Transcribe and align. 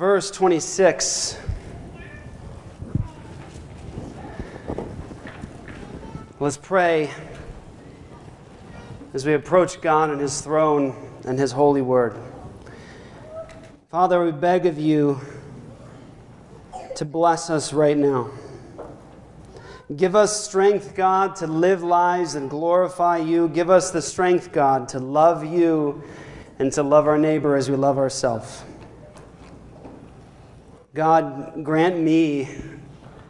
verse 0.00 0.30
26. 0.30 1.36
Let's 6.40 6.56
pray 6.56 7.10
as 9.12 9.26
we 9.26 9.34
approach 9.34 9.82
God 9.82 10.08
and 10.08 10.18
His 10.18 10.40
throne 10.40 10.96
and 11.26 11.38
His 11.38 11.52
holy 11.52 11.82
word. 11.82 12.16
Father, 13.90 14.24
we 14.24 14.32
beg 14.32 14.64
of 14.64 14.78
you 14.78 15.20
to 16.96 17.04
bless 17.04 17.50
us 17.50 17.74
right 17.74 17.98
now. 17.98 18.30
Give 19.94 20.16
us 20.16 20.42
strength, 20.42 20.94
God, 20.94 21.36
to 21.36 21.46
live 21.46 21.82
lives 21.82 22.36
and 22.36 22.48
glorify 22.48 23.18
you. 23.18 23.50
Give 23.50 23.68
us 23.68 23.90
the 23.90 24.00
strength, 24.00 24.50
God, 24.50 24.88
to 24.88 24.98
love 24.98 25.44
you 25.44 26.02
and 26.58 26.72
to 26.72 26.82
love 26.82 27.06
our 27.06 27.18
neighbor 27.18 27.54
as 27.54 27.68
we 27.68 27.76
love 27.76 27.98
ourselves. 27.98 28.64
God, 30.92 31.62
grant 31.62 32.00
me, 32.00 32.48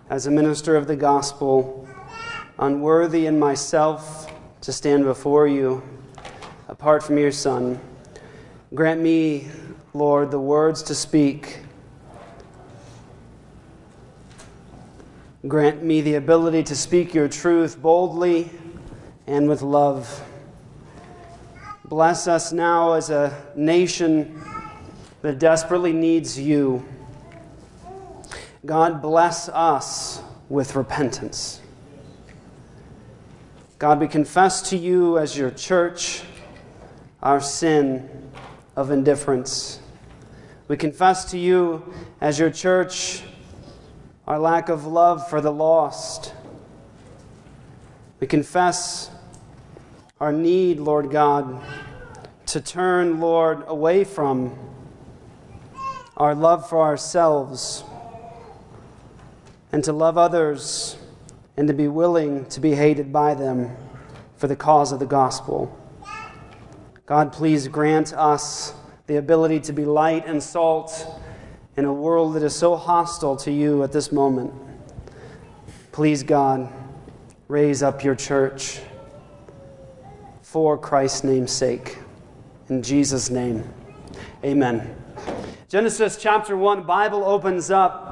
as 0.09 0.27
a 0.27 0.31
minister 0.31 0.77
of 0.77 0.87
the 0.87 0.97
gospel, 0.97 1.87
unworthy 2.59 3.27
in 3.27 3.39
myself 3.39 4.33
to 4.63 4.73
stand 4.73 5.05
before 5.05 5.47
you 5.47 5.83
apart 6.69 7.03
from 7.03 7.19
your 7.19 7.31
Son. 7.31 7.79
Grant 8.75 9.03
me, 9.03 9.49
Lord, 9.93 10.31
the 10.31 10.41
words 10.41 10.83
to 10.85 10.95
speak. 10.95 11.59
Grant 15.47 15.83
me 15.83 16.01
the 16.01 16.15
ability 16.15 16.63
to 16.63 16.75
speak 16.75 17.13
your 17.13 17.29
truth 17.29 17.83
boldly 17.83 18.49
and 19.27 19.47
with 19.51 19.61
love. 19.61 20.25
Bless 21.85 22.27
us 22.27 22.55
now 22.55 22.95
as 22.95 23.11
a 23.11 23.39
nation 23.55 24.43
that 25.21 25.39
desperately 25.39 25.93
needs 25.93 26.41
you. 26.41 26.83
God, 28.65 29.01
bless 29.01 29.49
us 29.49 30.21
with 30.51 30.77
repentance. 30.77 31.63
God, 33.79 34.01
we 34.01 34.07
confess 34.07 34.69
to 34.69 34.77
you 34.77 35.17
as 35.17 35.39
your 35.39 35.51
church 35.51 36.23
our 37.23 37.41
sin 37.41 38.31
of 38.77 38.91
indifference. 38.91 39.81
We 40.69 40.77
confess 40.77 41.31
to 41.31 41.39
you 41.39 41.91
as 42.21 42.39
your 42.39 42.51
church 42.51 43.23
our 44.27 44.39
lack 44.39 44.69
of 44.69 44.87
love 44.87 45.29
for 45.31 45.41
the 45.41 45.51
lost. 45.51 46.35
We 48.21 48.27
confess 48.27 49.11
our 50.21 50.33
need, 50.33 50.79
Lord 50.79 51.11
God, 51.11 51.63
to 52.47 52.61
turn, 52.61 53.21
Lord, 53.21 53.65
away 53.67 54.05
from 54.05 54.59
our 56.19 56.35
love 56.35 56.69
for 56.69 56.83
ourselves 56.83 57.85
and 59.73 59.85
to 59.85 59.93
love 59.93 60.19
others 60.19 60.97
and 61.57 61.69
to 61.69 61.75
be 61.75 61.89
willing 61.89 62.47
to 62.47 62.61
be 62.61 62.75
hated 62.75 63.13
by 63.13 63.35
them 63.35 63.77
for 64.37 64.47
the 64.47 64.57
cause 64.57 64.93
of 64.93 64.99
the 64.99 65.07
gospel. 65.07 65.77
God, 67.07 67.33
please 67.33 67.69
grant 67.69 68.13
us 68.15 68.73
the 69.07 69.17
ability 69.17 69.61
to 69.61 69.73
be 69.73 69.85
light 69.85 70.27
and 70.27 70.43
salt 70.43 71.07
in 71.77 71.85
a 71.85 71.93
world 71.93 72.35
that 72.35 72.43
is 72.43 72.55
so 72.55 72.77
hostile 72.77 73.37
to 73.37 73.51
you 73.51 73.83
at 73.83 73.93
this 73.93 74.13
moment. 74.13 74.53
Please, 75.93 76.23
God, 76.23 76.73
raise 77.49 77.83
up 77.83 78.05
your 78.05 78.15
church 78.15 78.81
for 80.43 80.79
Christ's 80.79 81.25
name's 81.25 81.53
sake. 81.53 81.99
In 82.69 82.83
Jesus' 82.83 83.31
name, 83.31 83.69
amen. 84.45 84.95
Genesis 85.69 86.17
chapter 86.17 86.57
1, 86.57 86.85
Bible 86.85 87.25
opens 87.25 87.71
up 87.71 88.10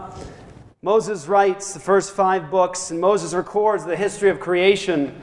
Moses 0.81 1.27
writes 1.27 1.75
the 1.75 1.81
first 1.81 2.13
five 2.13 2.53
books, 2.53 2.93
and 2.93 3.01
Moses 3.01 3.35
records 3.35 3.85
the 3.85 3.97
history 3.97 4.31
of 4.31 4.39
creation. 4.39 5.21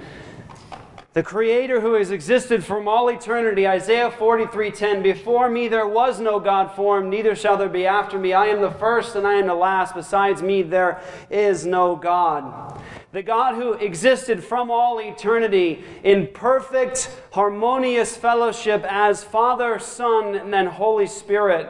The 1.15 1.23
creator 1.23 1.80
who 1.80 1.93
has 1.93 2.11
existed 2.11 2.65
from 2.65 2.89
all 2.89 3.09
eternity, 3.09 3.65
Isaiah 3.65 4.11
43:10, 4.11 5.02
before 5.02 5.49
me 5.49 5.70
there 5.70 5.87
was 5.87 6.20
no 6.20 6.42
God 6.42 6.73
formed, 6.76 7.09
neither 7.09 7.36
shall 7.36 7.55
there 7.55 7.70
be 7.70 7.87
after 7.87 8.20
me. 8.20 8.33
I 8.33 8.48
am 8.48 8.59
the 8.59 8.70
first 8.70 9.15
and 9.15 9.26
I 9.26 9.36
am 9.36 9.48
the 9.48 9.55
last. 9.55 9.95
Besides 9.95 10.43
me 10.43 10.61
there 10.61 10.99
is 11.30 11.65
no 11.65 11.95
God 11.95 12.81
the 13.15 13.23
God 13.23 13.55
who 13.55 13.71
existed 13.73 14.43
from 14.43 14.70
all 14.70 14.99
eternity 14.99 15.81
in 16.03 16.27
perfect, 16.33 17.09
harmonious 17.32 18.17
fellowship 18.17 18.86
as 18.89 19.23
Father, 19.23 19.80
Son, 19.80 20.36
and 20.36 20.52
then 20.52 20.65
Holy 20.65 21.08
Spirit. 21.08 21.70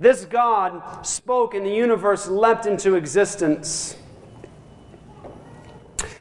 This 0.00 0.24
God 0.24 1.06
spoke 1.06 1.54
and 1.54 1.64
the 1.64 1.70
universe 1.70 2.26
leapt 2.26 2.66
into 2.66 2.96
existence. 2.96 3.96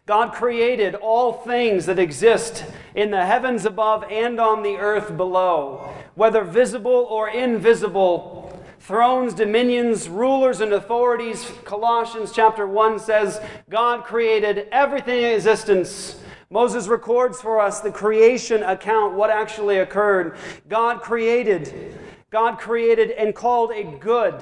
God 0.09 0.33
created 0.33 0.95
all 0.95 1.33
things 1.33 1.85
that 1.85 1.99
exist 1.99 2.65
in 2.95 3.11
the 3.11 3.27
heavens 3.27 3.63
above 3.63 4.03
and 4.09 4.39
on 4.39 4.63
the 4.63 4.77
earth 4.77 5.15
below, 5.15 5.93
whether 6.15 6.43
visible 6.43 7.05
or 7.11 7.29
invisible 7.29 8.59
thrones, 8.79 9.35
dominions, 9.35 10.09
rulers, 10.09 10.61
and 10.61 10.73
authorities. 10.73 11.51
Colossians 11.63 12.31
chapter 12.31 12.65
1 12.65 12.97
says 12.97 13.39
God 13.69 14.03
created 14.03 14.67
everything 14.71 15.19
in 15.19 15.25
existence. 15.25 16.19
Moses 16.49 16.87
records 16.87 17.39
for 17.39 17.59
us 17.59 17.79
the 17.79 17.91
creation 17.91 18.63
account, 18.63 19.13
what 19.13 19.29
actually 19.29 19.77
occurred. 19.77 20.37
God 20.67 21.03
created. 21.03 21.99
God 22.31 22.57
created 22.57 23.11
and 23.11 23.35
called 23.35 23.69
it 23.71 23.99
good. 23.99 24.33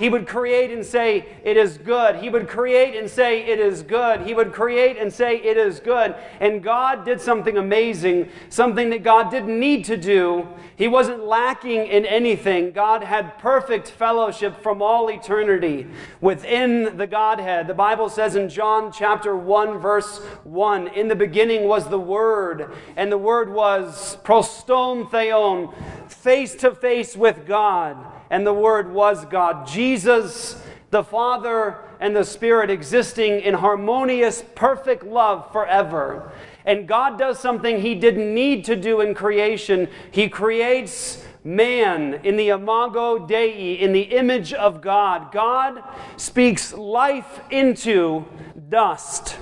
He 0.00 0.08
would 0.08 0.26
create 0.26 0.70
and 0.70 0.84
say, 0.84 1.26
It 1.44 1.58
is 1.58 1.76
good. 1.76 2.16
He 2.16 2.30
would 2.30 2.48
create 2.48 2.96
and 2.96 3.08
say, 3.08 3.44
It 3.44 3.60
is 3.60 3.82
good. 3.82 4.22
He 4.22 4.32
would 4.32 4.50
create 4.50 4.96
and 4.96 5.12
say, 5.12 5.36
It 5.36 5.58
is 5.58 5.78
good. 5.78 6.14
And 6.40 6.62
God 6.62 7.04
did 7.04 7.20
something 7.20 7.58
amazing, 7.58 8.30
something 8.48 8.88
that 8.88 9.02
God 9.02 9.30
didn't 9.30 9.60
need 9.60 9.84
to 9.84 9.98
do. 9.98 10.48
He 10.76 10.88
wasn't 10.88 11.24
lacking 11.24 11.86
in 11.86 12.06
anything. 12.06 12.72
God 12.72 13.04
had 13.04 13.36
perfect 13.38 13.90
fellowship 13.90 14.62
from 14.62 14.80
all 14.80 15.10
eternity 15.10 15.86
within 16.22 16.96
the 16.96 17.06
Godhead. 17.06 17.66
The 17.66 17.74
Bible 17.74 18.08
says 18.08 18.36
in 18.36 18.48
John 18.48 18.90
chapter 18.90 19.36
1, 19.36 19.80
verse 19.80 20.20
1 20.44 20.88
In 20.88 21.08
the 21.08 21.14
beginning 21.14 21.68
was 21.68 21.90
the 21.90 22.00
Word, 22.00 22.72
and 22.96 23.12
the 23.12 23.18
Word 23.18 23.52
was 23.52 24.16
proston 24.24 25.10
theon, 25.10 25.74
face 26.08 26.54
to 26.54 26.74
face 26.74 27.14
with 27.14 27.46
God 27.46 27.98
and 28.30 28.46
the 28.46 28.54
Word 28.54 28.92
was 28.92 29.24
God. 29.26 29.66
Jesus, 29.66 30.60
the 30.90 31.04
Father, 31.04 31.78
and 31.98 32.16
the 32.16 32.24
Spirit 32.24 32.70
existing 32.70 33.40
in 33.40 33.54
harmonious, 33.54 34.42
perfect 34.54 35.04
love 35.04 35.50
forever. 35.52 36.32
And 36.64 36.86
God 36.86 37.18
does 37.18 37.38
something 37.38 37.80
He 37.80 37.94
didn't 37.94 38.32
need 38.32 38.64
to 38.66 38.76
do 38.76 39.00
in 39.00 39.14
creation. 39.14 39.88
He 40.10 40.28
creates 40.28 41.24
man 41.42 42.20
in 42.22 42.36
the 42.36 42.50
imago 42.50 43.26
Dei, 43.26 43.74
in 43.74 43.92
the 43.92 44.02
image 44.02 44.52
of 44.52 44.80
God. 44.80 45.32
God 45.32 45.82
speaks 46.16 46.72
life 46.72 47.40
into 47.50 48.24
dust. 48.68 49.36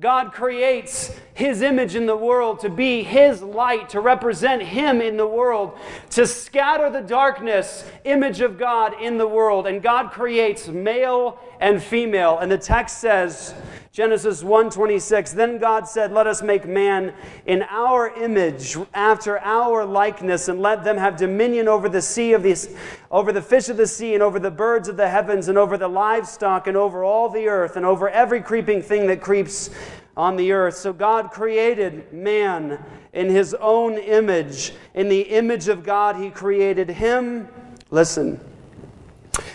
God 0.00 0.32
creates 0.32 1.10
His 1.34 1.60
image 1.60 1.96
in 1.96 2.06
the 2.06 2.16
world 2.16 2.60
to 2.60 2.68
be 2.68 3.02
His 3.02 3.42
light, 3.42 3.88
to 3.88 4.00
represent 4.00 4.62
Him 4.62 5.00
in 5.00 5.16
the 5.16 5.26
world, 5.26 5.76
to 6.10 6.24
scatter 6.24 6.88
the 6.88 7.00
darkness, 7.00 7.84
image 8.04 8.40
of 8.40 8.58
God 8.58 8.94
in 9.02 9.18
the 9.18 9.26
world. 9.26 9.66
And 9.66 9.82
God 9.82 10.12
creates 10.12 10.68
male 10.68 11.40
and 11.58 11.82
female. 11.82 12.38
And 12.38 12.48
the 12.48 12.58
text 12.58 13.00
says, 13.00 13.54
Genesis 13.98 14.44
1:26 14.44 15.32
Then 15.34 15.58
God 15.58 15.88
said 15.88 16.12
let 16.12 16.28
us 16.28 16.40
make 16.40 16.68
man 16.68 17.12
in 17.46 17.64
our 17.64 18.14
image 18.14 18.76
after 18.94 19.40
our 19.40 19.84
likeness 19.84 20.46
and 20.46 20.62
let 20.62 20.84
them 20.84 20.96
have 20.96 21.16
dominion 21.16 21.66
over 21.66 21.88
the 21.88 22.00
sea 22.00 22.32
of 22.32 22.44
these 22.44 22.76
over 23.10 23.32
the 23.32 23.42
fish 23.42 23.68
of 23.68 23.76
the 23.76 23.88
sea 23.88 24.14
and 24.14 24.22
over 24.22 24.38
the 24.38 24.52
birds 24.52 24.88
of 24.88 24.96
the 24.96 25.08
heavens 25.08 25.48
and 25.48 25.58
over 25.58 25.76
the 25.76 25.88
livestock 25.88 26.68
and 26.68 26.76
over 26.76 27.02
all 27.02 27.28
the 27.28 27.48
earth 27.48 27.76
and 27.76 27.84
over 27.84 28.08
every 28.08 28.40
creeping 28.40 28.80
thing 28.80 29.08
that 29.08 29.20
creeps 29.20 29.68
on 30.16 30.36
the 30.36 30.52
earth. 30.52 30.76
So 30.76 30.92
God 30.92 31.32
created 31.32 32.12
man 32.12 32.80
in 33.14 33.28
his 33.28 33.52
own 33.54 33.98
image. 33.98 34.74
In 34.94 35.08
the 35.08 35.22
image 35.22 35.66
of 35.66 35.82
God 35.82 36.14
he 36.14 36.30
created 36.30 36.88
him. 36.88 37.48
Listen. 37.90 38.38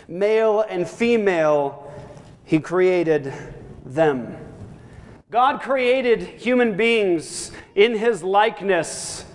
Male 0.10 0.66
and 0.68 0.86
female 0.86 1.90
he 2.44 2.60
created 2.60 3.34
them. 3.86 4.38
God 5.30 5.62
created 5.62 6.22
human 6.22 6.78
beings 6.78 7.52
in 7.76 7.98
his 7.98 8.24
likeness. 8.24 9.26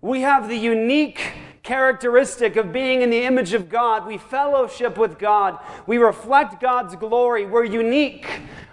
We 0.00 0.20
have 0.20 0.48
the 0.48 0.56
unique 0.56 1.32
characteristic 1.62 2.56
of 2.56 2.72
being 2.72 3.02
in 3.02 3.10
the 3.10 3.24
image 3.24 3.52
of 3.52 3.68
God. 3.68 4.06
We 4.06 4.16
fellowship 4.16 4.96
with 4.96 5.18
God. 5.18 5.58
We 5.86 5.98
reflect 5.98 6.60
God's 6.60 6.96
glory. 6.96 7.46
We're 7.46 7.64
unique. 7.64 8.26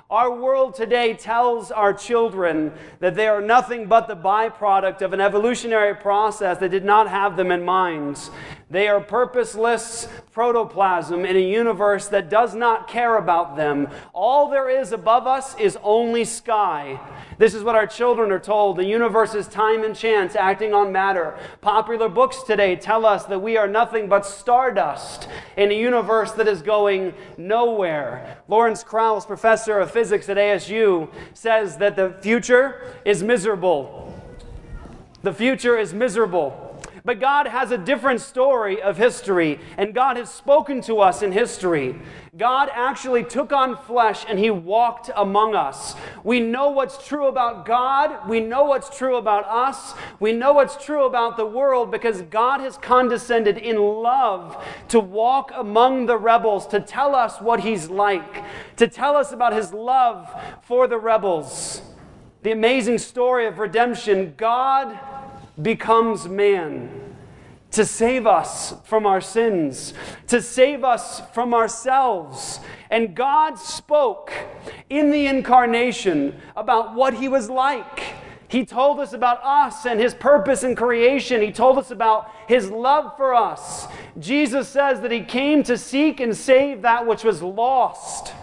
Our 0.10 0.34
world 0.34 0.74
today 0.74 1.16
tells 1.16 1.70
our 1.70 1.94
children 1.94 2.72
that 3.00 3.16
they 3.16 3.28
are 3.28 3.42
nothing 3.42 3.88
but 3.88 4.08
the 4.08 4.16
byproduct 4.16 5.02
of 5.02 5.12
an 5.12 5.20
evolutionary 5.20 5.96
process 5.96 6.60
that 6.60 6.72
did 6.72 6.86
not 6.86 7.10
have 7.10 7.36
them 7.36 7.52
in 7.52 7.66
mind. 7.66 8.30
They 8.70 8.90
are 8.90 9.00
purposeless 9.00 10.10
protoplasm 10.34 11.24
in 11.24 11.38
a 11.38 11.40
universe 11.40 12.10
that 12.10 12.30
does 12.30 12.54
not 12.54 12.90
care 12.90 13.16
about 13.16 13.56
them. 13.56 13.88
All 14.14 14.50
there 14.50 14.70
is 14.70 14.92
above 14.92 15.26
us 15.26 15.58
is 15.58 15.78
only 15.84 16.26
sky. 16.26 17.00
This 17.38 17.54
is 17.54 17.64
what 17.64 17.76
our 17.76 17.88
children 17.88 18.30
are 18.30 18.40
told. 18.40 18.76
The 18.76 18.84
universe 18.84 19.34
is 19.36 19.48
time 19.48 19.86
and 19.86 19.96
chance 19.96 20.36
acting 20.36 20.74
on 20.74 20.92
matter. 20.92 21.38
Popular 21.62 22.10
books 22.10 22.44
today 22.44 22.76
tell 22.76 23.06
us 23.06 23.24
that 23.26 23.40
we 23.40 23.56
are 23.56 23.70
nothing 23.70 24.10
but 24.10 24.26
stardust 24.26 25.30
in 25.56 25.72
a 25.72 25.80
universe 25.80 26.34
that 26.34 26.50
is 26.50 26.62
going 26.62 27.14
nowhere. 27.38 28.38
Lawrence 28.50 28.84
Krauss, 28.84 29.26
professor 29.26 29.80
of 29.80 29.92
physics 29.92 30.28
at 30.28 30.36
ASU, 30.36 31.10
says 31.34 31.78
that 31.78 31.96
the 31.96 32.18
future 32.20 32.82
is 33.06 33.24
miserable. 33.24 34.14
The 35.24 35.34
future 35.34 35.78
is 35.78 35.94
miserable. 35.94 36.67
But 37.08 37.22
God 37.22 37.48
has 37.48 37.72
a 37.72 37.78
different 37.78 38.20
story 38.20 38.82
of 38.82 38.98
history, 38.98 39.62
and 39.78 39.94
God 39.94 40.18
has 40.18 40.30
spoken 40.30 40.82
to 40.82 41.00
us 41.00 41.22
in 41.22 41.32
history. 41.32 41.96
God 42.36 42.70
actually 42.74 43.24
took 43.24 43.54
on 43.54 43.78
flesh 43.78 44.26
and 44.28 44.38
he 44.38 44.50
walked 44.50 45.10
among 45.16 45.56
us. 45.56 45.96
We 46.26 46.42
know 46.42 46.70
what's 46.70 47.08
true 47.08 47.28
about 47.28 47.66
God. 47.66 48.28
We 48.28 48.42
know 48.42 48.66
what's 48.66 48.90
true 48.90 49.16
about 49.16 49.46
us. 49.46 49.94
We 50.20 50.34
know 50.34 50.52
what's 50.52 50.76
true 50.84 51.06
about 51.06 51.38
the 51.38 51.46
world 51.46 51.92
because 51.92 52.24
God 52.24 52.60
has 52.60 52.78
condescended 52.78 53.58
in 53.58 53.78
love 53.78 54.62
to 54.90 55.00
walk 55.00 55.54
among 55.56 56.08
the 56.08 56.18
rebels, 56.18 56.68
to 56.68 56.82
tell 56.82 57.16
us 57.16 57.40
what 57.40 57.62
he's 57.62 57.90
like, 57.90 58.44
to 58.76 58.86
tell 58.86 59.16
us 59.16 59.32
about 59.32 59.54
his 59.54 59.72
love 59.72 60.30
for 60.62 60.90
the 60.90 60.98
rebels. 60.98 61.82
The 62.44 62.52
amazing 62.52 62.98
story 62.98 63.48
of 63.48 63.60
redemption 63.60 64.34
God 64.36 65.00
becomes 65.62 66.28
man 66.28 67.08
to 67.72 67.86
save 67.86 68.26
us 68.26 68.74
from 68.86 69.06
our 69.06 69.22
sins, 69.22 69.94
to 70.28 70.42
save 70.42 70.84
us 70.84 71.22
from 71.34 71.54
ourselves. 71.54 72.60
And 72.90 73.16
God 73.16 73.60
spoke 73.60 74.32
in 74.90 75.12
the 75.12 75.28
incarnation 75.28 76.40
about 76.56 76.96
what 76.96 77.16
He 77.16 77.28
was 77.28 77.50
like. 77.50 78.02
He 78.50 78.66
told 78.66 79.00
us 79.00 79.12
about 79.12 79.44
us 79.44 79.86
and 79.86 80.00
His 80.00 80.14
purpose 80.14 80.64
in 80.64 80.76
creation. 80.76 81.42
He 81.42 81.52
told 81.52 81.78
us 81.78 81.92
about 81.92 82.32
His 82.48 82.72
love 82.72 83.18
for 83.18 83.36
us. 83.36 83.88
Jesus 84.18 84.70
says 84.70 85.02
that 85.02 85.12
He 85.12 85.22
came 85.22 85.64
to 85.64 85.78
seek 85.78 86.20
and 86.22 86.36
save 86.36 86.82
that 86.84 87.06
which 87.06 87.24
was 87.24 87.42
lost. 87.42 88.34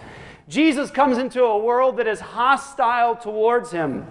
Jesus 0.46 0.90
comes 0.90 1.16
into 1.16 1.42
a 1.42 1.58
world 1.58 1.96
that 1.96 2.06
is 2.06 2.20
hostile 2.20 3.16
towards 3.16 3.70
Him. 3.70 4.06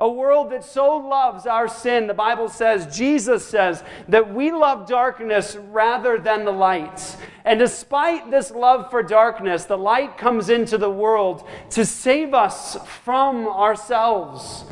A 0.00 0.08
world 0.08 0.50
that 0.50 0.64
so 0.64 0.96
loves 0.96 1.46
our 1.46 1.68
sin, 1.68 2.06
the 2.06 2.14
Bible 2.14 2.48
says, 2.48 2.96
Jesus 2.96 3.46
says, 3.46 3.84
that 4.08 4.32
we 4.32 4.50
love 4.50 4.88
darkness 4.88 5.56
rather 5.70 6.18
than 6.18 6.46
the 6.46 6.52
light. 6.52 7.16
And 7.44 7.58
despite 7.58 8.30
this 8.30 8.50
love 8.50 8.90
for 8.90 9.02
darkness, 9.02 9.66
the 9.66 9.76
light 9.76 10.16
comes 10.16 10.48
into 10.48 10.78
the 10.78 10.90
world 10.90 11.46
to 11.70 11.84
save 11.84 12.32
us 12.32 12.78
from 13.04 13.46
ourselves. 13.46 14.64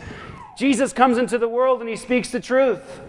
Jesus 0.57 0.95
comes 0.95 1.19
into 1.19 1.37
the 1.37 1.49
world 1.49 1.81
and 1.81 1.91
he 1.91 1.97
speaks 1.97 2.31
the 2.31 2.41
truth. 2.41 3.01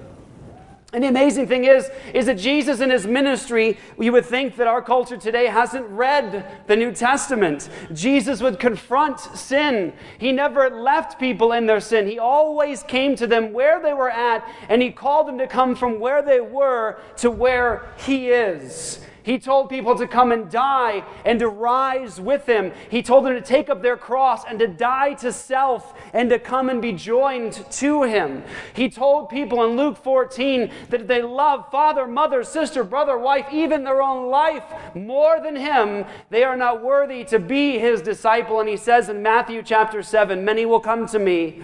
And 0.92 1.04
the 1.04 1.08
amazing 1.08 1.48
thing 1.48 1.66
is, 1.66 1.88
is 2.16 2.26
that 2.26 2.40
Jesus 2.40 2.80
in 2.80 2.90
his 2.90 3.06
ministry, 3.06 3.78
you 4.00 4.12
would 4.12 4.26
think 4.26 4.56
that 4.56 4.66
our 4.66 4.82
culture 4.82 5.18
today 5.18 5.46
hasn't 5.46 5.86
read 5.88 6.64
the 6.66 6.76
New 6.76 6.92
Testament. 6.92 7.70
Jesus 7.94 8.42
would 8.42 8.60
confront 8.60 9.20
sin. 9.20 9.94
He 10.18 10.32
never 10.32 10.72
left 10.72 11.20
people 11.20 11.52
in 11.52 11.68
their 11.68 11.80
sin. 11.80 12.08
He 12.08 12.18
always 12.18 12.82
came 12.82 13.16
to 13.18 13.28
them 13.28 13.54
where 13.54 13.80
they 13.84 13.94
were 13.94 14.10
at, 14.10 14.50
and 14.68 14.82
he 14.82 14.90
called 14.92 15.28
them 15.28 15.38
to 15.38 15.46
come 15.46 15.76
from 15.76 16.00
where 16.00 16.24
they 16.24 16.40
were 16.40 17.00
to 17.18 17.30
where 17.30 17.94
he 17.98 18.30
is. 18.30 19.00
He 19.30 19.38
told 19.38 19.70
people 19.70 19.96
to 19.96 20.08
come 20.08 20.32
and 20.32 20.50
die 20.50 21.04
and 21.24 21.38
to 21.38 21.50
rise 21.50 22.20
with 22.20 22.48
him. 22.48 22.72
He 22.90 23.04
told 23.04 23.26
them 23.26 23.36
to 23.36 23.42
take 23.42 23.70
up 23.70 23.84
their 23.84 23.96
cross 23.96 24.44
and 24.44 24.58
to 24.58 24.68
die 24.68 25.14
to 25.14 25.32
self 25.32 25.94
and 26.14 26.32
to 26.32 26.40
come 26.40 26.68
and 26.68 26.82
be 26.82 26.94
joined 26.94 27.64
to 27.74 28.02
him. 28.02 28.42
He 28.74 28.90
told 28.90 29.30
people 29.30 29.64
in 29.66 29.78
Luke 29.78 29.98
14 29.98 30.72
that 30.90 31.02
if 31.02 31.06
they 31.08 31.22
love 31.22 31.70
father, 31.70 32.08
mother, 32.08 32.44
sister, 32.44 32.84
brother, 32.84 33.20
wife, 33.20 33.46
even 33.54 33.84
their 33.84 34.02
own 34.02 34.32
life 34.32 34.64
more 34.96 35.40
than 35.40 35.56
him, 35.56 36.06
they 36.32 36.44
are 36.44 36.58
not 36.58 36.84
worthy 36.84 37.24
to 37.26 37.38
be 37.38 37.78
his 37.78 38.02
disciple. 38.02 38.60
And 38.60 38.68
he 38.68 38.78
says 38.78 39.10
in 39.10 39.22
Matthew 39.22 39.62
chapter 39.62 40.02
7 40.02 40.44
Many 40.44 40.66
will 40.66 40.80
come 40.80 41.06
to 41.06 41.20
me 41.20 41.62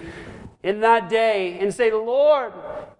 in 0.61 0.81
that 0.81 1.09
day 1.09 1.57
and 1.59 1.73
say, 1.73 1.91
Lord, 1.91 2.53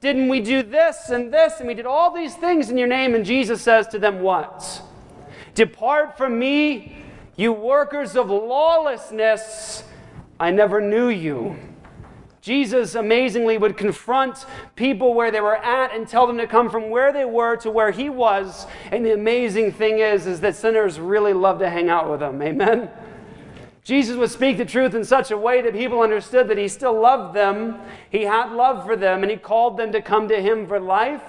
didn't 0.06 0.30
we 0.30 0.40
do 0.40 0.62
this 0.62 1.10
and 1.10 1.34
this? 1.34 1.54
And 1.57 1.68
we 1.68 1.74
did 1.74 1.88
all 1.88 2.13
these 2.13 2.36
things 2.36 2.69
in 2.69 2.78
your 2.78 2.88
name. 2.88 3.16
And 3.16 3.25
Jesus 3.25 3.63
says 3.63 3.88
to 3.88 3.98
them, 3.98 4.22
What? 4.22 4.84
Depart 5.56 6.16
from 6.16 6.38
me, 6.38 7.04
you 7.36 7.52
workers 7.52 8.16
of 8.16 8.30
lawlessness. 8.30 9.84
I 10.40 10.52
never 10.52 10.80
knew 10.80 11.10
you. 11.10 11.56
Jesus 12.40 12.94
amazingly 12.94 13.57
would 13.57 13.78
confront 13.78 14.46
people 14.75 15.16
where 15.16 15.31
they 15.31 15.42
were 15.42 15.57
at 15.57 15.92
and 15.92 16.08
tell 16.08 16.28
them 16.28 16.38
to 16.38 16.46
come 16.46 16.69
from 16.69 16.92
where 16.92 17.12
they 17.12 17.25
were 17.25 17.56
to 17.58 17.72
where 17.72 17.90
he 17.90 18.08
was. 18.08 18.68
And 18.92 19.04
the 19.04 19.13
amazing 19.13 19.72
thing 19.72 19.98
is, 19.98 20.28
is 20.28 20.40
that 20.42 20.56
sinners 20.56 21.00
really 21.00 21.34
love 21.34 21.58
to 21.60 21.69
hang 21.72 21.90
out 21.90 22.12
with 22.12 22.22
him. 22.22 22.40
Amen. 22.44 22.92
Jesus 23.86 24.18
would 24.18 24.32
speak 24.32 24.58
the 24.58 24.66
truth 24.66 24.96
in 24.96 25.06
such 25.06 25.30
a 25.30 25.38
way 25.38 25.62
that 25.62 25.74
people 25.74 26.02
understood 26.02 26.48
that 26.48 26.58
he 26.58 26.68
still 26.68 27.00
loved 27.00 27.36
them, 27.36 27.80
he 28.10 28.24
had 28.24 28.52
love 28.52 28.84
for 28.84 28.96
them, 28.96 29.22
and 29.22 29.30
he 29.30 29.38
called 29.38 29.78
them 29.78 29.92
to 29.92 30.02
come 30.02 30.28
to 30.28 30.42
him 30.42 30.66
for 30.66 30.80
life, 30.80 31.22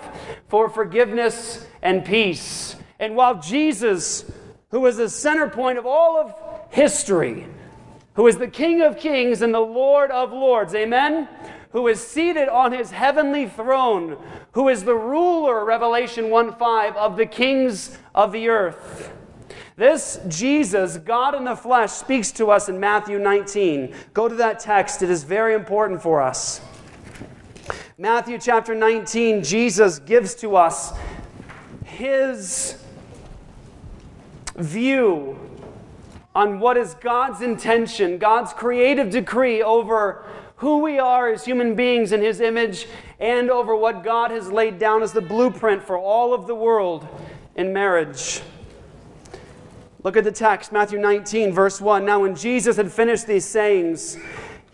for 0.48 0.70
forgiveness, 0.70 1.66
and 1.82 2.02
peace. 2.02 2.74
And 2.98 3.14
while 3.14 3.38
Jesus, 3.42 4.24
who 4.70 4.80
was 4.80 4.96
the 4.96 5.10
center 5.10 5.50
point 5.50 5.76
of 5.76 5.84
all 5.84 6.16
of 6.16 6.34
history, 6.70 7.46
who 8.14 8.26
is 8.26 8.38
the 8.38 8.48
King 8.48 8.80
of 8.80 8.96
kings 8.96 9.42
and 9.42 9.52
the 9.52 9.60
Lord 9.60 10.10
of 10.10 10.32
lords, 10.32 10.74
amen? 10.74 11.28
Who 11.72 11.88
is 11.88 12.00
seated 12.00 12.48
on 12.48 12.72
his 12.72 12.90
heavenly 12.90 13.46
throne, 13.46 14.16
who 14.52 14.70
is 14.70 14.82
the 14.82 14.94
ruler, 14.94 15.62
Revelation 15.62 16.30
1 16.30 16.54
5, 16.54 16.96
of 16.96 17.18
the 17.18 17.26
kings 17.26 17.98
of 18.14 18.32
the 18.32 18.48
earth. 18.48 19.12
This 19.76 20.18
Jesus, 20.26 20.96
God 20.96 21.34
in 21.34 21.44
the 21.44 21.54
flesh, 21.54 21.92
speaks 21.92 22.32
to 22.32 22.50
us 22.50 22.70
in 22.70 22.80
Matthew 22.80 23.18
19. 23.18 23.94
Go 24.14 24.26
to 24.26 24.34
that 24.36 24.58
text, 24.58 25.02
it 25.02 25.10
is 25.10 25.22
very 25.22 25.52
important 25.54 26.00
for 26.00 26.22
us. 26.22 26.62
Matthew 27.98 28.38
chapter 28.38 28.74
19, 28.74 29.44
Jesus 29.44 29.98
gives 29.98 30.34
to 30.36 30.56
us 30.56 30.94
his 31.84 32.82
view 34.56 35.38
on 36.34 36.58
what 36.58 36.78
is 36.78 36.94
God's 36.94 37.42
intention, 37.42 38.16
God's 38.16 38.54
creative 38.54 39.10
decree 39.10 39.62
over 39.62 40.24
who 40.56 40.78
we 40.78 40.98
are 40.98 41.28
as 41.28 41.44
human 41.44 41.74
beings 41.74 42.12
in 42.12 42.22
his 42.22 42.40
image, 42.40 42.86
and 43.20 43.50
over 43.50 43.76
what 43.76 44.02
God 44.02 44.30
has 44.30 44.50
laid 44.50 44.78
down 44.78 45.02
as 45.02 45.12
the 45.12 45.20
blueprint 45.20 45.82
for 45.82 45.98
all 45.98 46.32
of 46.32 46.46
the 46.46 46.54
world 46.54 47.06
in 47.56 47.74
marriage. 47.74 48.40
Look 50.06 50.16
at 50.16 50.22
the 50.22 50.30
text, 50.30 50.70
Matthew 50.70 51.00
19, 51.00 51.52
verse 51.52 51.80
1. 51.80 52.04
Now, 52.04 52.20
when 52.20 52.36
Jesus 52.36 52.76
had 52.76 52.92
finished 52.92 53.26
these 53.26 53.44
sayings, 53.44 54.16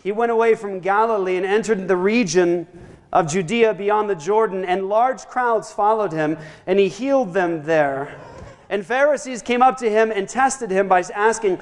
he 0.03 0.11
went 0.11 0.31
away 0.31 0.53
from 0.53 0.79
Galilee 0.79 1.37
and 1.37 1.43
entered 1.43 1.87
the 1.87 1.97
region 1.97 2.67
of 3.11 3.31
Judea 3.31 3.73
beyond 3.73 4.11
the 4.11 4.15
Jordan, 4.15 4.63
and 4.63 4.87
large 4.87 5.25
crowds 5.25 5.73
followed 5.73 6.11
him, 6.11 6.37
and 6.67 6.77
he 6.77 6.87
healed 6.87 7.33
them 7.33 7.63
there. 7.63 8.15
And 8.69 8.85
Pharisees 8.85 9.41
came 9.41 9.63
up 9.63 9.75
to 9.77 9.89
him 9.89 10.11
and 10.11 10.29
tested 10.29 10.69
him 10.69 10.87
by 10.87 11.03
asking, 11.15 11.59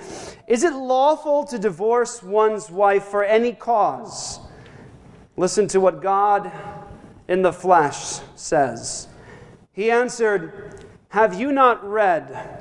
Is 0.48 0.66
it 0.66 0.74
lawful 0.74 1.46
to 1.46 1.58
divorce 1.58 2.22
one's 2.22 2.70
wife 2.70 3.06
for 3.06 3.24
any 3.24 3.54
cause? 3.54 4.42
Listen 5.38 5.70
to 5.70 5.80
what 5.80 6.02
God 6.02 6.52
in 7.30 7.42
the 7.42 7.54
flesh 7.54 8.20
says. 8.36 9.08
He 9.72 9.90
answered, 9.90 10.84
Have 11.08 11.40
you 11.40 11.54
not 11.54 11.82
read? 11.90 12.61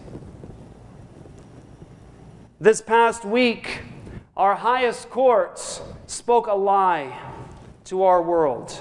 This 2.61 2.79
past 2.79 3.25
week, 3.25 3.81
our 4.37 4.53
highest 4.53 5.09
courts 5.09 5.81
spoke 6.05 6.45
a 6.45 6.53
lie 6.53 7.19
to 7.85 8.03
our 8.03 8.21
world. 8.21 8.79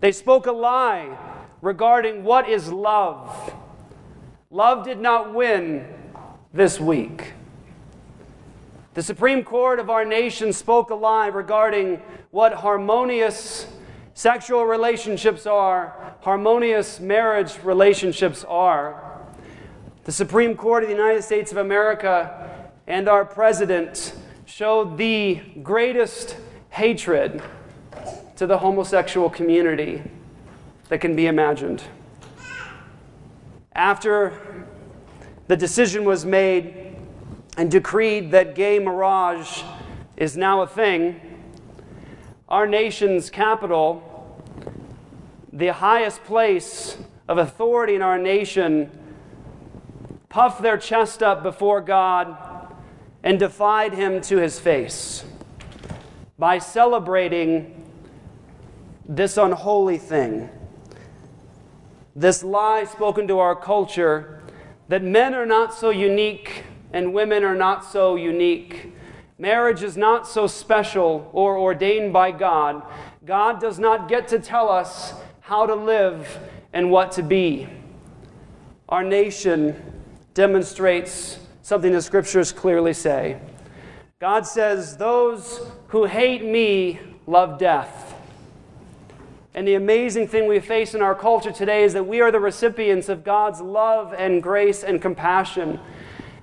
They 0.00 0.10
spoke 0.10 0.46
a 0.46 0.52
lie 0.52 1.16
regarding 1.62 2.24
what 2.24 2.48
is 2.48 2.72
love. 2.72 3.54
love 4.50 4.84
did 4.84 4.98
not 4.98 5.32
win 5.32 5.86
this 6.52 6.80
week. 6.80 7.34
The 8.94 9.04
Supreme 9.04 9.44
Court 9.44 9.78
of 9.78 9.88
our 9.88 10.04
nation 10.04 10.52
spoke 10.52 10.90
a 10.90 10.96
lie 10.96 11.28
regarding 11.28 12.02
what 12.32 12.54
harmonious 12.54 13.68
sexual 14.14 14.64
relationships 14.64 15.46
are, 15.46 16.16
harmonious 16.22 16.98
marriage 16.98 17.56
relationships 17.62 18.42
are. 18.48 19.22
The 20.02 20.10
Supreme 20.10 20.56
Court 20.56 20.82
of 20.82 20.88
the 20.88 20.96
United 20.96 21.22
States 21.22 21.52
of 21.52 21.58
America 21.58 22.55
and 22.86 23.08
our 23.08 23.24
president 23.24 24.14
showed 24.44 24.96
the 24.96 25.40
greatest 25.62 26.36
hatred 26.70 27.42
to 28.36 28.46
the 28.46 28.58
homosexual 28.58 29.28
community 29.28 30.02
that 30.88 31.00
can 31.00 31.16
be 31.16 31.26
imagined. 31.26 31.82
After 33.74 34.66
the 35.48 35.56
decision 35.56 36.04
was 36.04 36.24
made 36.24 36.96
and 37.56 37.70
decreed 37.70 38.30
that 38.30 38.54
gay 38.54 38.78
mirage 38.78 39.62
is 40.16 40.36
now 40.36 40.62
a 40.62 40.66
thing, 40.66 41.20
our 42.48 42.66
nation's 42.66 43.30
capital, 43.30 44.42
the 45.52 45.72
highest 45.72 46.22
place 46.24 46.96
of 47.28 47.38
authority 47.38 47.94
in 47.94 48.02
our 48.02 48.18
nation, 48.18 48.90
puffed 50.28 50.62
their 50.62 50.76
chest 50.76 51.22
up 51.22 51.42
before 51.42 51.80
God 51.80 52.45
and 53.26 53.40
defied 53.40 53.92
him 53.92 54.20
to 54.20 54.36
his 54.36 54.60
face 54.60 55.24
by 56.38 56.60
celebrating 56.60 57.84
this 59.08 59.36
unholy 59.36 59.98
thing. 59.98 60.48
This 62.14 62.44
lie 62.44 62.84
spoken 62.84 63.26
to 63.26 63.40
our 63.40 63.56
culture 63.56 64.40
that 64.86 65.02
men 65.02 65.34
are 65.34 65.44
not 65.44 65.74
so 65.74 65.90
unique 65.90 66.62
and 66.92 67.12
women 67.12 67.42
are 67.42 67.56
not 67.56 67.84
so 67.84 68.14
unique. 68.14 68.94
Marriage 69.38 69.82
is 69.82 69.96
not 69.96 70.28
so 70.28 70.46
special 70.46 71.28
or 71.32 71.58
ordained 71.58 72.12
by 72.12 72.30
God. 72.30 72.80
God 73.24 73.60
does 73.60 73.80
not 73.80 74.08
get 74.08 74.28
to 74.28 74.38
tell 74.38 74.68
us 74.68 75.14
how 75.40 75.66
to 75.66 75.74
live 75.74 76.38
and 76.72 76.92
what 76.92 77.10
to 77.12 77.24
be. 77.24 77.66
Our 78.88 79.02
nation 79.02 79.74
demonstrates 80.32 81.40
something 81.66 81.90
the 81.90 82.00
scriptures 82.00 82.52
clearly 82.52 82.92
say. 82.92 83.36
God 84.20 84.46
says, 84.46 84.96
Those 84.96 85.68
who 85.88 86.04
hate 86.04 86.44
me 86.44 87.00
love 87.26 87.58
death. 87.58 88.14
And 89.52 89.66
the 89.66 89.74
amazing 89.74 90.28
thing 90.28 90.46
we 90.46 90.60
face 90.60 90.94
in 90.94 91.02
our 91.02 91.16
culture 91.16 91.50
today 91.50 91.82
is 91.82 91.92
that 91.94 92.06
we 92.06 92.20
are 92.20 92.30
the 92.30 92.38
recipients 92.38 93.08
of 93.08 93.24
God's 93.24 93.60
love 93.60 94.14
and 94.16 94.40
grace 94.40 94.84
and 94.84 95.02
compassion. 95.02 95.80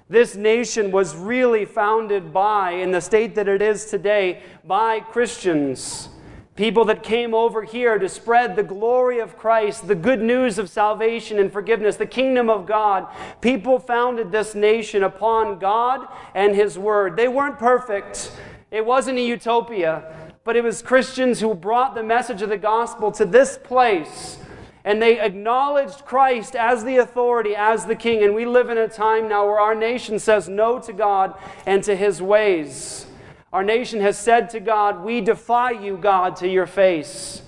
This 0.10 0.36
nation 0.36 0.92
was 0.92 1.16
really 1.16 1.64
founded 1.64 2.34
by, 2.34 2.72
in 2.72 2.92
the 2.92 3.00
state 3.00 3.34
that 3.36 3.48
it 3.48 3.62
is 3.62 3.86
today, 3.86 4.44
by 4.66 5.00
Christians. 5.00 6.10
People 6.56 6.86
that 6.86 7.02
came 7.02 7.34
over 7.34 7.64
here 7.64 7.98
to 7.98 8.08
spread 8.08 8.56
the 8.56 8.64
glory 8.64 9.20
of 9.20 9.38
Christ, 9.38 9.88
the 9.88 9.96
good 9.96 10.22
news 10.22 10.60
of 10.60 10.70
salvation 10.70 11.40
and 11.40 11.52
forgiveness, 11.52 11.96
the 11.96 12.06
kingdom 12.06 12.50
of 12.50 12.68
God. 12.68 13.08
People 13.42 13.80
founded 13.80 14.32
this 14.32 14.54
nation 14.54 15.04
upon 15.04 15.58
God 15.58 16.08
and 16.36 16.56
His 16.56 16.78
Word. 16.78 17.16
They 17.16 17.28
weren't 17.28 17.58
perfect, 17.58 18.32
it 18.70 18.86
wasn't 18.86 19.18
a 19.18 19.22
utopia 19.22 20.24
but 20.44 20.56
it 20.56 20.64
was 20.64 20.82
Christians 20.82 21.40
who 21.40 21.54
brought 21.54 21.96
the 21.96 22.04
message 22.04 22.42
of 22.42 22.50
the 22.50 22.58
gospel 22.58 23.12
to 23.14 23.26
this 23.26 23.58
place. 23.58 24.38
And 24.86 25.02
they 25.02 25.20
acknowledged 25.22 26.04
Christ 26.04 26.58
as 26.58 26.84
the 26.84 26.98
authority, 26.98 27.56
as 27.56 27.86
the 27.86 27.96
king. 27.96 28.24
And 28.24 28.36
we 28.36 28.46
live 28.46 28.70
in 28.70 28.78
a 28.78 28.90
time 28.90 29.30
now 29.30 29.46
where 29.46 29.60
our 29.60 29.76
nation 29.76 30.20
says 30.20 30.50
no 30.50 30.80
to 30.80 30.92
God 30.92 31.36
and 31.66 31.82
to 31.86 31.96
his 31.96 32.22
ways. 32.22 33.06
Our 33.54 33.64
nation 33.64 34.02
has 34.02 34.18
said 34.18 34.50
to 34.50 34.60
God, 34.60 35.04
We 35.04 35.22
defy 35.22 35.72
you, 35.72 35.96
God, 35.96 36.36
to 36.38 36.48
your 36.48 36.66
face. 36.66 37.44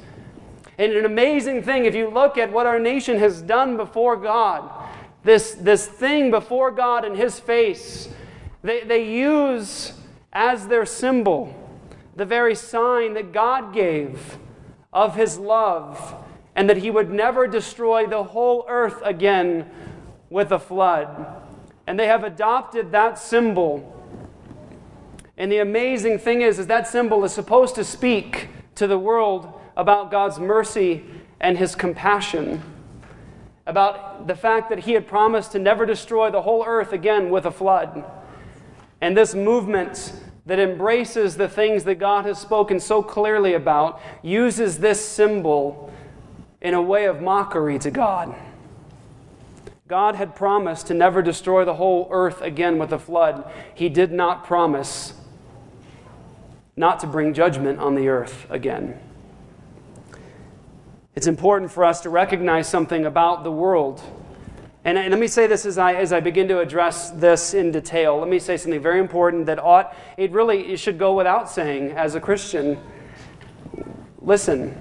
And 0.78 0.94
an 0.94 1.04
amazing 1.04 1.64
thing, 1.64 1.86
if 1.86 1.96
you 1.96 2.10
look 2.10 2.38
at 2.38 2.52
what 2.52 2.68
our 2.68 2.80
nation 2.80 3.18
has 3.18 3.42
done 3.42 3.76
before 3.76 4.16
God, 4.16 4.70
this, 5.24 5.56
this 5.56 5.88
thing 5.88 6.30
before 6.30 6.70
God 6.70 7.06
and 7.06 7.18
his 7.18 7.40
face, 7.40 8.08
they, 8.62 8.84
they 8.84 9.12
use 9.12 9.94
as 10.32 10.68
their 10.68 10.86
symbol 10.86 11.54
the 12.16 12.26
very 12.26 12.54
sign 12.54 13.16
that 13.16 13.34
God 13.34 13.74
gave 13.74 14.38
of 14.94 15.16
his 15.16 15.40
love 15.40 16.24
and 16.56 16.70
that 16.70 16.78
he 16.78 16.92
would 16.92 17.10
never 17.10 17.48
destroy 17.48 18.06
the 18.06 18.24
whole 18.24 18.66
earth 18.70 19.02
again 19.04 19.70
with 20.30 20.52
a 20.52 20.60
flood. 20.60 21.42
And 21.88 22.00
they 22.00 22.08
have 22.08 22.24
adopted 22.24 22.92
that 22.92 23.18
symbol. 23.18 23.95
And 25.38 25.52
the 25.52 25.58
amazing 25.58 26.20
thing 26.20 26.42
is, 26.42 26.60
is 26.60 26.68
that 26.68 26.88
symbol 26.88 27.24
is 27.26 27.34
supposed 27.34 27.76
to 27.76 27.84
speak 27.84 28.48
to 28.76 28.88
the 28.88 28.98
world 28.98 29.52
about 29.76 30.12
God's 30.12 30.40
mercy 30.40 31.04
and 31.42 31.58
his 31.58 31.76
compassion, 31.76 32.62
about 33.66 34.28
the 34.28 34.36
fact 34.36 34.70
that 34.70 34.80
he 34.80 34.94
had 34.94 35.08
promised 35.08 35.52
to 35.52 35.60
never 35.60 35.86
destroy 35.86 36.32
the 36.32 36.42
whole 36.42 36.64
earth 36.66 36.94
again 36.94 37.30
with 37.30 37.46
a 37.46 37.52
flood. 37.52 38.06
And 39.02 39.18
this 39.18 39.36
movement 39.36 40.14
that 40.46 40.60
embraces 40.60 41.36
the 41.36 41.50
things 41.50 41.84
that 41.84 41.96
God 41.96 42.26
has 42.26 42.40
spoken 42.40 42.80
so 42.80 43.04
clearly 43.04 43.54
about 43.54 44.00
uses 44.22 44.78
this 44.78 45.04
symbol 45.04 45.92
in 46.62 46.74
a 46.74 46.82
way 46.82 47.06
of 47.06 47.22
mockery 47.22 47.78
to 47.80 47.92
God. 47.92 48.34
God 49.88 50.16
had 50.16 50.36
promised 50.36 50.88
to 50.88 50.94
never 50.94 51.22
destroy 51.22 51.66
the 51.66 51.76
whole 51.76 52.08
earth 52.10 52.42
again 52.42 52.80
with 52.80 52.92
a 52.92 52.98
flood. 52.98 53.52
He 53.74 53.90
did 53.90 54.12
not 54.12 54.44
promise 54.44 55.14
not 56.76 57.00
to 57.02 57.08
bring 57.08 57.34
judgment 57.34 57.80
on 57.80 57.96
the 57.96 58.08
earth 58.08 58.46
again. 58.50 59.00
It's 61.16 61.28
important 61.28 61.72
for 61.72 61.86
us 61.86 62.02
to 62.02 62.10
recognize 62.10 62.68
something 62.68 63.06
about 63.06 63.44
the 63.44 63.52
world 63.52 64.02
and, 64.86 65.00
and, 65.00 65.10
let 65.10 65.20
me 65.20 65.26
say 65.26 65.48
this 65.48 65.66
as 65.66 65.80
I, 65.80 65.96
as 65.96 66.14
I 66.14 66.20
begin 66.20 66.48
to 66.50 66.60
address 66.60 67.10
this 67.10 67.56
in 67.56 67.72
detail. 67.72 68.20
Let 68.20 68.30
me 68.30 68.38
say 68.38 68.56
something 68.56 68.80
very 68.80 69.00
important 69.00 69.48
that 69.48 69.58
ought, 69.58 69.96
it 70.16 70.32
really 70.32 70.72
it 70.72 70.78
should 70.78 71.00
go 71.00 71.16
without 71.16 71.50
saying 71.50 71.94
as 71.94 72.14
a 72.14 72.22
Christian. 72.22 72.78
Listen, 74.20 74.78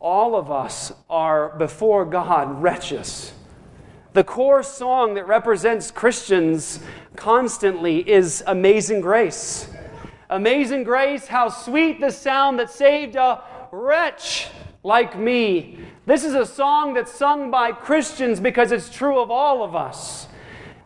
all 0.00 0.34
of 0.34 0.50
us 0.50 0.92
are 1.08 1.56
before 1.56 2.04
God 2.04 2.60
wretches. 2.60 3.32
The 4.12 4.24
core 4.24 4.64
song 4.64 5.14
that 5.14 5.28
represents 5.28 5.92
Christians 5.92 6.80
constantly 7.14 8.08
is 8.10 8.42
Amazing 8.44 9.02
Grace. 9.02 9.68
Amazing 10.30 10.84
Grace, 10.84 11.26
how 11.26 11.48
sweet 11.48 12.00
the 12.00 12.10
sound 12.10 12.58
that 12.58 12.70
saved 12.70 13.16
a 13.16 13.42
wretch 13.72 14.48
like 14.82 15.18
me. 15.18 15.78
This 16.04 16.22
is 16.22 16.34
a 16.34 16.44
song 16.44 16.92
that's 16.92 17.12
sung 17.12 17.50
by 17.50 17.72
Christians 17.72 18.38
because 18.38 18.70
it's 18.70 18.90
true 18.90 19.20
of 19.20 19.30
all 19.30 19.62
of 19.62 19.74
us. 19.74 20.28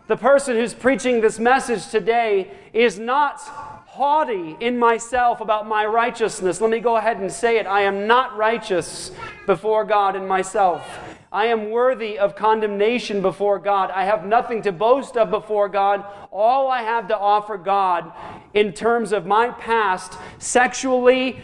The 0.06 0.16
person 0.16 0.56
who's 0.56 0.74
preaching 0.74 1.20
this 1.20 1.40
message 1.40 1.88
today 1.88 2.52
is 2.72 3.00
not 3.00 3.40
haughty 3.40 4.56
in 4.60 4.78
myself 4.78 5.40
about 5.40 5.66
my 5.66 5.86
righteousness. 5.86 6.60
Let 6.60 6.70
me 6.70 6.78
go 6.78 6.96
ahead 6.96 7.18
and 7.18 7.30
say 7.30 7.58
it. 7.58 7.66
I 7.66 7.82
am 7.82 8.06
not 8.06 8.36
righteous 8.36 9.10
before 9.46 9.84
God 9.84 10.14
in 10.14 10.26
myself. 10.26 11.11
I 11.32 11.46
am 11.46 11.70
worthy 11.70 12.18
of 12.18 12.36
condemnation 12.36 13.22
before 13.22 13.58
God. 13.58 13.90
I 13.90 14.04
have 14.04 14.26
nothing 14.26 14.60
to 14.62 14.72
boast 14.72 15.16
of 15.16 15.30
before 15.30 15.66
God. 15.70 16.04
All 16.30 16.70
I 16.70 16.82
have 16.82 17.08
to 17.08 17.16
offer 17.16 17.56
God 17.56 18.12
in 18.52 18.74
terms 18.74 19.12
of 19.12 19.24
my 19.24 19.48
past, 19.48 20.18
sexually, 20.38 21.40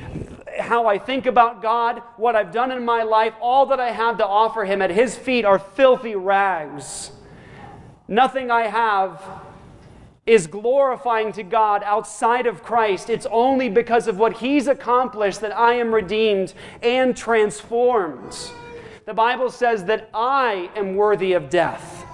how 0.59 0.87
I 0.87 0.99
think 0.99 1.25
about 1.25 1.63
God, 1.63 2.03
what 2.19 2.37
I've 2.37 2.53
done 2.53 2.71
in 2.71 2.85
my 2.85 3.03
life, 3.03 3.33
all 3.41 3.65
that 3.67 3.81
I 3.81 3.91
have 3.91 4.19
to 4.19 4.27
offer 4.27 4.67
Him 4.67 4.83
at 4.83 4.91
His 4.91 5.17
feet 5.17 5.47
are 5.47 5.59
filthy 5.59 6.17
rags. 6.17 7.11
Nothing 8.07 8.51
I 8.51 8.65
have 8.67 9.23
is 10.27 10.47
glorifying 10.47 11.33
to 11.33 11.43
God 11.43 11.83
outside 11.83 12.47
of 12.47 12.63
Christ. 12.63 13.09
It's 13.09 13.27
only 13.31 13.71
because 13.71 14.07
of 14.07 14.19
what 14.19 14.39
He's 14.39 14.67
accomplished 14.67 15.41
that 15.41 15.57
I 15.57 15.75
am 15.75 15.95
redeemed 15.95 16.53
and 16.83 17.17
transformed. 17.17 18.51
The 19.09 19.15
Bible 19.15 19.49
says 19.49 19.85
that 19.85 20.11
I 20.13 20.69
am 20.77 20.95
worthy 20.95 21.33
of 21.33 21.49
death. 21.49 22.05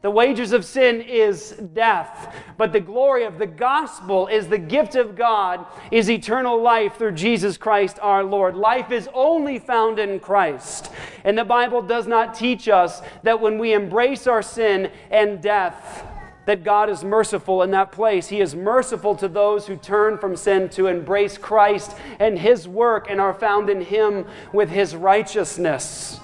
The 0.00 0.10
wages 0.10 0.52
of 0.52 0.64
sin 0.64 1.02
is 1.02 1.50
death, 1.74 2.34
but 2.56 2.72
the 2.72 2.80
glory 2.80 3.24
of 3.24 3.36
the 3.36 3.46
gospel 3.46 4.28
is 4.28 4.48
the 4.48 4.56
gift 4.56 4.94
of 4.94 5.14
God 5.14 5.66
is 5.90 6.08
eternal 6.08 6.58
life 6.58 6.96
through 6.96 7.12
Jesus 7.12 7.58
Christ 7.58 7.98
our 8.00 8.24
Lord. 8.24 8.56
Life 8.56 8.92
is 8.92 9.10
only 9.12 9.58
found 9.58 9.98
in 9.98 10.20
Christ. 10.20 10.90
And 11.22 11.36
the 11.36 11.44
Bible 11.44 11.82
does 11.82 12.06
not 12.06 12.34
teach 12.34 12.66
us 12.66 13.02
that 13.24 13.42
when 13.42 13.58
we 13.58 13.74
embrace 13.74 14.26
our 14.26 14.40
sin 14.40 14.90
and 15.10 15.42
death, 15.42 16.06
that 16.46 16.64
God 16.64 16.88
is 16.88 17.04
merciful 17.04 17.62
in 17.62 17.72
that 17.72 17.92
place. 17.92 18.28
He 18.28 18.40
is 18.40 18.54
merciful 18.54 19.14
to 19.16 19.28
those 19.28 19.66
who 19.66 19.76
turn 19.76 20.16
from 20.16 20.36
sin 20.36 20.70
to 20.70 20.86
embrace 20.86 21.36
Christ 21.36 21.94
and 22.18 22.38
His 22.38 22.66
work 22.66 23.08
and 23.10 23.20
are 23.20 23.34
found 23.34 23.68
in 23.68 23.82
Him 23.82 24.24
with 24.50 24.70
His 24.70 24.96
righteousness. 24.96 26.18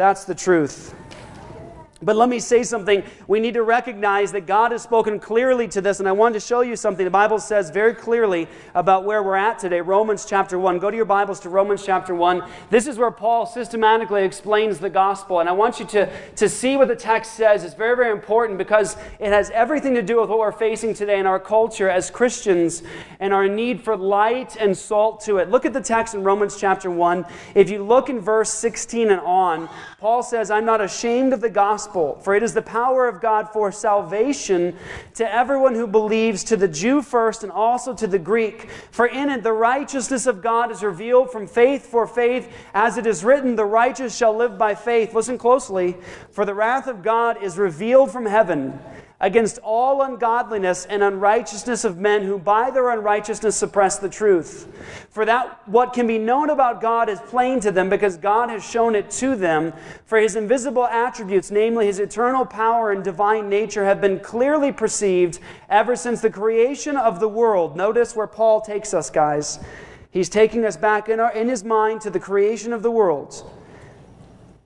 That's 0.00 0.24
the 0.24 0.34
truth. 0.34 0.94
But 2.02 2.16
let 2.16 2.30
me 2.30 2.38
say 2.40 2.62
something. 2.62 3.02
We 3.26 3.40
need 3.40 3.52
to 3.54 3.62
recognize 3.62 4.32
that 4.32 4.46
God 4.46 4.72
has 4.72 4.82
spoken 4.82 5.20
clearly 5.20 5.68
to 5.68 5.82
this, 5.82 6.00
and 6.00 6.08
I 6.08 6.12
wanted 6.12 6.34
to 6.34 6.40
show 6.40 6.62
you 6.62 6.74
something. 6.74 7.04
The 7.04 7.10
Bible 7.10 7.38
says 7.38 7.68
very 7.68 7.92
clearly 7.92 8.48
about 8.74 9.04
where 9.04 9.22
we're 9.22 9.36
at 9.36 9.58
today. 9.58 9.82
Romans 9.82 10.24
chapter 10.24 10.58
1. 10.58 10.78
Go 10.78 10.90
to 10.90 10.96
your 10.96 11.04
Bibles 11.04 11.40
to 11.40 11.50
Romans 11.50 11.84
chapter 11.84 12.14
1. 12.14 12.42
This 12.70 12.86
is 12.86 12.96
where 12.96 13.10
Paul 13.10 13.44
systematically 13.44 14.24
explains 14.24 14.78
the 14.78 14.88
gospel, 14.88 15.40
and 15.40 15.48
I 15.48 15.52
want 15.52 15.78
you 15.78 15.84
to, 15.88 16.10
to 16.36 16.48
see 16.48 16.78
what 16.78 16.88
the 16.88 16.96
text 16.96 17.34
says. 17.34 17.64
It's 17.64 17.74
very, 17.74 17.94
very 17.96 18.12
important 18.12 18.56
because 18.56 18.96
it 19.18 19.28
has 19.28 19.50
everything 19.50 19.94
to 19.96 20.02
do 20.02 20.22
with 20.22 20.30
what 20.30 20.38
we're 20.38 20.52
facing 20.52 20.94
today 20.94 21.18
in 21.18 21.26
our 21.26 21.38
culture 21.38 21.90
as 21.90 22.10
Christians 22.10 22.82
and 23.18 23.34
our 23.34 23.46
need 23.46 23.82
for 23.82 23.94
light 23.94 24.56
and 24.56 24.74
salt 24.74 25.20
to 25.26 25.36
it. 25.36 25.50
Look 25.50 25.66
at 25.66 25.74
the 25.74 25.82
text 25.82 26.14
in 26.14 26.24
Romans 26.24 26.56
chapter 26.58 26.90
1. 26.90 27.26
If 27.54 27.68
you 27.68 27.84
look 27.84 28.08
in 28.08 28.20
verse 28.20 28.54
16 28.54 29.10
and 29.10 29.20
on, 29.20 29.68
Paul 30.00 30.22
says, 30.22 30.50
I'm 30.50 30.64
not 30.64 30.80
ashamed 30.80 31.34
of 31.34 31.42
the 31.42 31.50
gospel, 31.50 32.18
for 32.22 32.34
it 32.34 32.42
is 32.42 32.54
the 32.54 32.62
power 32.62 33.06
of 33.06 33.20
God 33.20 33.52
for 33.52 33.70
salvation 33.70 34.74
to 35.16 35.30
everyone 35.30 35.74
who 35.74 35.86
believes, 35.86 36.42
to 36.44 36.56
the 36.56 36.68
Jew 36.68 37.02
first 37.02 37.42
and 37.42 37.52
also 37.52 37.92
to 37.92 38.06
the 38.06 38.18
Greek. 38.18 38.70
For 38.92 39.04
in 39.04 39.28
it 39.28 39.42
the 39.42 39.52
righteousness 39.52 40.26
of 40.26 40.40
God 40.40 40.70
is 40.70 40.82
revealed 40.82 41.30
from 41.30 41.46
faith 41.46 41.84
for 41.84 42.06
faith, 42.06 42.50
as 42.72 42.96
it 42.96 43.06
is 43.06 43.22
written, 43.22 43.56
the 43.56 43.66
righteous 43.66 44.16
shall 44.16 44.34
live 44.34 44.56
by 44.56 44.74
faith. 44.74 45.12
Listen 45.12 45.36
closely. 45.36 45.98
For 46.30 46.46
the 46.46 46.54
wrath 46.54 46.86
of 46.86 47.02
God 47.02 47.42
is 47.42 47.58
revealed 47.58 48.10
from 48.10 48.24
heaven 48.24 48.80
against 49.20 49.58
all 49.62 50.02
ungodliness 50.02 50.86
and 50.86 51.02
unrighteousness 51.02 51.84
of 51.84 51.98
men 51.98 52.22
who 52.22 52.38
by 52.38 52.70
their 52.70 52.90
unrighteousness 52.90 53.54
suppress 53.54 53.98
the 53.98 54.08
truth. 54.08 54.66
For 55.10 55.26
that 55.26 55.60
what 55.68 55.92
can 55.92 56.06
be 56.06 56.18
known 56.18 56.48
about 56.48 56.80
God 56.80 57.10
is 57.10 57.20
plain 57.20 57.60
to 57.60 57.70
them 57.70 57.90
because 57.90 58.16
God 58.16 58.48
has 58.48 58.64
shown 58.64 58.94
it 58.94 59.10
to 59.12 59.36
them. 59.36 59.74
For 60.06 60.18
his 60.18 60.36
invisible 60.36 60.86
attributes, 60.86 61.50
namely 61.50 61.86
his 61.86 61.98
eternal 61.98 62.46
power 62.46 62.92
and 62.92 63.04
divine 63.04 63.50
nature, 63.50 63.84
have 63.84 64.00
been 64.00 64.20
clearly 64.20 64.72
perceived 64.72 65.38
ever 65.68 65.96
since 65.96 66.22
the 66.22 66.30
creation 66.30 66.96
of 66.96 67.20
the 67.20 67.28
world. 67.28 67.76
Notice 67.76 68.16
where 68.16 68.26
Paul 68.26 68.62
takes 68.62 68.94
us, 68.94 69.10
guys. 69.10 69.60
He's 70.10 70.30
taking 70.30 70.64
us 70.64 70.76
back 70.76 71.10
in, 71.10 71.20
our, 71.20 71.32
in 71.32 71.48
his 71.48 71.62
mind 71.62 72.00
to 72.00 72.10
the 72.10 72.18
creation 72.18 72.72
of 72.72 72.82
the 72.82 72.90
world 72.90 73.48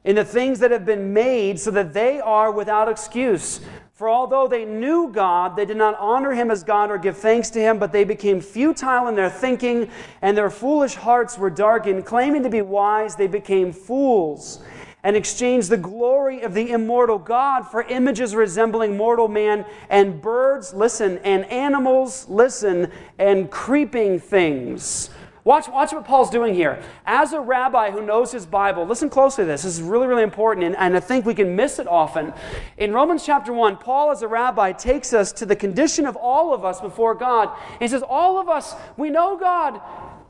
in 0.05 0.17
the 0.17 0.25
things 0.25 0.59
that 0.59 0.71
have 0.71 0.85
been 0.85 1.13
made 1.13 1.59
so 1.59 1.71
that 1.71 1.95
they 1.95 2.21
are 2.21 2.51
without 2.51 2.89
excuse. 2.89 3.61
For 3.95 4.09
although 4.09 4.49
they 4.49 4.65
knew 4.65 5.09
God, 5.13 5.55
they 5.55 5.65
did 5.65 5.77
not 5.77 5.97
honor 6.01 6.33
him 6.33 6.51
as 6.51 6.65
God 6.65 6.91
or 6.91 6.99
give 6.99 7.17
thanks 7.17 7.49
to 7.51 7.61
him, 7.61 7.79
but 7.79 7.93
they 7.93 8.03
became 8.03 8.41
futile 8.41 9.07
in 9.07 9.15
their 9.15 9.31
thinking, 9.31 9.89
and 10.21 10.37
their 10.37 10.51
foolish 10.51 10.97
hearts 10.97 11.39
were 11.39 11.49
darkened. 11.49 12.05
Claiming 12.05 12.43
to 12.43 12.51
be 12.51 12.61
wise, 12.61 13.15
they 13.15 13.29
became 13.29 13.73
fools 13.73 14.65
and 15.05 15.15
exchanged 15.15 15.71
the 15.71 15.77
glory 15.77 16.41
of 16.41 16.55
the 16.55 16.73
immortal 16.73 17.19
God 17.19 17.63
for 17.71 17.83
images 17.83 18.35
resembling 18.35 18.97
mortal 18.97 19.29
man 19.29 19.65
and 19.89 20.21
birds, 20.21 20.75
listen, 20.75 21.19
and 21.19 21.45
animals, 21.45 22.29
listen, 22.29 22.91
and 23.19 23.49
creeping 23.49 24.19
things. 24.19 25.11
Watch, 25.45 25.69
watch 25.69 25.93
what 25.93 26.07
Paul's 26.07 26.31
doing 26.31 26.55
here. 26.55 26.83
As 27.05 27.35
a 27.35 27.41
rabbi 27.41 27.91
who 27.91 28.01
knows 28.01 28.33
his 28.33 28.47
Bible, 28.47 28.87
listen 28.87 29.11
closely 29.11 29.45
to 29.45 29.47
this. 29.47 29.63
This 29.63 29.75
is 29.75 29.83
really, 29.83 30.07
really 30.07 30.23
important, 30.23 30.65
and, 30.65 30.75
and 30.77 30.97
I 30.97 31.01
think 31.01 31.27
we 31.27 31.35
can 31.35 31.55
miss 31.55 31.79
it 31.79 31.87
often. 31.87 32.33
In 32.79 32.95
Romans 32.95 33.27
chapter 33.27 33.53
1, 33.53 33.77
Paul, 33.77 34.11
as 34.11 34.23
a 34.23 34.29
rabbi, 34.29 34.73
takes 34.73 35.13
us 35.13 35.33
to 35.33 35.45
the 35.45 35.55
condition 35.55 36.07
of 36.07 36.17
all 36.17 36.55
of 36.55 36.65
us 36.65 36.81
before 36.81 37.15
God. 37.15 37.51
He 37.79 37.89
says, 37.89 38.03
All 38.09 38.39
of 38.41 38.49
us, 38.49 38.75
we 38.97 39.11
know 39.11 39.37
God. 39.37 39.83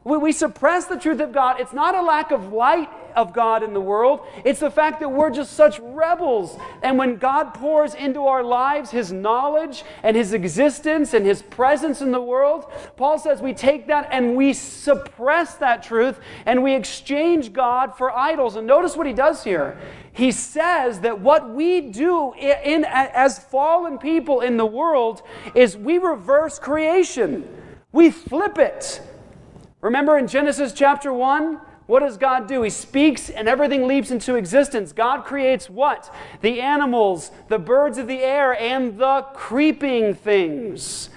We, 0.03 0.19
we 0.19 0.33
suppress 0.33 0.87
the 0.87 0.99
truth 0.99 1.21
of 1.21 1.33
God. 1.33 1.61
It's 1.61 1.73
not 1.73 1.95
a 1.95 2.03
lack 2.03 2.33
of 2.33 2.53
light 2.53 2.89
of 3.15 3.33
God 3.33 3.63
in 3.63 3.73
the 3.73 3.81
world. 3.81 4.21
It's 4.45 4.61
the 4.61 4.71
fact 4.71 5.01
that 5.01 5.09
we're 5.09 5.31
just 5.31 5.53
such 5.53 5.79
rebels. 5.81 6.59
And 6.83 6.99
when 6.99 7.17
God 7.17 7.55
pours 7.55 7.95
into 7.95 8.27
our 8.27 8.43
lives 8.43 8.91
His 8.91 9.13
knowledge 9.13 9.85
and 10.03 10.17
His 10.17 10.33
existence 10.33 11.15
and 11.15 11.25
His 11.25 11.43
presence 11.43 12.01
in 12.01 12.13
the 12.13 12.21
world, 12.21 12.71
Paul 12.97 13.19
says 13.19 13.41
we 13.41 13.55
take 13.55 13.87
that 13.89 14.09
and 14.11 14.37
we 14.37 14.53
suppress 14.53 15.55
that 15.57 15.83
truth 15.83 16.19
and 16.47 16.63
we 16.63 16.75
exchange 16.75 17.53
God 17.53 17.97
for 17.97 18.11
idols. 18.17 18.57
And 18.57 18.67
notice 18.67 18.97
what 18.97 19.07
he 19.07 19.13
does 19.13 19.45
here. 19.45 19.79
He 20.13 20.31
says 20.31 21.01
that 21.01 21.21
what 21.21 21.51
we 21.51 21.81
do 21.81 22.33
in, 22.35 22.85
as 22.85 23.39
fallen 23.39 23.99
people 23.99 24.41
in 24.41 24.57
the 24.57 24.67
world 24.67 25.23
is 25.55 25.77
we 25.77 25.99
reverse 25.99 26.59
creation. 26.59 27.49
We 27.91 28.11
flip 28.11 28.59
it. 28.59 29.03
Remember 29.81 30.17
in 30.17 30.29
Genesis 30.29 30.73
chapter 30.73 31.13
1? 31.13 31.61
What 31.87 32.01
does 32.01 32.17
God 32.17 32.49
do? 32.49 32.63
He 32.63 32.71
speaks 32.71 33.29
and 33.29 33.47
everything 33.47 33.87
leaps 33.87 34.11
into 34.11 34.37
existence. 34.37 34.93
God 34.93 35.25
creates 35.25 35.69
what? 35.69 36.13
The 36.41 36.61
animals, 36.61 37.31
the 37.49 37.59
birds 37.59 37.99
of 37.99 38.07
the 38.07 38.21
air, 38.21 38.59
and 38.59 38.99
the 38.99 39.27
creeping 39.35 40.15
things. 40.15 41.11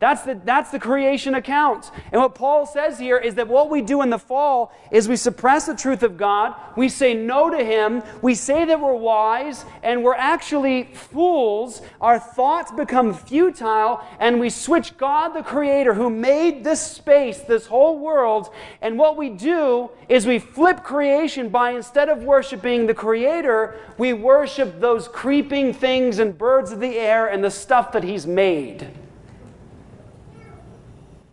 That's 0.00 0.22
the, 0.22 0.40
that's 0.44 0.70
the 0.70 0.78
creation 0.78 1.34
account. 1.34 1.90
And 2.12 2.22
what 2.22 2.36
Paul 2.36 2.66
says 2.66 3.00
here 3.00 3.18
is 3.18 3.34
that 3.34 3.48
what 3.48 3.68
we 3.68 3.82
do 3.82 4.00
in 4.02 4.10
the 4.10 4.18
fall 4.18 4.72
is 4.92 5.08
we 5.08 5.16
suppress 5.16 5.66
the 5.66 5.74
truth 5.74 6.04
of 6.04 6.16
God, 6.16 6.54
we 6.76 6.88
say 6.88 7.14
no 7.14 7.50
to 7.50 7.64
Him, 7.64 8.04
we 8.22 8.36
say 8.36 8.64
that 8.64 8.80
we're 8.80 8.94
wise, 8.94 9.64
and 9.82 10.04
we're 10.04 10.14
actually 10.14 10.84
fools. 10.94 11.82
Our 12.00 12.20
thoughts 12.20 12.70
become 12.70 13.12
futile, 13.12 14.00
and 14.20 14.38
we 14.38 14.50
switch 14.50 14.96
God, 14.96 15.30
the 15.30 15.42
Creator, 15.42 15.94
who 15.94 16.10
made 16.10 16.62
this 16.62 16.80
space, 16.80 17.40
this 17.40 17.66
whole 17.66 17.98
world, 17.98 18.50
and 18.80 18.96
what 19.00 19.16
we 19.16 19.28
do 19.30 19.90
is 20.08 20.28
we 20.28 20.38
flip 20.38 20.84
creation 20.84 21.48
by 21.48 21.72
instead 21.72 22.08
of 22.08 22.22
worshiping 22.22 22.86
the 22.86 22.94
Creator, 22.94 23.80
we 23.98 24.12
worship 24.12 24.78
those 24.78 25.08
creeping 25.08 25.74
things 25.74 26.20
and 26.20 26.38
birds 26.38 26.70
of 26.70 26.78
the 26.78 26.96
air 26.96 27.26
and 27.26 27.42
the 27.42 27.50
stuff 27.50 27.90
that 27.90 28.04
He's 28.04 28.28
made. 28.28 28.88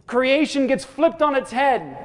Creation 0.08 0.68
gets 0.68 0.86
flipped 0.86 1.22
on 1.22 1.36
its 1.36 1.52
head. 1.52 2.05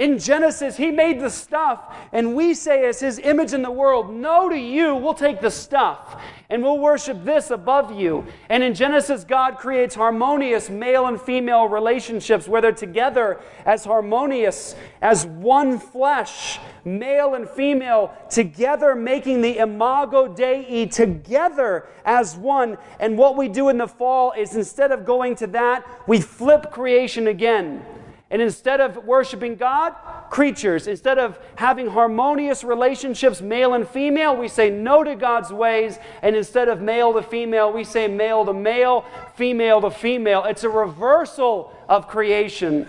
In 0.00 0.18
Genesis, 0.18 0.78
he 0.78 0.90
made 0.90 1.20
the 1.20 1.28
stuff, 1.28 1.94
and 2.10 2.34
we 2.34 2.54
say, 2.54 2.88
as 2.88 3.00
his 3.00 3.18
image 3.18 3.52
in 3.52 3.60
the 3.60 3.70
world, 3.70 4.10
No 4.10 4.48
to 4.48 4.56
you, 4.56 4.96
we'll 4.96 5.12
take 5.12 5.42
the 5.42 5.50
stuff, 5.50 6.18
and 6.48 6.62
we'll 6.62 6.78
worship 6.78 7.22
this 7.22 7.50
above 7.50 7.92
you. 7.92 8.24
And 8.48 8.62
in 8.62 8.72
Genesis, 8.72 9.24
God 9.24 9.58
creates 9.58 9.94
harmonious 9.94 10.70
male 10.70 11.04
and 11.04 11.20
female 11.20 11.68
relationships 11.68 12.48
where 12.48 12.62
they're 12.62 12.72
together 12.72 13.40
as 13.66 13.84
harmonious, 13.84 14.74
as 15.02 15.26
one 15.26 15.78
flesh, 15.78 16.58
male 16.82 17.34
and 17.34 17.46
female, 17.46 18.10
together 18.30 18.94
making 18.94 19.42
the 19.42 19.58
imago 19.58 20.28
Dei, 20.28 20.86
together 20.86 21.84
as 22.06 22.38
one. 22.38 22.78
And 23.00 23.18
what 23.18 23.36
we 23.36 23.48
do 23.48 23.68
in 23.68 23.76
the 23.76 23.86
fall 23.86 24.32
is 24.32 24.56
instead 24.56 24.92
of 24.92 25.04
going 25.04 25.34
to 25.36 25.46
that, 25.48 25.86
we 26.08 26.22
flip 26.22 26.70
creation 26.70 27.26
again. 27.26 27.84
And 28.30 28.40
instead 28.40 28.80
of 28.80 29.04
worshiping 29.04 29.56
God, 29.56 29.92
creatures, 30.30 30.86
instead 30.86 31.18
of 31.18 31.38
having 31.56 31.88
harmonious 31.88 32.62
relationships, 32.62 33.40
male 33.40 33.74
and 33.74 33.88
female, 33.88 34.36
we 34.36 34.46
say 34.46 34.70
no 34.70 35.02
to 35.02 35.16
God's 35.16 35.52
ways. 35.52 35.98
And 36.22 36.36
instead 36.36 36.68
of 36.68 36.80
male 36.80 37.12
to 37.14 37.22
female, 37.22 37.72
we 37.72 37.82
say 37.82 38.06
male 38.06 38.44
to 38.44 38.52
male, 38.52 39.04
female 39.34 39.80
to 39.80 39.90
female. 39.90 40.44
It's 40.44 40.62
a 40.62 40.68
reversal 40.68 41.76
of 41.88 42.06
creation. 42.06 42.86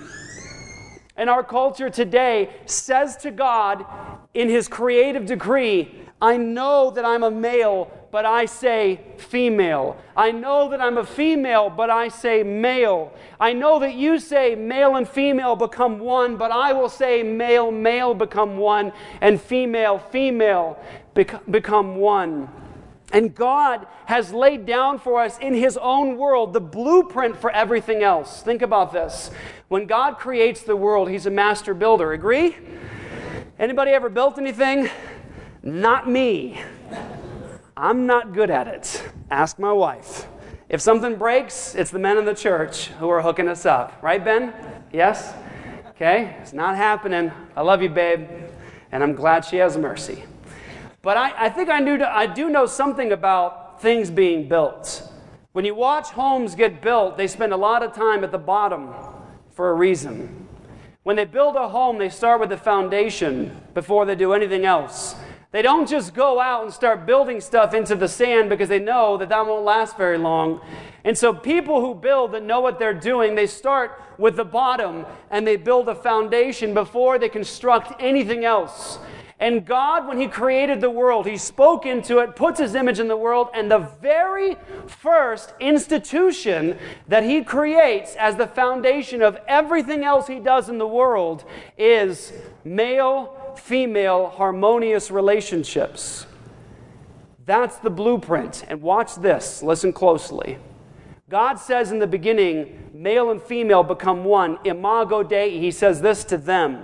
And 1.17 1.29
our 1.29 1.43
culture 1.43 1.89
today 1.89 2.49
says 2.65 3.17
to 3.17 3.31
God 3.31 3.85
in 4.35 4.47
his 4.47 4.67
creative 4.67 5.25
decree, 5.25 5.95
I 6.21 6.37
know 6.37 6.91
that 6.91 7.03
I'm 7.03 7.23
a 7.23 7.31
male, 7.31 7.91
but 8.11 8.25
I 8.25 8.45
say 8.45 8.99
female. 9.17 9.97
I 10.15 10.31
know 10.31 10.69
that 10.69 10.81
I'm 10.81 10.97
a 10.97 11.05
female, 11.05 11.69
but 11.69 11.89
I 11.89 12.09
say 12.09 12.43
male. 12.43 13.13
I 13.39 13.53
know 13.53 13.79
that 13.79 13.95
you 13.95 14.19
say 14.19 14.53
male 14.53 14.97
and 14.97 15.07
female 15.07 15.55
become 15.55 15.99
one, 15.99 16.35
but 16.35 16.51
I 16.51 16.73
will 16.73 16.89
say 16.89 17.23
male, 17.23 17.71
male 17.71 18.13
become 18.13 18.57
one, 18.57 18.91
and 19.21 19.41
female, 19.41 19.97
female 19.97 20.77
become 21.49 21.95
one. 21.95 22.49
And 23.13 23.33
God 23.35 23.87
has 24.05 24.33
laid 24.33 24.65
down 24.65 24.99
for 24.99 25.21
us 25.21 25.37
in 25.39 25.53
His 25.53 25.77
own 25.77 26.17
world 26.17 26.53
the 26.53 26.61
blueprint 26.61 27.37
for 27.37 27.49
everything 27.51 28.03
else. 28.03 28.41
Think 28.41 28.61
about 28.61 28.93
this. 28.93 29.31
When 29.67 29.85
God 29.85 30.17
creates 30.17 30.61
the 30.61 30.75
world, 30.75 31.09
He's 31.09 31.25
a 31.25 31.31
master 31.31 31.73
builder. 31.73 32.13
Agree? 32.13 32.57
Anybody 33.59 33.91
ever 33.91 34.09
built 34.09 34.37
anything? 34.37 34.89
Not 35.63 36.09
me. 36.09 36.61
I'm 37.81 38.05
not 38.05 38.31
good 38.31 38.51
at 38.51 38.67
it. 38.67 39.03
Ask 39.31 39.57
my 39.57 39.73
wife. 39.73 40.27
If 40.69 40.81
something 40.81 41.15
breaks, 41.15 41.73
it's 41.73 41.89
the 41.89 41.97
men 41.97 42.19
in 42.19 42.25
the 42.25 42.35
church 42.35 42.89
who 42.99 43.09
are 43.09 43.23
hooking 43.23 43.47
us 43.47 43.65
up. 43.65 43.97
Right, 44.03 44.23
Ben? 44.23 44.53
Yes? 44.93 45.33
Okay? 45.89 46.35
It's 46.43 46.53
not 46.53 46.75
happening. 46.75 47.31
I 47.55 47.61
love 47.61 47.81
you, 47.81 47.89
babe. 47.89 48.27
And 48.91 49.01
I'm 49.01 49.15
glad 49.15 49.43
she 49.45 49.57
has 49.57 49.77
mercy. 49.77 50.25
But 51.01 51.17
I, 51.17 51.45
I 51.45 51.49
think 51.49 51.69
I, 51.69 51.79
knew, 51.79 52.03
I 52.03 52.27
do 52.27 52.51
know 52.51 52.67
something 52.67 53.13
about 53.13 53.81
things 53.81 54.11
being 54.11 54.47
built. 54.47 55.11
When 55.53 55.65
you 55.65 55.73
watch 55.73 56.09
homes 56.09 56.53
get 56.53 56.83
built, 56.83 57.17
they 57.17 57.25
spend 57.25 57.51
a 57.51 57.57
lot 57.57 57.81
of 57.81 57.93
time 57.93 58.23
at 58.23 58.31
the 58.31 58.37
bottom 58.37 58.93
for 59.49 59.71
a 59.71 59.73
reason. 59.73 60.47
When 61.01 61.15
they 61.15 61.25
build 61.25 61.55
a 61.55 61.67
home, 61.67 61.97
they 61.97 62.09
start 62.09 62.41
with 62.41 62.49
the 62.49 62.57
foundation 62.57 63.59
before 63.73 64.05
they 64.05 64.13
do 64.13 64.33
anything 64.33 64.65
else. 64.65 65.15
They 65.51 65.61
don't 65.61 65.87
just 65.87 66.13
go 66.13 66.39
out 66.39 66.63
and 66.63 66.73
start 66.73 67.05
building 67.05 67.41
stuff 67.41 67.73
into 67.73 67.95
the 67.95 68.07
sand 68.07 68.49
because 68.49 68.69
they 68.69 68.79
know 68.79 69.17
that 69.17 69.27
that 69.29 69.45
won't 69.45 69.65
last 69.65 69.97
very 69.97 70.17
long. 70.17 70.61
And 71.03 71.17
so, 71.17 71.33
people 71.33 71.81
who 71.81 71.93
build 71.93 72.31
that 72.31 72.43
know 72.43 72.61
what 72.61 72.79
they're 72.79 72.93
doing, 72.93 73.35
they 73.35 73.47
start 73.47 74.01
with 74.17 74.37
the 74.37 74.45
bottom 74.45 75.05
and 75.29 75.45
they 75.45 75.57
build 75.57 75.89
a 75.89 75.95
foundation 75.95 76.73
before 76.73 77.19
they 77.19 77.27
construct 77.27 78.01
anything 78.01 78.45
else. 78.45 78.97
And 79.41 79.65
God, 79.65 80.07
when 80.07 80.19
He 80.19 80.27
created 80.27 80.79
the 80.79 80.89
world, 80.91 81.25
He 81.25 81.35
spoke 81.35 81.85
into 81.85 82.19
it, 82.19 82.35
puts 82.35 82.59
His 82.59 82.75
image 82.75 82.99
in 82.99 83.09
the 83.09 83.17
world, 83.17 83.49
and 83.53 83.69
the 83.69 83.89
very 83.99 84.55
first 84.85 85.53
institution 85.59 86.77
that 87.09 87.23
He 87.23 87.43
creates 87.43 88.15
as 88.15 88.37
the 88.37 88.47
foundation 88.47 89.21
of 89.21 89.37
everything 89.47 90.05
else 90.05 90.27
He 90.27 90.39
does 90.39 90.69
in 90.69 90.77
the 90.77 90.87
world 90.87 91.43
is 91.77 92.31
male 92.63 93.35
female 93.59 94.29
harmonious 94.29 95.11
relationships. 95.11 96.25
That's 97.45 97.77
the 97.77 97.89
blueprint. 97.89 98.63
And 98.67 98.81
watch 98.81 99.15
this, 99.15 99.63
listen 99.63 99.93
closely. 99.93 100.57
God 101.29 101.55
says 101.55 101.91
in 101.91 101.99
the 101.99 102.07
beginning, 102.07 102.89
male 102.93 103.31
and 103.31 103.41
female 103.41 103.83
become 103.83 104.25
one. 104.25 104.59
Imago 104.65 105.23
Dei, 105.23 105.59
he 105.59 105.71
says 105.71 106.01
this 106.01 106.23
to 106.25 106.37
them. 106.37 106.83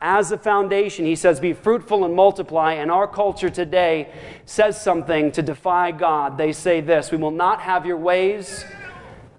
As 0.00 0.30
a 0.30 0.38
foundation, 0.38 1.06
he 1.06 1.16
says, 1.16 1.40
be 1.40 1.54
fruitful 1.54 2.04
and 2.04 2.14
multiply. 2.14 2.74
And 2.74 2.90
our 2.90 3.08
culture 3.08 3.48
today 3.48 4.12
says 4.44 4.80
something 4.80 5.32
to 5.32 5.42
defy 5.42 5.92
God. 5.92 6.36
They 6.36 6.52
say 6.52 6.80
this 6.80 7.10
We 7.10 7.16
will 7.16 7.30
not 7.30 7.60
have 7.62 7.86
your 7.86 7.96
ways 7.96 8.64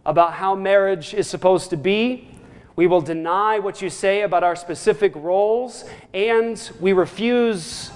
about 0.06 0.34
how 0.34 0.56
marriage 0.56 1.14
is 1.14 1.30
supposed 1.30 1.70
to 1.70 1.78
be. 1.78 2.28
We 2.78 2.86
will 2.86 3.02
deny 3.02 3.58
what 3.58 3.82
you 3.82 3.90
say 3.90 4.22
about 4.22 4.44
our 4.44 4.56
specific 4.56 5.16
roles, 5.16 5.84
and 6.14 6.72
we 6.80 6.94
refuse 6.94 7.90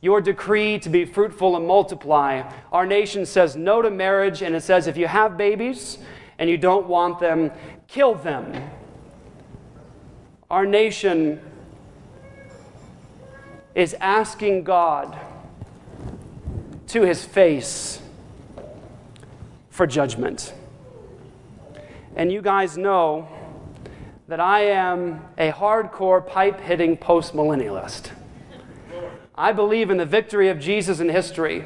your 0.00 0.20
decree 0.20 0.78
to 0.78 0.88
be 0.88 1.04
fruitful 1.04 1.56
and 1.56 1.66
multiply. 1.66 2.48
Our 2.70 2.86
nation 2.86 3.26
says 3.26 3.56
no 3.56 3.82
to 3.82 3.90
marriage, 3.90 4.42
and 4.42 4.54
it 4.54 4.62
says 4.62 4.86
if 4.86 4.96
you 4.96 5.08
have 5.08 5.36
babies 5.36 5.98
and 6.38 6.48
you 6.48 6.56
don't 6.56 6.86
want 6.86 7.18
them, 7.18 7.50
kill 7.88 8.14
them. 8.14 8.70
Our 10.48 10.64
nation 10.64 11.40
is 13.74 13.94
asking 13.94 14.62
God 14.62 15.18
to 16.86 17.02
his 17.02 17.24
face 17.24 18.00
for 19.68 19.84
judgment. 19.84 20.54
And 22.14 22.30
you 22.30 22.40
guys 22.40 22.78
know 22.78 23.28
that 24.28 24.40
I 24.40 24.60
am 24.60 25.22
a 25.38 25.50
hardcore 25.50 26.24
pipe 26.24 26.60
hitting 26.60 26.98
postmillennialist. 26.98 28.10
I 29.34 29.52
believe 29.52 29.88
in 29.88 29.96
the 29.96 30.04
victory 30.04 30.50
of 30.50 30.60
Jesus 30.60 31.00
in 31.00 31.08
history. 31.08 31.64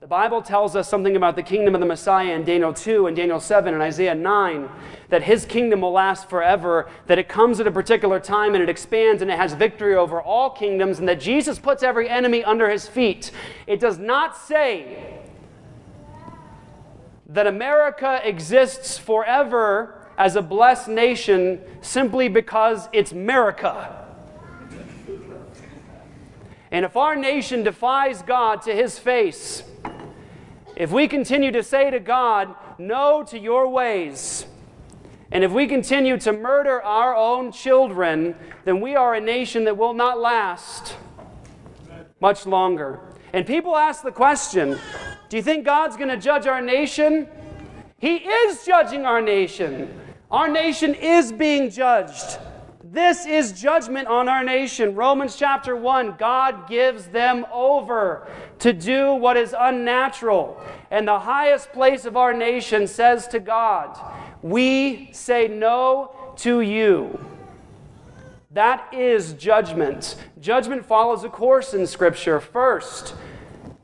The 0.00 0.08
Bible 0.08 0.42
tells 0.42 0.74
us 0.74 0.88
something 0.88 1.14
about 1.14 1.36
the 1.36 1.42
kingdom 1.44 1.76
of 1.76 1.80
the 1.80 1.86
Messiah 1.86 2.34
in 2.34 2.44
Daniel 2.44 2.74
2 2.74 3.06
and 3.06 3.16
Daniel 3.16 3.38
7 3.38 3.72
and 3.72 3.80
Isaiah 3.80 4.16
9 4.16 4.68
that 5.10 5.22
his 5.22 5.44
kingdom 5.44 5.82
will 5.82 5.92
last 5.92 6.28
forever, 6.28 6.90
that 7.06 7.20
it 7.20 7.28
comes 7.28 7.60
at 7.60 7.68
a 7.68 7.70
particular 7.70 8.18
time 8.18 8.54
and 8.54 8.62
it 8.62 8.68
expands 8.68 9.22
and 9.22 9.30
it 9.30 9.38
has 9.38 9.54
victory 9.54 9.94
over 9.94 10.20
all 10.20 10.50
kingdoms, 10.50 10.98
and 10.98 11.08
that 11.08 11.20
Jesus 11.20 11.56
puts 11.56 11.84
every 11.84 12.08
enemy 12.08 12.42
under 12.42 12.68
his 12.68 12.88
feet. 12.88 13.30
It 13.68 13.78
does 13.78 13.96
not 13.96 14.36
say 14.36 15.20
that 17.28 17.46
America 17.46 18.20
exists 18.24 18.98
forever 18.98 20.01
as 20.18 20.36
a 20.36 20.42
blessed 20.42 20.88
nation 20.88 21.60
simply 21.80 22.28
because 22.28 22.88
it's 22.92 23.12
America. 23.12 23.98
And 26.70 26.84
if 26.84 26.96
our 26.96 27.14
nation 27.14 27.62
defies 27.62 28.22
God 28.22 28.62
to 28.62 28.74
his 28.74 28.98
face, 28.98 29.62
if 30.74 30.90
we 30.90 31.06
continue 31.06 31.52
to 31.52 31.62
say 31.62 31.90
to 31.90 32.00
God, 32.00 32.54
no 32.78 33.22
to 33.24 33.38
your 33.38 33.68
ways, 33.68 34.46
and 35.30 35.44
if 35.44 35.52
we 35.52 35.66
continue 35.66 36.18
to 36.18 36.32
murder 36.32 36.82
our 36.82 37.14
own 37.14 37.52
children, 37.52 38.34
then 38.64 38.80
we 38.80 38.96
are 38.96 39.14
a 39.14 39.20
nation 39.20 39.64
that 39.64 39.76
will 39.76 39.94
not 39.94 40.18
last 40.18 40.96
much 42.20 42.46
longer. 42.46 43.00
And 43.32 43.46
people 43.46 43.76
ask 43.76 44.02
the 44.02 44.12
question 44.12 44.78
do 45.28 45.36
you 45.36 45.42
think 45.42 45.64
God's 45.64 45.96
going 45.96 46.10
to 46.10 46.18
judge 46.18 46.46
our 46.46 46.60
nation? 46.60 47.26
He 47.98 48.16
is 48.16 48.66
judging 48.66 49.06
our 49.06 49.22
nation. 49.22 49.98
Our 50.32 50.48
nation 50.48 50.94
is 50.94 51.30
being 51.30 51.68
judged. 51.68 52.38
This 52.82 53.26
is 53.26 53.52
judgment 53.52 54.08
on 54.08 54.30
our 54.30 54.42
nation. 54.42 54.94
Romans 54.94 55.36
chapter 55.36 55.76
1 55.76 56.16
God 56.18 56.66
gives 56.66 57.04
them 57.08 57.44
over 57.52 58.26
to 58.60 58.72
do 58.72 59.12
what 59.12 59.36
is 59.36 59.54
unnatural. 59.58 60.58
And 60.90 61.06
the 61.06 61.18
highest 61.18 61.70
place 61.72 62.06
of 62.06 62.16
our 62.16 62.32
nation 62.32 62.86
says 62.86 63.28
to 63.28 63.40
God, 63.40 63.98
We 64.40 65.10
say 65.12 65.48
no 65.48 66.16
to 66.36 66.62
you. 66.62 67.22
That 68.52 68.88
is 68.94 69.34
judgment. 69.34 70.16
Judgment 70.40 70.86
follows 70.86 71.24
a 71.24 71.28
course 71.28 71.74
in 71.74 71.86
Scripture. 71.86 72.40
First, 72.40 73.14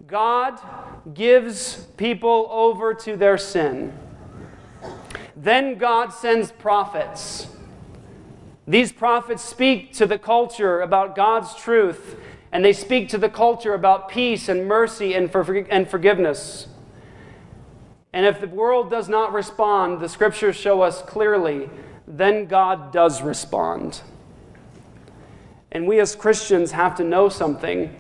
God 0.07 0.59
gives 1.13 1.87
people 1.99 2.49
over 2.51 2.95
to 2.95 3.19
their 3.19 3.37
sin. 3.37 3.93
Then 5.41 5.79
God 5.79 6.13
sends 6.13 6.51
prophets. 6.51 7.47
These 8.67 8.91
prophets 8.91 9.43
speak 9.43 9.93
to 9.95 10.05
the 10.05 10.19
culture 10.19 10.81
about 10.81 11.15
God's 11.15 11.55
truth, 11.55 12.17
and 12.51 12.65
they 12.65 12.73
speak 12.73 13.09
to 13.11 13.19
the 13.19 13.29
culture 13.29 13.73
about 13.73 14.09
peace 14.09 14.49
and 14.49 14.67
mercy 14.67 15.15
and, 15.15 15.31
for, 15.31 15.57
and 15.71 15.89
forgiveness. 15.89 16.67
And 18.13 18.27
if 18.27 18.41
the 18.41 18.49
world 18.49 18.91
does 18.91 19.09
not 19.09 19.33
respond, 19.33 20.01
the 20.01 20.09
scriptures 20.09 20.57
show 20.57 20.83
us 20.83 21.03
clearly, 21.03 21.71
then 22.07 22.47
God 22.47 22.93
does 22.93 23.23
respond. 23.23 24.01
And 25.71 25.87
we 25.87 26.01
as 26.01 26.17
Christians 26.17 26.73
have 26.73 26.97
to 26.97 27.05
know 27.05 27.29
something 27.29 27.95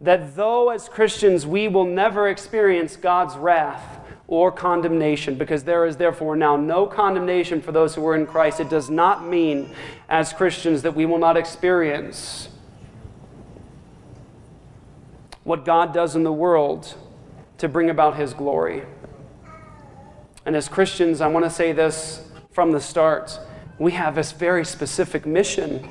that 0.00 0.36
though 0.36 0.70
as 0.70 0.88
Christians 0.88 1.46
we 1.46 1.66
will 1.66 1.86
never 1.86 2.28
experience 2.28 2.94
God's 2.94 3.36
wrath, 3.36 3.95
or 4.28 4.50
condemnation, 4.50 5.36
because 5.36 5.64
there 5.64 5.86
is 5.86 5.96
therefore 5.96 6.34
now 6.36 6.56
no 6.56 6.86
condemnation 6.86 7.60
for 7.62 7.72
those 7.72 7.94
who 7.94 8.06
are 8.06 8.16
in 8.16 8.26
Christ. 8.26 8.58
It 8.58 8.68
does 8.68 8.90
not 8.90 9.26
mean, 9.26 9.70
as 10.08 10.32
Christians, 10.32 10.82
that 10.82 10.94
we 10.94 11.06
will 11.06 11.18
not 11.18 11.36
experience 11.36 12.48
what 15.44 15.64
God 15.64 15.94
does 15.94 16.16
in 16.16 16.24
the 16.24 16.32
world 16.32 16.94
to 17.58 17.68
bring 17.68 17.88
about 17.88 18.16
His 18.16 18.34
glory. 18.34 18.82
And 20.44 20.56
as 20.56 20.68
Christians, 20.68 21.20
I 21.20 21.28
want 21.28 21.44
to 21.44 21.50
say 21.50 21.72
this 21.72 22.28
from 22.50 22.72
the 22.72 22.80
start 22.80 23.38
we 23.78 23.92
have 23.92 24.14
this 24.14 24.32
very 24.32 24.64
specific 24.64 25.26
mission 25.26 25.86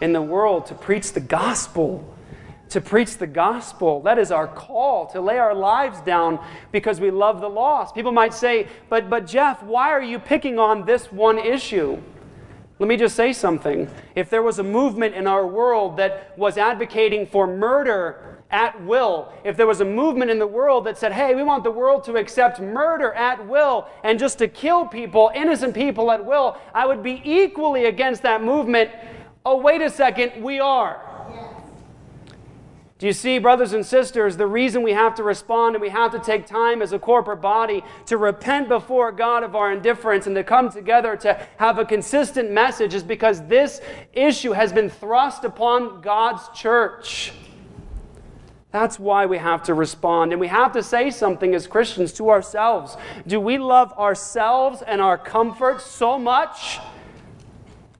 in 0.00 0.12
the 0.12 0.22
world 0.22 0.66
to 0.66 0.74
preach 0.74 1.12
the 1.12 1.20
gospel 1.20 2.11
to 2.72 2.80
preach 2.80 3.18
the 3.18 3.26
gospel. 3.26 4.00
That 4.02 4.18
is 4.18 4.30
our 4.30 4.46
call 4.46 5.06
to 5.08 5.20
lay 5.20 5.38
our 5.38 5.54
lives 5.54 6.00
down 6.00 6.44
because 6.70 7.00
we 7.00 7.10
love 7.10 7.40
the 7.40 7.48
lost. 7.48 7.94
People 7.94 8.12
might 8.12 8.34
say, 8.34 8.66
but, 8.88 9.10
but 9.10 9.26
Jeff, 9.26 9.62
why 9.62 9.90
are 9.90 10.02
you 10.02 10.18
picking 10.18 10.58
on 10.58 10.84
this 10.84 11.12
one 11.12 11.38
issue? 11.38 12.00
Let 12.78 12.88
me 12.88 12.96
just 12.96 13.14
say 13.14 13.32
something. 13.32 13.88
If 14.16 14.28
there 14.28 14.42
was 14.42 14.58
a 14.58 14.62
movement 14.62 15.14
in 15.14 15.26
our 15.26 15.46
world 15.46 15.98
that 15.98 16.36
was 16.36 16.58
advocating 16.58 17.26
for 17.26 17.46
murder 17.46 18.38
at 18.50 18.82
will, 18.84 19.32
if 19.44 19.56
there 19.56 19.66
was 19.66 19.80
a 19.80 19.84
movement 19.84 20.30
in 20.30 20.38
the 20.38 20.46
world 20.46 20.84
that 20.86 20.98
said, 20.98 21.12
hey, 21.12 21.34
we 21.34 21.42
want 21.42 21.64
the 21.64 21.70
world 21.70 22.04
to 22.04 22.16
accept 22.16 22.60
murder 22.60 23.12
at 23.12 23.46
will 23.46 23.86
and 24.02 24.18
just 24.18 24.38
to 24.38 24.48
kill 24.48 24.86
people, 24.86 25.30
innocent 25.34 25.74
people 25.74 26.10
at 26.10 26.24
will, 26.24 26.56
I 26.74 26.86
would 26.86 27.02
be 27.02 27.22
equally 27.24 27.84
against 27.84 28.22
that 28.22 28.42
movement. 28.42 28.90
Oh, 29.44 29.58
wait 29.58 29.80
a 29.80 29.90
second, 29.90 30.42
we 30.42 30.58
are. 30.58 31.11
Do 33.02 33.08
you 33.08 33.12
see, 33.12 33.40
brothers 33.40 33.72
and 33.72 33.84
sisters, 33.84 34.36
the 34.36 34.46
reason 34.46 34.84
we 34.84 34.92
have 34.92 35.16
to 35.16 35.24
respond 35.24 35.74
and 35.74 35.82
we 35.82 35.88
have 35.88 36.12
to 36.12 36.20
take 36.20 36.46
time 36.46 36.80
as 36.80 36.92
a 36.92 37.00
corporate 37.00 37.40
body 37.40 37.82
to 38.06 38.16
repent 38.16 38.68
before 38.68 39.10
God 39.10 39.42
of 39.42 39.56
our 39.56 39.72
indifference 39.72 40.28
and 40.28 40.36
to 40.36 40.44
come 40.44 40.70
together 40.70 41.16
to 41.16 41.44
have 41.56 41.80
a 41.80 41.84
consistent 41.84 42.52
message 42.52 42.94
is 42.94 43.02
because 43.02 43.44
this 43.48 43.80
issue 44.12 44.52
has 44.52 44.72
been 44.72 44.88
thrust 44.88 45.42
upon 45.42 46.00
God's 46.00 46.48
church. 46.56 47.32
That's 48.70 49.00
why 49.00 49.26
we 49.26 49.38
have 49.38 49.64
to 49.64 49.74
respond. 49.74 50.30
And 50.30 50.40
we 50.40 50.46
have 50.46 50.70
to 50.74 50.82
say 50.84 51.10
something 51.10 51.56
as 51.56 51.66
Christians 51.66 52.12
to 52.12 52.30
ourselves. 52.30 52.96
Do 53.26 53.40
we 53.40 53.58
love 53.58 53.92
ourselves 53.94 54.80
and 54.80 55.00
our 55.00 55.18
comfort 55.18 55.80
so 55.80 56.20
much 56.20 56.78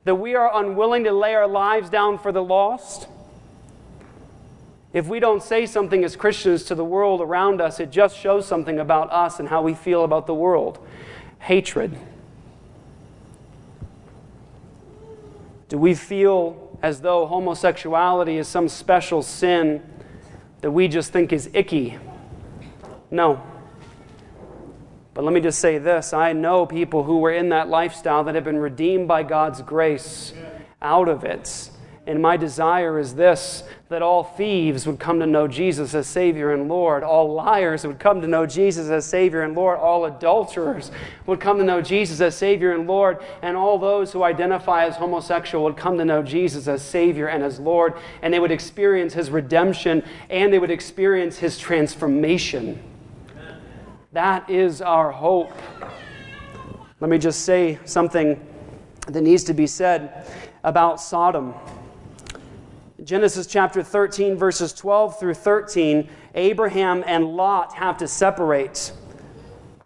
that 0.04 0.14
we 0.14 0.36
are 0.36 0.62
unwilling 0.62 1.02
to 1.02 1.12
lay 1.12 1.34
our 1.34 1.48
lives 1.48 1.90
down 1.90 2.18
for 2.18 2.30
the 2.30 2.44
lost? 2.44 3.08
If 4.92 5.06
we 5.06 5.20
don't 5.20 5.42
say 5.42 5.66
something 5.66 6.04
as 6.04 6.16
Christians 6.16 6.64
to 6.64 6.74
the 6.74 6.84
world 6.84 7.20
around 7.20 7.60
us, 7.60 7.80
it 7.80 7.90
just 7.90 8.16
shows 8.18 8.46
something 8.46 8.78
about 8.78 9.10
us 9.10 9.40
and 9.40 9.48
how 9.48 9.62
we 9.62 9.74
feel 9.74 10.04
about 10.04 10.26
the 10.26 10.34
world. 10.34 10.78
Hatred. 11.38 11.96
Do 15.68 15.78
we 15.78 15.94
feel 15.94 16.78
as 16.82 17.00
though 17.00 17.26
homosexuality 17.26 18.36
is 18.36 18.48
some 18.48 18.68
special 18.68 19.22
sin 19.22 19.82
that 20.60 20.70
we 20.70 20.88
just 20.88 21.12
think 21.12 21.32
is 21.32 21.48
icky. 21.52 21.98
No. 23.10 23.42
But 25.14 25.24
let 25.24 25.32
me 25.32 25.40
just 25.40 25.60
say 25.60 25.78
this 25.78 26.12
I 26.12 26.32
know 26.32 26.66
people 26.66 27.04
who 27.04 27.18
were 27.18 27.32
in 27.32 27.50
that 27.50 27.68
lifestyle 27.68 28.24
that 28.24 28.34
have 28.34 28.44
been 28.44 28.58
redeemed 28.58 29.06
by 29.06 29.22
God's 29.22 29.62
grace 29.62 30.32
out 30.80 31.08
of 31.08 31.24
it. 31.24 31.70
And 32.06 32.20
my 32.20 32.36
desire 32.36 32.98
is 32.98 33.14
this 33.14 33.62
that 33.92 34.02
all 34.02 34.24
thieves 34.24 34.86
would 34.86 34.98
come 34.98 35.20
to 35.20 35.26
know 35.26 35.46
Jesus 35.46 35.94
as 35.94 36.06
Savior 36.06 36.52
and 36.52 36.68
Lord. 36.68 37.02
All 37.02 37.32
liars 37.32 37.86
would 37.86 37.98
come 37.98 38.20
to 38.20 38.26
know 38.26 38.46
Jesus 38.46 38.88
as 38.88 39.04
Savior 39.04 39.42
and 39.42 39.54
Lord. 39.54 39.78
All 39.78 40.06
adulterers 40.06 40.90
would 41.26 41.40
come 41.40 41.58
to 41.58 41.64
know 41.64 41.80
Jesus 41.80 42.20
as 42.20 42.34
Savior 42.34 42.72
and 42.72 42.86
Lord. 42.86 43.18
And 43.42 43.56
all 43.56 43.78
those 43.78 44.10
who 44.12 44.22
identify 44.22 44.86
as 44.86 44.96
homosexual 44.96 45.64
would 45.64 45.76
come 45.76 45.98
to 45.98 46.04
know 46.04 46.22
Jesus 46.22 46.66
as 46.66 46.82
Savior 46.82 47.28
and 47.28 47.42
as 47.42 47.60
Lord. 47.60 47.94
And 48.22 48.32
they 48.32 48.40
would 48.40 48.50
experience 48.50 49.14
His 49.14 49.30
redemption 49.30 50.02
and 50.30 50.52
they 50.52 50.58
would 50.58 50.70
experience 50.70 51.38
His 51.38 51.58
transformation. 51.58 52.82
That 54.12 54.48
is 54.50 54.82
our 54.82 55.12
hope. 55.12 55.52
Let 57.00 57.10
me 57.10 57.18
just 57.18 57.44
say 57.44 57.78
something 57.84 58.40
that 59.08 59.20
needs 59.20 59.44
to 59.44 59.54
be 59.54 59.66
said 59.66 60.26
about 60.64 61.00
Sodom. 61.00 61.54
Genesis 63.04 63.48
chapter 63.48 63.82
13, 63.82 64.36
verses 64.36 64.72
12 64.72 65.18
through 65.18 65.34
13, 65.34 66.08
Abraham 66.36 67.02
and 67.04 67.36
Lot 67.36 67.74
have 67.74 67.96
to 67.98 68.06
separate. 68.06 68.92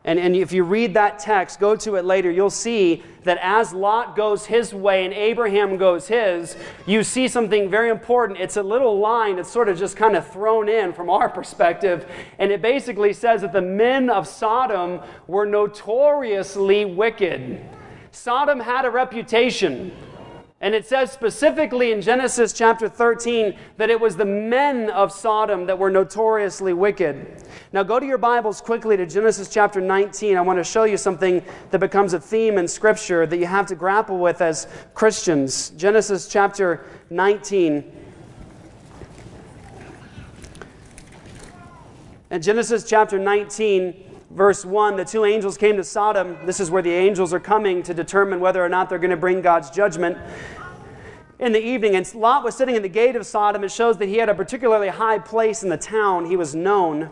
And, 0.05 0.19
and 0.19 0.37
if 0.37 0.53
you 0.53 0.65
read 0.65 0.93
that 0.95 1.19
text, 1.19 1.59
go 1.59 1.77
to 1.77 1.97
it 1.97 2.05
later, 2.05 2.31
you'll 2.31 2.51
see 2.51 3.03
that 3.25 3.39
as 3.41 3.73
Lot 3.73 4.17
goes 4.17 4.45
his 4.45 4.75
way 4.75 5.07
and 5.07 5.15
Abraham 5.15 5.79
goes 5.79 6.09
his, 6.09 6.57
you 6.85 7.03
see 7.03 7.27
something 7.27 7.71
very 7.71 7.89
important. 7.89 8.39
It's 8.39 8.59
a 8.59 8.63
little 8.63 8.99
line 8.99 9.37
that's 9.37 9.51
sort 9.51 9.71
of 9.71 9.79
just 9.79 9.97
kind 9.97 10.15
of 10.15 10.31
thrown 10.31 10.69
in 10.69 10.93
from 10.93 11.09
our 11.09 11.29
perspective. 11.29 12.07
And 12.39 12.53
it 12.53 12.61
basically 12.61 13.15
says 13.15 13.41
that 13.41 13.53
the 13.53 13.63
men 13.63 14.11
of 14.11 14.29
Sodom 14.29 15.01
were 15.27 15.47
notoriously 15.47 16.85
wicked. 16.85 17.65
Sodom 18.11 18.61
had 18.61 18.85
a 18.85 18.91
reputation. 18.91 19.93
And 20.67 20.75
it 20.75 20.85
says 20.85 21.13
specifically 21.13 21.93
in 21.93 22.03
Genesis 22.03 22.53
chapter 22.53 22.89
13 22.89 23.57
that 23.77 23.89
it 23.89 24.01
was 24.01 24.17
the 24.17 24.25
men 24.25 24.91
of 24.91 25.13
Sodom 25.13 25.65
that 25.67 25.79
were 25.79 25.93
notoriously 25.93 26.73
wicked. 26.73 27.45
Now 27.73 27.85
go 27.85 28.01
to 28.01 28.05
your 28.05 28.19
Bibles 28.19 28.61
quickly 28.61 28.97
to 28.97 29.07
Genesis 29.07 29.49
chapter 29.49 29.81
19. 29.81 30.37
I 30.37 30.41
want 30.41 30.59
to 30.59 30.65
show 30.65 30.83
you 30.83 30.97
something 30.97 31.41
that 31.71 31.79
becomes 31.79 32.15
a 32.15 32.21
theme 32.21 32.59
in 32.59 32.67
Scripture 32.67 33.29
that 33.29 33.37
you 33.37 33.47
have 33.47 33.67
to 33.67 33.77
grapple 33.77 34.19
with 34.19 34.41
as 34.41 34.67
Christians. 34.93 35.71
Genesis 35.71 36.27
chapter 36.27 36.85
19. 37.11 37.85
In 42.33 42.43
Genesis 42.43 42.91
chapter 42.91 43.21
19, 43.21 44.06
verse 44.37 44.67
1, 44.67 44.97
the 44.97 45.05
two 45.05 45.25
angels 45.25 45.57
came 45.57 45.79
to 45.79 45.83
Sodom. 45.83 46.37
This 46.45 46.61
is 46.61 46.71
where 46.71 46.83
the 46.83 46.93
angels 46.93 47.33
are 47.33 47.41
coming 47.41 47.83
to 47.85 47.95
determine 47.95 48.39
whether 48.39 48.63
or 48.63 48.69
not 48.69 48.91
they're 48.91 48.99
going 48.99 49.11
to 49.11 49.17
bring 49.17 49.41
God's 49.41 49.71
judgment 49.71 50.19
in 51.39 51.53
the 51.53 51.65
evening. 51.65 51.97
And 51.97 52.15
Lot 52.15 52.45
was 52.45 52.55
sitting 52.55 52.77
in 52.77 52.83
the 52.83 52.89
gate 52.89 53.17
of 53.17 53.25
Sodom. 53.25 53.65
It 53.65 53.73
shows 53.73 53.97
that 53.97 54.09
he 54.09 54.19
had 54.19 54.29
a 54.29 54.35
particularly 54.35 54.89
high 54.89 55.19
place 55.19 55.63
in 55.63 55.71
the 55.71 55.79
town. 55.79 56.27
He 56.27 56.37
was 56.37 56.55
known. 56.55 57.09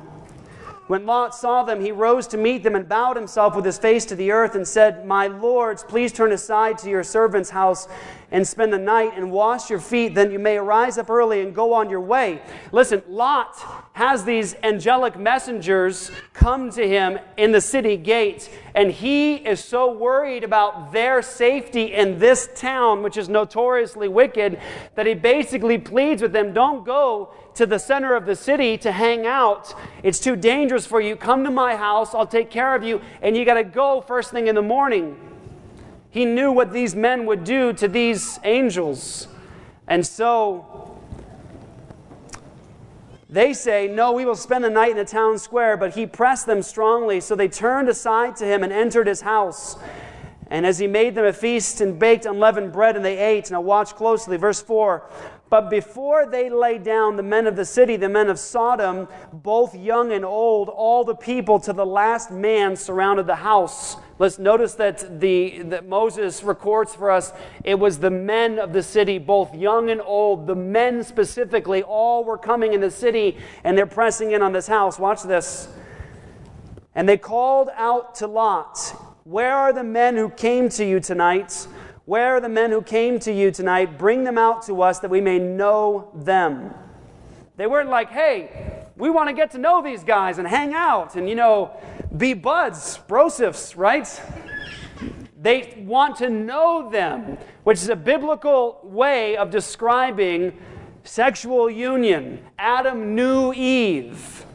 When 0.87 1.07
Lot 1.07 1.35
saw 1.35 1.63
them, 1.63 1.81
he 1.81 1.93
rose 1.93 2.27
to 2.27 2.37
meet 2.37 2.63
them 2.63 2.75
and 2.75 2.87
bowed 2.87 3.17
himself 3.17 3.57
with 3.57 3.65
his 3.65 3.79
face 3.79 4.05
to 4.07 4.15
the 4.15 4.31
earth 4.31 4.55
and 4.55 4.69
said, 4.69 5.07
My 5.07 5.29
lords, 5.29 5.83
please 5.83 6.13
turn 6.13 6.31
aside 6.31 6.77
to 6.79 6.91
your 6.91 7.03
servant's 7.03 7.49
house 7.49 7.89
and 8.35 8.45
spend 8.47 8.73
the 8.73 8.79
night 8.79 9.13
and 9.15 9.31
wash 9.31 9.71
your 9.71 9.79
feet. 9.79 10.13
Then 10.13 10.33
you 10.33 10.41
may 10.41 10.57
arise 10.57 10.99
up 10.99 11.09
early 11.09 11.41
and 11.41 11.55
go 11.55 11.73
on 11.73 11.89
your 11.89 12.01
way. 12.01 12.43
Listen, 12.73 13.01
Lot 13.09 13.55
has 13.93 14.25
these 14.25 14.57
angelic 14.65 15.17
messengers 15.17 16.11
come 16.33 16.69
to 16.73 16.87
him 16.87 17.21
in 17.37 17.53
the 17.53 17.61
city 17.61 17.97
gate, 17.97 18.51
and 18.75 18.91
he 18.91 19.37
is 19.37 19.63
so 19.63 19.93
worried 19.93 20.43
about 20.43 20.93
their 20.93 21.23
safety 21.23 21.95
in 21.95 22.19
this 22.19 22.49
town, 22.57 23.05
which 23.05 23.17
is 23.17 23.29
notoriously 23.29 24.09
wicked, 24.09 24.59
that 24.97 25.07
he 25.07 25.15
basically 25.15 25.79
pleads 25.79 26.21
with 26.21 26.33
them 26.33 26.53
don't 26.53 26.85
go 26.85 27.33
to 27.55 27.67
the 27.67 27.79
center 27.79 28.17
of 28.17 28.27
the 28.27 28.35
city 28.35 28.77
to 28.79 28.91
hang 28.91 29.29
out. 29.29 29.73
It's 30.03 30.19
too 30.19 30.35
dangerous 30.35 30.87
for 30.87 31.01
you. 31.01 31.15
Come 31.15 31.45
to 31.45 31.53
my 31.53 31.77
house, 31.77 32.17
I'll 32.17 32.27
take 32.27 32.51
care 32.51 32.75
of 32.75 32.83
you, 32.83 33.01
and 33.23 33.37
you 33.37 33.45
got 33.45 33.55
to 33.55 33.65
go 33.65 34.01
first 34.01 34.33
thing 34.33 34.49
in 34.49 34.57
the 34.57 34.63
morning. 34.63 35.34
He 36.15 36.25
knew 36.25 36.53
what 36.53 36.73
these 36.73 36.95
men 36.95 37.27
would 37.27 37.43
do 37.43 37.73
to 37.73 37.89
these 37.89 38.39
angels. 38.45 39.27
And 39.89 40.07
so 40.07 40.97
they 43.29 43.53
say, 43.53 43.89
No, 43.89 44.13
we 44.13 44.25
will 44.25 44.37
spend 44.37 44.63
the 44.63 44.71
night 44.71 44.93
in 44.93 44.97
the 44.97 45.05
town 45.05 45.41
square. 45.41 45.77
But 45.77 45.97
he 45.97 46.07
pressed 46.07 46.47
them 46.47 46.63
strongly. 46.63 47.21
So 47.21 47.35
they 47.35 47.49
turned 47.49 47.89
aside 47.89 48.37
to 48.37 48.45
him 48.45 48.63
and 48.63 48.73
entered 48.73 49.09
his 49.09 49.23
house. 49.23 49.77
And 50.47 50.65
as 50.65 50.79
he 50.79 50.87
made 50.87 51.17
them 51.17 51.25
a 51.25 51.33
feast 51.33 51.81
and 51.81 51.99
baked 51.99 52.27
unleavened 52.27 52.73
bread, 52.73 52.95
and 52.95 53.05
they 53.05 53.19
ate. 53.19 53.51
Now, 53.51 53.63
watch 53.63 53.97
closely. 53.97 54.37
Verse 54.37 54.63
4 54.63 55.11
but 55.51 55.71
before 55.71 56.27
they 56.27 56.51
lay 56.51 56.79
down, 56.79 57.17
the 57.17 57.23
men 57.23 57.47
of 57.47 57.55
the 57.55 57.65
city, 57.65 57.95
the 57.97 58.09
men 58.09 58.29
of 58.29 58.41
Sodom, 58.41 59.07
both 59.33 59.73
young 59.77 60.11
and 60.11 60.25
old, 60.25 60.69
all 60.69 61.05
the 61.05 61.15
people 61.15 61.61
to 61.61 61.73
the 61.73 61.87
last 61.87 62.33
man 62.33 62.75
surrounded 62.75 63.29
the 63.29 63.37
house. 63.37 63.97
Let's 64.19 64.39
notice 64.39 64.75
that, 64.75 65.21
the, 65.21 65.63
that 65.65 65.89
Moses 65.89 66.45
records 66.45 66.95
for 66.95 67.11
us 67.11 67.33
it 67.65 67.79
was 67.79 67.99
the 67.99 68.11
men 68.11 68.59
of 68.61 68.73
the 68.73 68.83
city, 68.83 69.19
both 69.19 69.55
young 69.55 69.91
and 69.91 70.01
old. 70.01 70.47
The 70.47 70.55
men 70.55 71.03
specifically, 71.03 71.83
all 71.83 72.23
were 72.23 72.39
coming 72.39 72.75
in 72.75 72.81
the 72.81 72.91
city 72.91 73.39
and 73.65 73.77
they're 73.77 73.87
pressing 73.87 74.31
in 74.31 74.41
on 74.41 74.53
this 74.53 74.69
house. 74.69 74.99
Watch 74.99 75.23
this. 75.25 75.69
And 76.95 77.09
they 77.09 77.17
called 77.17 77.71
out 77.75 78.15
to 78.17 78.29
Lot, 78.29 78.79
Where 79.25 79.55
are 79.55 79.73
the 79.73 79.83
men 79.83 80.17
who 80.17 80.31
came 80.31 80.69
to 80.71 80.85
you 80.85 81.01
tonight? 81.01 81.67
Where 82.05 82.37
are 82.37 82.41
the 82.41 82.49
men 82.49 82.71
who 82.71 82.83
came 82.83 83.19
to 83.21 83.33
you 83.33 83.51
tonight? 83.51 83.99
Bring 83.99 84.25
them 84.25 84.39
out 84.39 84.67
to 84.67 84.83
us 84.83 85.01
that 85.01 85.11
we 85.11 85.21
may 85.21 85.39
know 85.39 86.11
them. 86.15 86.73
They 87.57 87.67
weren't 87.67 87.89
like, 87.89 88.11
hey, 88.11 88.85
we 88.97 89.11
want 89.11 89.29
to 89.29 89.33
get 89.33 89.53
to 89.53 89.59
know 89.59 89.81
these 89.83 90.05
guys 90.05 90.39
and 90.39 90.47
hang 90.47 90.75
out 90.75 91.15
and, 91.17 91.29
you 91.29 91.35
know, 91.35 91.71
be 92.17 92.35
buds, 92.35 92.99
brosifs, 93.09 93.77
right? 93.77 94.09
They 95.41 95.85
want 95.87 96.17
to 96.17 96.31
know 96.31 96.91
them, 96.91 97.39
which 97.65 97.79
is 97.79 97.89
a 97.89 97.97
biblical 97.97 98.81
way 98.83 99.37
of 99.37 99.51
describing 99.51 100.57
sexual 101.03 101.69
union. 101.69 102.43
Adam 102.59 103.15
knew 103.15 103.53
Eve. 103.53 104.47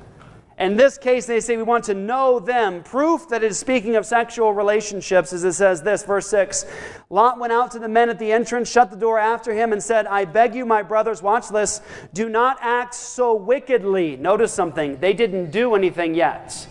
In 0.57 0.75
this 0.75 0.97
case, 0.97 1.25
they 1.25 1.39
say 1.39 1.55
we 1.55 1.63
want 1.63 1.85
to 1.85 1.93
know 1.93 2.39
them. 2.39 2.83
Proof 2.83 3.29
that 3.29 3.43
it 3.43 3.51
is 3.51 3.57
speaking 3.57 3.95
of 3.95 4.05
sexual 4.05 4.53
relationships 4.53 5.31
is 5.31 5.45
it 5.45 5.53
says 5.53 5.81
this, 5.83 6.03
verse 6.03 6.27
6 6.27 6.65
Lot 7.09 7.39
went 7.39 7.53
out 7.53 7.71
to 7.71 7.79
the 7.79 7.87
men 7.87 8.09
at 8.09 8.19
the 8.19 8.31
entrance, 8.31 8.69
shut 8.69 8.91
the 8.91 8.97
door 8.97 9.17
after 9.17 9.53
him, 9.53 9.71
and 9.71 9.81
said, 9.81 10.05
I 10.07 10.25
beg 10.25 10.55
you, 10.55 10.65
my 10.65 10.81
brothers, 10.81 11.21
watch 11.21 11.47
this, 11.47 11.81
do 12.13 12.27
not 12.27 12.57
act 12.61 12.93
so 12.93 13.35
wickedly. 13.35 14.17
Notice 14.17 14.53
something, 14.53 14.99
they 14.99 15.13
didn't 15.13 15.51
do 15.51 15.75
anything 15.75 16.13
yet. 16.13 16.67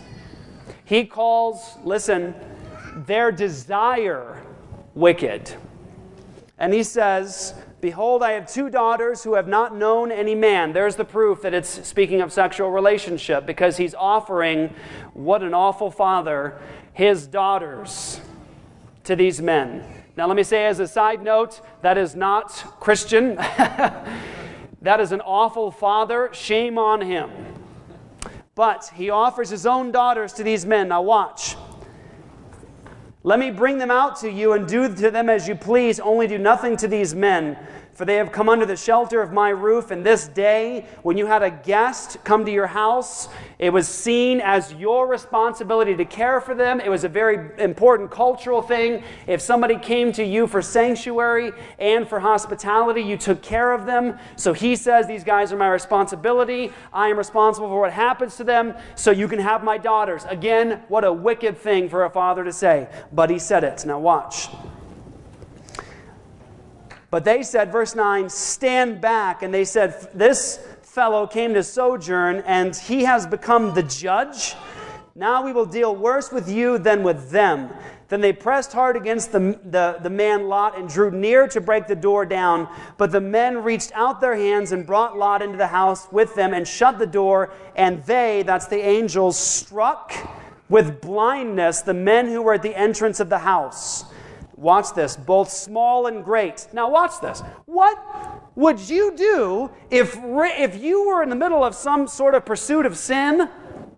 He 0.89 1.05
calls, 1.05 1.77
listen, 1.83 2.33
their 2.95 3.31
desire 3.31 4.41
wicked. 4.95 5.53
And 6.57 6.73
he 6.73 6.81
says, 6.81 7.53
Behold, 7.79 8.23
I 8.23 8.31
have 8.31 8.51
two 8.51 8.71
daughters 8.71 9.23
who 9.23 9.35
have 9.35 9.47
not 9.47 9.75
known 9.75 10.11
any 10.11 10.33
man. 10.33 10.73
There's 10.73 10.95
the 10.95 11.05
proof 11.05 11.43
that 11.43 11.53
it's 11.53 11.87
speaking 11.87 12.21
of 12.21 12.33
sexual 12.33 12.71
relationship 12.71 13.45
because 13.45 13.77
he's 13.77 13.93
offering, 13.93 14.73
what 15.13 15.43
an 15.43 15.53
awful 15.53 15.91
father, 15.91 16.59
his 16.91 17.27
daughters 17.27 18.19
to 19.03 19.15
these 19.15 19.39
men. 19.39 19.83
Now, 20.17 20.25
let 20.25 20.35
me 20.35 20.43
say 20.43 20.65
as 20.65 20.79
a 20.79 20.87
side 20.87 21.21
note, 21.21 21.61
that 21.83 21.99
is 21.99 22.15
not 22.15 22.49
Christian. 22.79 23.35
that 23.35 24.99
is 24.99 25.11
an 25.11 25.21
awful 25.21 25.69
father. 25.69 26.31
Shame 26.33 26.79
on 26.79 27.01
him. 27.01 27.29
But 28.59 28.91
he 28.93 29.09
offers 29.09 29.49
his 29.49 29.65
own 29.65 29.93
daughters 29.93 30.33
to 30.33 30.43
these 30.43 30.65
men. 30.65 30.89
Now, 30.89 31.01
watch. 31.01 31.55
Let 33.23 33.39
me 33.39 33.51
bring 33.51 33.77
them 33.77 33.89
out 33.89 34.19
to 34.19 34.29
you 34.29 34.51
and 34.51 34.67
do 34.67 34.93
to 34.93 35.09
them 35.09 35.29
as 35.29 35.47
you 35.47 35.55
please, 35.55 35.97
only 36.01 36.27
do 36.27 36.37
nothing 36.37 36.75
to 36.75 36.87
these 36.89 37.15
men. 37.15 37.57
For 37.99 38.05
they 38.05 38.15
have 38.15 38.31
come 38.31 38.47
under 38.47 38.65
the 38.65 38.77
shelter 38.77 39.21
of 39.21 39.33
my 39.33 39.49
roof, 39.49 39.91
and 39.91 40.05
this 40.05 40.29
day, 40.29 40.85
when 41.03 41.17
you 41.17 41.25
had 41.25 41.43
a 41.43 41.51
guest 41.51 42.15
come 42.23 42.45
to 42.45 42.51
your 42.51 42.67
house, 42.67 43.27
it 43.57 43.71
was 43.71 43.89
seen 43.89 44.39
as 44.39 44.73
your 44.75 45.05
responsibility 45.05 45.93
to 45.97 46.05
care 46.05 46.39
for 46.39 46.55
them. 46.55 46.79
It 46.79 46.87
was 46.87 47.03
a 47.03 47.09
very 47.09 47.51
important 47.61 48.09
cultural 48.09 48.61
thing. 48.61 49.03
If 49.27 49.41
somebody 49.41 49.77
came 49.77 50.13
to 50.13 50.23
you 50.23 50.47
for 50.47 50.61
sanctuary 50.61 51.51
and 51.77 52.07
for 52.07 52.21
hospitality, 52.21 53.01
you 53.01 53.17
took 53.17 53.41
care 53.41 53.73
of 53.73 53.85
them. 53.85 54.17
So 54.37 54.53
he 54.53 54.77
says, 54.77 55.05
These 55.05 55.25
guys 55.25 55.51
are 55.51 55.57
my 55.57 55.67
responsibility. 55.67 56.71
I 56.93 57.09
am 57.09 57.17
responsible 57.17 57.67
for 57.67 57.81
what 57.81 57.91
happens 57.91 58.37
to 58.37 58.45
them, 58.45 58.75
so 58.95 59.11
you 59.11 59.27
can 59.27 59.39
have 59.39 59.61
my 59.61 59.77
daughters. 59.77 60.23
Again, 60.29 60.83
what 60.87 61.03
a 61.03 61.11
wicked 61.11 61.57
thing 61.57 61.89
for 61.89 62.05
a 62.05 62.09
father 62.09 62.45
to 62.45 62.53
say. 62.53 62.87
But 63.11 63.29
he 63.29 63.39
said 63.39 63.65
it. 63.65 63.85
Now, 63.85 63.99
watch. 63.99 64.47
But 67.11 67.25
they 67.25 67.43
said, 67.43 67.71
verse 67.71 67.95
9, 67.95 68.29
stand 68.29 69.01
back. 69.01 69.41
And 69.41 69.53
they 69.53 69.65
said, 69.65 70.09
This 70.13 70.59
fellow 70.81 71.25
came 71.27 71.53
to 71.53 71.63
sojourn, 71.63 72.43
and 72.45 72.75
he 72.75 73.03
has 73.03 73.25
become 73.25 73.73
the 73.73 73.83
judge. 73.83 74.55
Now 75.15 75.43
we 75.43 75.51
will 75.51 75.65
deal 75.65 75.95
worse 75.95 76.31
with 76.31 76.49
you 76.49 76.77
than 76.77 77.03
with 77.03 77.31
them. 77.31 77.69
Then 78.09 78.21
they 78.21 78.33
pressed 78.33 78.73
hard 78.73 78.95
against 78.95 79.31
the, 79.31 79.59
the, 79.63 79.99
the 80.01 80.09
man 80.09 80.47
Lot 80.47 80.77
and 80.77 80.89
drew 80.89 81.11
near 81.11 81.47
to 81.49 81.61
break 81.61 81.87
the 81.87 81.95
door 81.95 82.25
down. 82.25 82.67
But 82.97 83.11
the 83.11 83.21
men 83.21 83.63
reached 83.63 83.91
out 83.93 84.19
their 84.19 84.35
hands 84.35 84.71
and 84.71 84.85
brought 84.85 85.17
Lot 85.17 85.41
into 85.41 85.57
the 85.57 85.67
house 85.67 86.07
with 86.11 86.33
them 86.35 86.53
and 86.53 86.67
shut 86.67 86.97
the 86.97 87.05
door. 87.05 87.51
And 87.75 88.03
they, 88.05 88.43
that's 88.43 88.67
the 88.67 88.79
angels, 88.79 89.37
struck 89.37 90.13
with 90.69 91.01
blindness 91.01 91.81
the 91.81 91.93
men 91.93 92.27
who 92.27 92.41
were 92.41 92.53
at 92.53 92.63
the 92.63 92.75
entrance 92.75 93.19
of 93.19 93.29
the 93.29 93.39
house. 93.39 94.05
Watch 94.59 94.93
this, 94.93 95.15
both 95.15 95.49
small 95.49 96.07
and 96.07 96.21
great. 96.21 96.67
Now, 96.73 96.89
watch 96.89 97.21
this. 97.21 97.41
What 97.65 97.97
would 98.57 98.77
you 98.77 99.15
do 99.15 99.71
if, 99.89 100.17
if 100.21 100.83
you 100.83 101.07
were 101.07 101.23
in 101.23 101.29
the 101.29 101.35
middle 101.37 101.63
of 101.63 101.73
some 101.73 102.09
sort 102.09 102.35
of 102.35 102.45
pursuit 102.45 102.85
of 102.85 102.97
sin? 102.97 103.37
You 103.37 103.45
know 103.45 103.47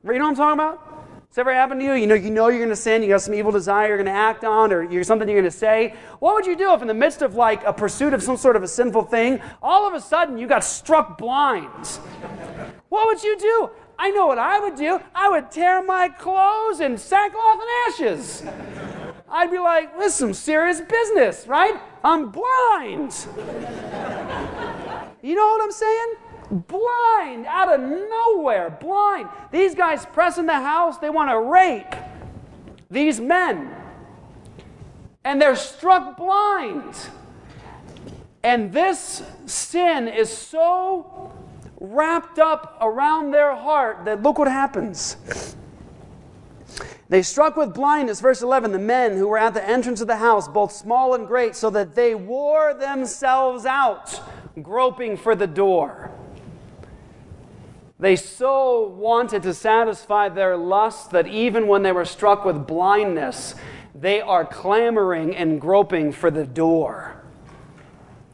what 0.04 0.22
I'm 0.22 0.36
talking 0.36 0.54
about? 0.54 0.88
Has 1.30 1.38
ever 1.40 1.52
happened 1.52 1.80
to 1.80 1.86
you? 1.88 1.94
You 1.94 2.06
know, 2.06 2.14
you 2.14 2.30
know 2.30 2.50
you're 2.50 2.60
going 2.60 2.70
to 2.70 2.76
sin, 2.76 3.02
you 3.02 3.10
got 3.10 3.24
some 3.24 3.34
evil 3.34 3.52
desire 3.52 3.88
you're 3.88 3.98
going 3.98 4.06
to 4.06 4.12
act 4.12 4.44
on, 4.44 4.72
or 4.72 4.84
you're 4.84 5.04
something 5.04 5.28
you're 5.28 5.40
going 5.40 5.52
to 5.52 5.58
say. 5.58 5.96
What 6.20 6.36
would 6.36 6.46
you 6.46 6.56
do 6.56 6.72
if, 6.74 6.82
in 6.84 6.88
the 6.88 6.94
midst 6.94 7.24
of 7.24 7.34
like 7.34 7.64
a 7.64 7.74
pursuit 7.74 8.14
of 8.14 8.22
some 8.22 8.38
sort 8.38 8.56
of 8.56 8.62
a 8.62 8.68
sinful 8.68 9.06
thing, 9.06 9.42
all 9.64 9.88
of 9.88 9.96
a 9.96 10.00
sudden 10.00 10.38
you 10.38 10.46
got 10.46 10.64
struck 10.64 11.18
blind? 11.18 11.88
What 12.90 13.08
would 13.08 13.24
you 13.24 13.36
do? 13.40 13.72
I 13.98 14.12
know 14.12 14.28
what 14.28 14.38
I 14.38 14.60
would 14.60 14.76
do. 14.76 15.00
I 15.16 15.28
would 15.28 15.50
tear 15.50 15.82
my 15.82 16.08
clothes 16.08 16.82
in 16.82 17.00
sackcloth 17.00 17.62
and 17.62 17.70
ashes. 17.88 18.44
I'd 19.32 19.50
be 19.50 19.60
like, 19.60 19.98
this 19.98 20.14
is 20.14 20.20
some 20.20 20.34
serious 20.34 20.82
business, 20.82 21.48
right? 21.48 21.80
I'm 22.04 22.32
blind. 22.32 23.28
You 25.24 25.36
know 25.36 25.48
what 25.48 25.64
I'm 25.64 25.72
saying? 25.72 26.16
blind 26.52 27.46
out 27.46 27.74
of 27.74 27.80
nowhere, 27.80 28.70
blind. 28.70 29.30
These 29.52 29.76
guys 29.76 30.06
press 30.06 30.38
in 30.38 30.46
the 30.46 30.54
house, 30.60 30.98
they 30.98 31.10
want 31.10 31.30
to 31.32 31.40
rape 31.40 31.96
these 32.90 33.20
men. 33.20 33.74
And 35.24 35.42
they're 35.42 35.56
struck 35.56 36.18
blind. 36.18 36.96
And 38.44 38.74
this 38.74 39.24
sin 39.46 40.08
is 40.08 40.36
so 40.36 41.32
wrapped 41.80 42.40
up 42.40 42.78
around 42.82 43.32
their 43.32 43.56
heart 43.56 44.06
that 44.06 44.22
look 44.22 44.38
what 44.38 44.48
happens. 44.48 45.56
They 47.12 47.24
struck 47.24 47.58
with 47.58 47.74
blindness, 47.74 48.22
verse 48.22 48.42
11, 48.42 48.72
the 48.72 48.80
men 48.80 49.18
who 49.18 49.28
were 49.28 49.38
at 49.38 49.54
the 49.54 49.68
entrance 49.68 50.00
of 50.00 50.08
the 50.08 50.16
house, 50.16 50.48
both 50.48 50.72
small 50.72 51.14
and 51.14 51.28
great, 51.28 51.58
so 51.58 51.70
that 51.72 51.94
they 51.94 52.16
wore 52.16 52.74
themselves 52.74 53.66
out, 53.66 54.22
groping 54.62 55.18
for 55.18 55.36
the 55.36 55.46
door. 55.46 56.10
They 58.00 58.16
so 58.16 58.88
wanted 58.88 59.44
to 59.44 59.54
satisfy 59.54 60.30
their 60.30 60.56
lust 60.56 61.12
that 61.12 61.28
even 61.28 61.68
when 61.68 61.84
they 61.84 61.92
were 61.92 62.06
struck 62.06 62.46
with 62.46 62.66
blindness, 62.66 63.56
they 63.94 64.22
are 64.22 64.46
clamoring 64.46 65.36
and 65.36 65.60
groping 65.60 66.14
for 66.14 66.32
the 66.32 66.46
door 66.46 67.22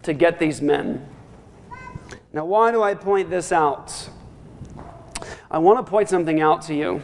to 0.03 0.13
get 0.13 0.37
these 0.37 0.61
men. 0.61 1.09
Now, 2.31 2.45
why 2.45 2.69
do 2.69 2.83
I 2.83 2.93
point 2.93 3.31
this 3.31 3.51
out? 3.51 4.07
I 5.49 5.57
want 5.57 5.83
to 5.83 5.89
point 5.89 6.09
something 6.09 6.39
out 6.39 6.61
to 6.63 6.75
you. 6.75 7.01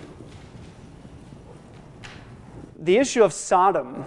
The 2.84 2.98
issue 2.98 3.24
of 3.24 3.32
Sodom, 3.32 4.06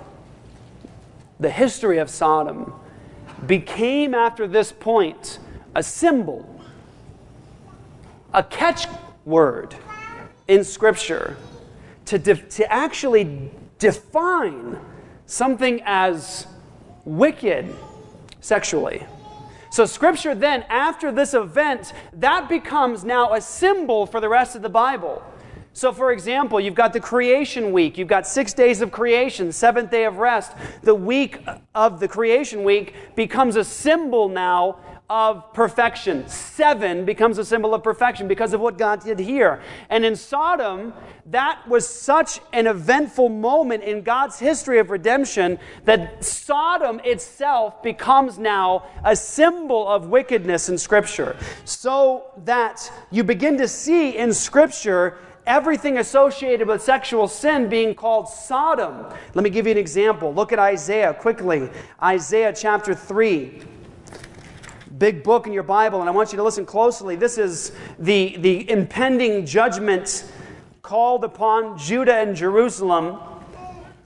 the 1.41 1.49
history 1.49 1.97
of 1.97 2.11
Sodom, 2.11 2.75
became 3.47 4.15
after 4.15 4.47
this 4.47 4.71
point 4.71 5.39
a 5.75 5.83
symbol 5.83 6.53
a 8.35 8.43
catchword 8.43 9.75
in 10.47 10.63
Scripture 10.63 11.39
to, 12.05 12.19
de- 12.19 12.35
to 12.35 12.71
actually 12.71 13.51
define 13.79 14.79
something 15.25 15.81
as 15.87 16.47
wicked 17.07 17.75
sexually. 18.43 19.07
So, 19.71 19.87
Scripture 19.87 20.35
then, 20.35 20.65
after 20.69 21.11
this 21.11 21.33
event, 21.33 21.95
that 22.13 22.51
becomes 22.51 23.05
now 23.05 23.33
a 23.33 23.41
symbol 23.41 24.05
for 24.05 24.21
the 24.21 24.29
rest 24.29 24.55
of 24.55 24.61
the 24.61 24.69
Bible. 24.69 25.23
So, 25.77 25.93
for 25.93 26.11
example, 26.11 26.59
you've 26.59 26.75
got 26.75 26.95
the 26.95 27.01
creation 27.01 27.71
week. 27.71 27.99
You've 27.99 28.09
got 28.09 28.27
six 28.27 28.55
days 28.55 28.81
of 28.81 28.91
creation, 28.91 29.53
seventh 29.53 29.91
day 29.91 30.07
of 30.07 30.17
rest. 30.17 30.53
The 30.81 30.95
week 30.95 31.45
of 31.75 32.01
the 32.01 32.09
creation 32.09 32.65
week 32.65 32.95
becomes 33.15 33.57
a 33.57 33.63
symbol 33.63 34.31
now 34.31 34.79
of 35.11 35.53
perfection. 35.53 36.27
Seven 36.29 37.05
becomes 37.05 37.37
a 37.37 37.45
symbol 37.45 37.75
of 37.75 37.83
perfection 37.83 38.27
because 38.27 38.55
of 38.55 38.61
what 38.63 38.79
God 38.79 39.05
did 39.05 39.19
here. 39.19 39.61
And 39.91 40.03
in 40.03 40.17
Sodom, 40.17 40.95
that 41.27 41.69
was 41.69 41.87
such 41.87 42.41
an 42.55 42.67
eventful 42.67 43.29
moment 43.29 43.85
in 43.85 44.01
God's 44.01 44.39
history 44.39 44.79
of 44.79 44.89
redemption 44.89 45.59
that 45.85 46.25
Sodom 46.25 47.03
itself 47.05 47.83
becomes 47.83 48.39
now 48.39 48.87
a 49.05 49.15
symbol 49.15 49.87
of 49.87 50.09
wickedness 50.09 50.71
in 50.71 50.79
Scripture. 50.79 51.37
So 51.67 52.33
that 52.47 52.91
you 53.11 53.25
begin 53.25 53.59
to 53.59 53.69
see 53.69 54.17
in 54.17 54.33
Scripture 54.33 55.19
everything 55.47 55.99
associated 55.99 56.69
with 56.69 56.83
sexual 56.83 57.29
sin 57.29 57.69
being 57.69 57.95
called 57.95 58.29
Sodom. 58.29 59.07
Let 59.35 59.45
me 59.45 59.51
give 59.51 59.67
you 59.67 59.73
an 59.73 59.79
example. 59.79 60.35
Look 60.35 60.53
at 60.53 60.59
Isaiah 60.59 61.15
quickly. 61.15 61.71
Isaiah 62.03 62.53
chapter 62.53 62.95
3 62.95 63.63
big 64.99 65.23
book 65.23 65.47
in 65.47 65.53
your 65.53 65.63
Bible, 65.63 66.01
and 66.01 66.09
I 66.09 66.13
want 66.13 66.33
you 66.33 66.39
to 66.39 66.43
listen 66.43 66.65
closely. 66.65 67.17
This 67.17 67.37
is 67.37 67.73
the, 67.99 68.37
the 68.39 68.71
impending 68.71 69.45
judgment 69.45 70.25
called 70.81 71.25
upon 71.25 71.77
Judah 71.77 72.15
and 72.15 72.35
Jerusalem. 72.35 73.19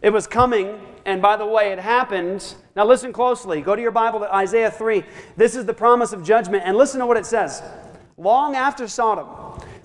It 0.03 0.11
was 0.11 0.27
coming, 0.27 0.81
and 1.05 1.23
by 1.23 1.37
the 1.37 1.47
way, 1.47 1.73
it 1.73 1.79
happened. 1.79 2.55
Now 2.75 2.87
listen 2.87 3.13
closely. 3.13 3.61
Go 3.61 3.77
to 3.77 3.83
your 3.83 3.91
Bible 3.91 4.19
to 4.21 4.35
Isaiah 4.35 4.71
3. 4.71 5.05
This 5.37 5.55
is 5.55 5.65
the 5.65 5.75
promise 5.75 6.13
of 6.13 6.25
judgment, 6.25 6.65
and 6.67 6.77
listen 6.77 6.99
to 7.01 7.07
what 7.07 7.17
it 7.17 7.27
says. 7.27 7.63
Long 8.17 8.57
after 8.57 8.89
Sodom, 8.89 9.29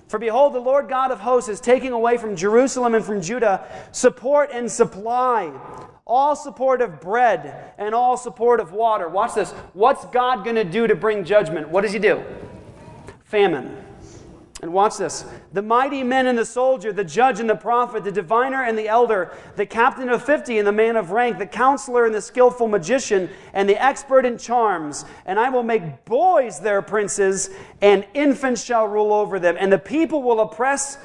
for 0.08 0.18
behold, 0.18 0.54
the 0.54 0.60
Lord 0.60 0.88
God 0.88 1.10
of 1.10 1.20
hosts 1.20 1.48
is 1.48 1.60
taking 1.60 1.92
away 1.92 2.16
from 2.16 2.36
Jerusalem 2.36 2.94
and 2.94 3.04
from 3.04 3.20
Judah 3.20 3.64
support 3.92 4.50
and 4.52 4.70
supply 4.70 5.52
all 6.06 6.36
support 6.36 6.80
of 6.80 7.00
bread 7.00 7.72
and 7.78 7.94
all 7.94 8.16
support 8.16 8.60
of 8.60 8.72
water. 8.72 9.08
Watch 9.08 9.34
this. 9.34 9.50
What's 9.74 10.04
God 10.06 10.44
going 10.44 10.56
to 10.56 10.64
do 10.64 10.86
to 10.86 10.94
bring 10.94 11.24
judgment? 11.24 11.68
What 11.68 11.82
does 11.82 11.92
He 11.92 11.98
do? 11.98 12.22
Famine. 13.24 13.85
And 14.62 14.72
watch 14.72 14.96
this. 14.96 15.26
The 15.52 15.60
mighty 15.60 16.02
men 16.02 16.26
and 16.26 16.38
the 16.38 16.46
soldier, 16.46 16.90
the 16.90 17.04
judge 17.04 17.40
and 17.40 17.50
the 17.50 17.54
prophet, 17.56 18.04
the 18.04 18.10
diviner 18.10 18.64
and 18.64 18.76
the 18.78 18.88
elder, 18.88 19.30
the 19.54 19.66
captain 19.66 20.08
of 20.08 20.24
fifty 20.24 20.58
and 20.58 20.66
the 20.66 20.72
man 20.72 20.96
of 20.96 21.10
rank, 21.10 21.36
the 21.38 21.46
counselor 21.46 22.06
and 22.06 22.14
the 22.14 22.22
skillful 22.22 22.66
magician, 22.66 23.28
and 23.52 23.68
the 23.68 23.82
expert 23.82 24.24
in 24.24 24.38
charms. 24.38 25.04
And 25.26 25.38
I 25.38 25.50
will 25.50 25.62
make 25.62 26.06
boys 26.06 26.58
their 26.58 26.80
princes, 26.80 27.50
and 27.82 28.06
infants 28.14 28.64
shall 28.64 28.88
rule 28.88 29.12
over 29.12 29.38
them. 29.38 29.56
And 29.60 29.70
the 29.70 29.78
people 29.78 30.22
will 30.22 30.40
oppress 30.40 30.96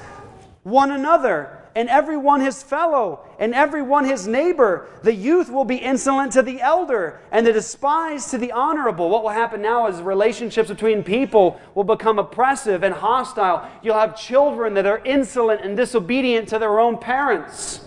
one 0.62 0.90
another 0.90 1.58
and 1.74 1.88
every 1.88 2.16
one 2.16 2.40
his 2.40 2.62
fellow, 2.62 3.20
and 3.38 3.54
every 3.54 3.82
one 3.82 4.04
his 4.04 4.26
neighbor. 4.26 4.88
The 5.02 5.14
youth 5.14 5.50
will 5.50 5.64
be 5.64 5.76
insolent 5.76 6.32
to 6.32 6.42
the 6.42 6.60
elder, 6.60 7.20
and 7.30 7.46
the 7.46 7.52
despised 7.52 8.30
to 8.30 8.38
the 8.38 8.52
honorable. 8.52 9.08
What 9.08 9.22
will 9.22 9.30
happen 9.30 9.62
now 9.62 9.86
is 9.86 10.00
relationships 10.00 10.68
between 10.68 11.02
people 11.02 11.60
will 11.74 11.84
become 11.84 12.18
oppressive 12.18 12.82
and 12.82 12.94
hostile. 12.94 13.68
You'll 13.82 13.98
have 13.98 14.16
children 14.16 14.74
that 14.74 14.86
are 14.86 15.02
insolent 15.04 15.62
and 15.62 15.76
disobedient 15.76 16.48
to 16.48 16.58
their 16.58 16.80
own 16.80 16.98
parents. 16.98 17.80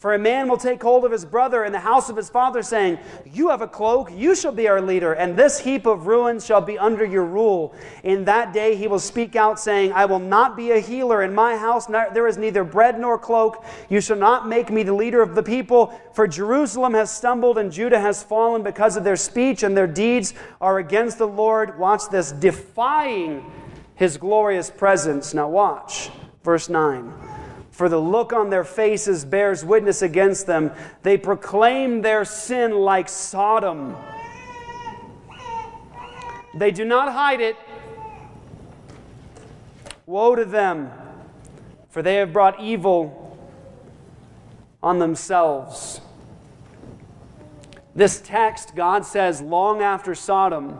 For 0.00 0.14
a 0.14 0.18
man 0.18 0.48
will 0.48 0.56
take 0.56 0.82
hold 0.82 1.04
of 1.04 1.12
his 1.12 1.26
brother 1.26 1.62
in 1.62 1.72
the 1.72 1.78
house 1.78 2.08
of 2.08 2.16
his 2.16 2.30
father, 2.30 2.62
saying, 2.62 2.98
You 3.30 3.50
have 3.50 3.60
a 3.60 3.68
cloak, 3.68 4.10
you 4.10 4.34
shall 4.34 4.50
be 4.50 4.66
our 4.66 4.80
leader, 4.80 5.12
and 5.12 5.36
this 5.36 5.60
heap 5.60 5.84
of 5.84 6.06
ruins 6.06 6.46
shall 6.46 6.62
be 6.62 6.78
under 6.78 7.04
your 7.04 7.26
rule. 7.26 7.74
In 8.02 8.24
that 8.24 8.54
day 8.54 8.76
he 8.76 8.88
will 8.88 8.98
speak 8.98 9.36
out, 9.36 9.60
saying, 9.60 9.92
I 9.92 10.06
will 10.06 10.18
not 10.18 10.56
be 10.56 10.70
a 10.70 10.78
healer 10.80 11.22
in 11.22 11.34
my 11.34 11.54
house, 11.54 11.84
there 11.84 12.26
is 12.26 12.38
neither 12.38 12.64
bread 12.64 12.98
nor 12.98 13.18
cloak. 13.18 13.62
You 13.90 14.00
shall 14.00 14.16
not 14.16 14.48
make 14.48 14.70
me 14.70 14.84
the 14.84 14.94
leader 14.94 15.20
of 15.20 15.34
the 15.34 15.42
people. 15.42 15.92
For 16.14 16.26
Jerusalem 16.26 16.94
has 16.94 17.14
stumbled, 17.14 17.58
and 17.58 17.70
Judah 17.70 18.00
has 18.00 18.22
fallen 18.22 18.62
because 18.62 18.96
of 18.96 19.04
their 19.04 19.16
speech, 19.16 19.62
and 19.64 19.76
their 19.76 19.86
deeds 19.86 20.32
are 20.62 20.78
against 20.78 21.18
the 21.18 21.28
Lord. 21.28 21.78
Watch 21.78 22.08
this, 22.10 22.32
defying 22.32 23.44
his 23.96 24.16
glorious 24.16 24.70
presence. 24.70 25.34
Now, 25.34 25.50
watch. 25.50 26.08
Verse 26.42 26.70
9 26.70 27.29
for 27.80 27.88
the 27.88 27.98
look 27.98 28.34
on 28.34 28.50
their 28.50 28.62
faces 28.62 29.24
bears 29.24 29.64
witness 29.64 30.02
against 30.02 30.46
them. 30.46 30.70
They 31.02 31.16
proclaim 31.16 32.02
their 32.02 32.26
sin 32.26 32.72
like 32.72 33.08
Sodom. 33.08 33.96
They 36.54 36.72
do 36.72 36.84
not 36.84 37.10
hide 37.10 37.40
it. 37.40 37.56
Woe 40.04 40.36
to 40.36 40.44
them, 40.44 40.90
for 41.88 42.02
they 42.02 42.16
have 42.16 42.34
brought 42.34 42.60
evil 42.60 43.38
on 44.82 44.98
themselves. 44.98 46.02
This 47.94 48.20
text, 48.20 48.74
God 48.76 49.06
says, 49.06 49.40
long 49.40 49.80
after 49.80 50.14
Sodom, 50.14 50.76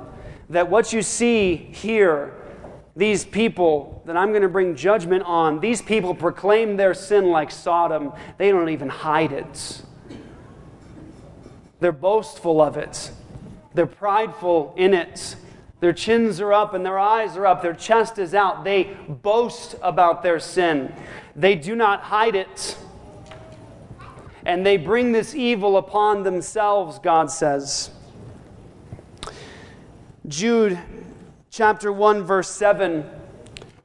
that 0.51 0.69
what 0.69 0.93
you 0.93 1.01
see 1.01 1.57
here, 1.57 2.35
these 3.01 3.25
people 3.25 4.03
that 4.05 4.15
I'm 4.15 4.29
going 4.29 4.43
to 4.43 4.49
bring 4.49 4.77
judgment 4.77 5.23
on, 5.23 5.61
these 5.61 5.81
people 5.81 6.15
proclaim 6.15 6.77
their 6.77 6.93
sin 6.93 7.31
like 7.31 7.51
Sodom. 7.51 8.13
They 8.37 8.51
don't 8.51 8.69
even 8.69 8.91
hide 8.91 9.33
it. 9.33 9.81
They're 11.81 11.93
boastful 11.93 12.61
of 12.61 12.77
it, 12.77 13.11
they're 13.73 13.87
prideful 13.87 14.75
in 14.77 14.93
it. 14.93 15.37
Their 15.81 15.95
chins 15.95 16.43
are 16.43 16.53
up 16.53 16.75
and 16.75 16.85
their 16.85 16.99
eyes 16.99 17.39
are 17.39 17.47
up, 17.47 17.63
their 17.63 17.73
chest 17.73 18.19
is 18.19 18.35
out. 18.35 18.65
They 18.65 18.95
boast 19.09 19.77
about 19.81 20.23
their 20.23 20.39
sin, 20.39 20.93
they 21.35 21.55
do 21.55 21.75
not 21.75 22.03
hide 22.03 22.37
it. 22.37 22.77
And 24.45 24.65
they 24.67 24.77
bring 24.77 25.13
this 25.13 25.35
evil 25.35 25.79
upon 25.79 26.23
themselves, 26.23 26.99
God 26.99 27.31
says. 27.31 27.91
Jude 30.29 30.79
chapter 31.51 31.93
1, 31.93 32.23
verse 32.23 32.49
7, 32.49 33.05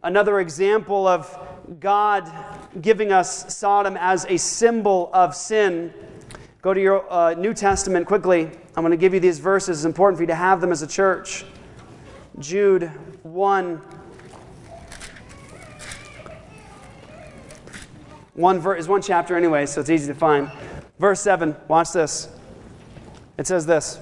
another 0.04 0.40
example 0.40 1.08
of 1.08 1.36
God 1.80 2.32
giving 2.80 3.12
us 3.12 3.56
Sodom 3.56 3.98
as 4.00 4.26
a 4.26 4.38
symbol 4.38 5.10
of 5.14 5.36
sin. 5.36 5.92
Go 6.62 6.76
to 6.76 6.80
your 6.80 7.12
uh, 7.12 7.34
New 7.34 7.56
Testament 7.56 8.06
quickly. 8.06 8.52
I'm 8.76 8.84
going 8.84 8.92
to 8.92 8.98
give 8.98 9.16
you 9.16 9.20
these 9.20 9.40
verses. 9.40 9.80
It's 9.80 9.86
important 9.86 10.18
for 10.18 10.24
you 10.24 10.28
to 10.28 10.36
have 10.36 10.62
them 10.62 10.72
as 10.72 10.84
a 10.84 10.88
church. 10.88 11.44
Jude 12.38 12.84
1. 13.24 13.82
One 18.36 18.60
verse 18.60 18.82
is 18.82 18.88
one 18.88 19.02
chapter 19.02 19.36
anyway, 19.36 19.66
so 19.66 19.82
it's 19.82 19.90
easy 19.90 20.08
to 20.08 20.18
find. 20.20 20.52
Verse 21.00 21.22
7, 21.22 21.56
watch 21.68 21.94
this. 21.94 22.30
It 23.38 23.48
says 23.48 23.66
this 23.66 24.00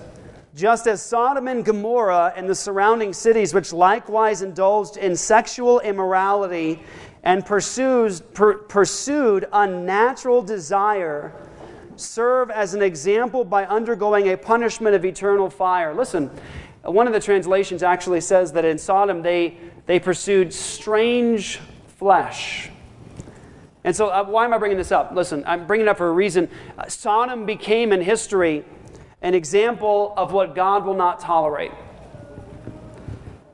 Just 0.56 0.86
as 0.86 1.02
Sodom 1.02 1.48
and 1.48 1.66
Gomorrah 1.66 2.32
and 2.36 2.48
the 2.48 2.54
surrounding 2.54 3.12
cities, 3.12 3.56
which 3.56 3.74
likewise 3.74 4.44
indulged 4.44 4.98
in 4.98 5.16
sexual 5.16 5.80
immorality 5.80 6.84
and 7.24 7.44
pursues, 7.44 8.22
per, 8.22 8.60
pursued 8.60 9.48
unnatural 9.52 10.44
desire, 10.44 11.34
serve 11.96 12.52
as 12.52 12.76
an 12.76 12.84
example 12.84 13.44
by 13.44 13.66
undergoing 13.66 14.30
a 14.30 14.38
punishment 14.38 14.96
of 14.96 15.04
eternal 15.04 15.50
fire. 15.50 15.92
Listen, 15.96 16.30
one 16.84 17.08
of 17.08 17.14
the 17.14 17.20
translations 17.20 17.82
actually 17.82 18.22
says 18.22 18.52
that 18.52 18.64
in 18.64 18.78
Sodom 18.78 19.24
they, 19.24 19.58
they 19.88 20.00
pursued 20.00 20.54
strange 20.54 21.62
flesh. 21.98 22.70
And 23.84 23.96
so, 23.96 24.10
uh, 24.10 24.24
why 24.24 24.46
am 24.46 24.54
I 24.54 24.60
bringing 24.60 24.78
this 24.78 24.92
up? 24.92 25.14
Listen, 25.14 25.44
I'm 25.48 25.66
bringing 25.66 25.88
it 25.88 25.90
up 25.90 25.98
for 25.98 26.08
a 26.08 26.14
reason. 26.14 26.48
Uh, 26.78 26.88
Sodom 26.88 27.46
became 27.46 27.92
in 27.92 28.02
history 28.02 28.66
an 29.24 29.34
example 29.34 30.14
of 30.18 30.34
what 30.34 30.54
God 30.54 30.86
will 30.86 30.94
not 30.94 31.20
tolerate, 31.20 31.72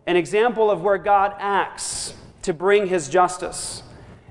an 0.08 0.16
example 0.16 0.72
of 0.72 0.82
where 0.82 0.98
God 0.98 1.36
acts 1.38 2.16
to 2.42 2.54
bring 2.54 2.88
his 2.88 3.08
justice. 3.08 3.84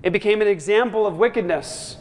It 0.02 0.12
became 0.12 0.42
an 0.42 0.48
example 0.48 1.06
of 1.06 1.16
wickedness. 1.16 1.96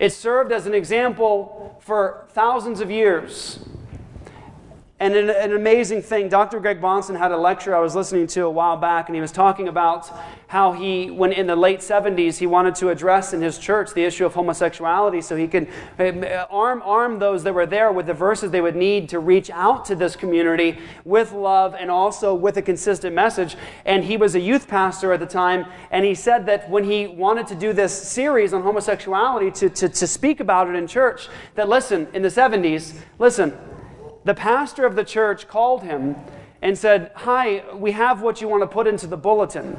It 0.00 0.10
served 0.10 0.50
as 0.50 0.66
an 0.66 0.74
example 0.74 1.78
for 1.80 2.26
thousands 2.30 2.80
of 2.80 2.90
years. 2.90 3.60
And 5.02 5.16
an, 5.16 5.30
an, 5.30 5.52
amazing 5.52 6.00
thing, 6.02 6.28
Dr. 6.28 6.60
Greg 6.60 6.80
Bahnsen 6.80 7.18
had 7.18 7.32
a 7.32 7.36
lecture 7.36 7.74
I 7.74 7.80
was 7.80 7.96
listening 7.96 8.28
to 8.28 8.42
a 8.42 8.50
while 8.50 8.76
back, 8.76 9.08
and 9.08 9.16
he 9.16 9.20
was 9.20 9.32
talking 9.32 9.66
about 9.66 10.08
how 10.46 10.70
he, 10.70 11.10
when 11.10 11.32
in 11.32 11.48
the 11.48 11.56
late 11.56 11.80
70s, 11.80 12.38
he 12.38 12.46
wanted 12.46 12.76
to 12.76 12.88
address 12.88 13.32
in 13.32 13.42
his 13.42 13.58
church 13.58 13.94
the 13.94 14.04
issue 14.04 14.24
of 14.24 14.34
homosexuality 14.34 15.20
so 15.20 15.34
he 15.34 15.48
could 15.48 15.66
uh, 15.98 16.46
arm, 16.48 16.82
arm 16.84 17.18
those 17.18 17.42
that 17.42 17.52
were 17.52 17.66
there 17.66 17.90
with 17.90 18.06
the 18.06 18.14
verses 18.14 18.52
they 18.52 18.60
would 18.60 18.76
need 18.76 19.08
to 19.08 19.18
reach 19.18 19.50
out 19.50 19.84
to 19.86 19.96
this 19.96 20.14
community 20.14 20.78
with 21.04 21.32
love 21.32 21.74
and 21.76 21.90
also 21.90 22.32
with 22.32 22.56
a 22.56 22.62
consistent 22.62 23.12
message. 23.12 23.56
And 23.84 24.04
he 24.04 24.16
was 24.16 24.36
a 24.36 24.40
youth 24.40 24.68
pastor 24.68 25.12
at 25.12 25.18
the 25.18 25.26
time, 25.26 25.66
and 25.90 26.04
he 26.04 26.14
said 26.14 26.46
that 26.46 26.70
when 26.70 26.84
he 26.84 27.08
wanted 27.08 27.48
to 27.48 27.56
do 27.56 27.72
this 27.72 27.92
series 27.92 28.52
on 28.52 28.62
homosexuality 28.62 29.50
to, 29.50 29.68
to, 29.68 29.88
to 29.88 30.06
speak 30.06 30.38
about 30.38 30.68
it 30.68 30.76
in 30.76 30.86
church, 30.86 31.26
that 31.56 31.68
listen, 31.68 32.06
in 32.14 32.22
the 32.22 32.28
70s, 32.28 32.94
listen, 33.18 33.58
the 34.24 34.34
pastor 34.34 34.86
of 34.86 34.96
the 34.96 35.04
church 35.04 35.48
called 35.48 35.82
him 35.82 36.16
and 36.60 36.78
said, 36.78 37.10
Hi, 37.16 37.64
we 37.74 37.92
have 37.92 38.22
what 38.22 38.40
you 38.40 38.48
want 38.48 38.62
to 38.62 38.66
put 38.66 38.86
into 38.86 39.06
the 39.06 39.16
bulletin 39.16 39.78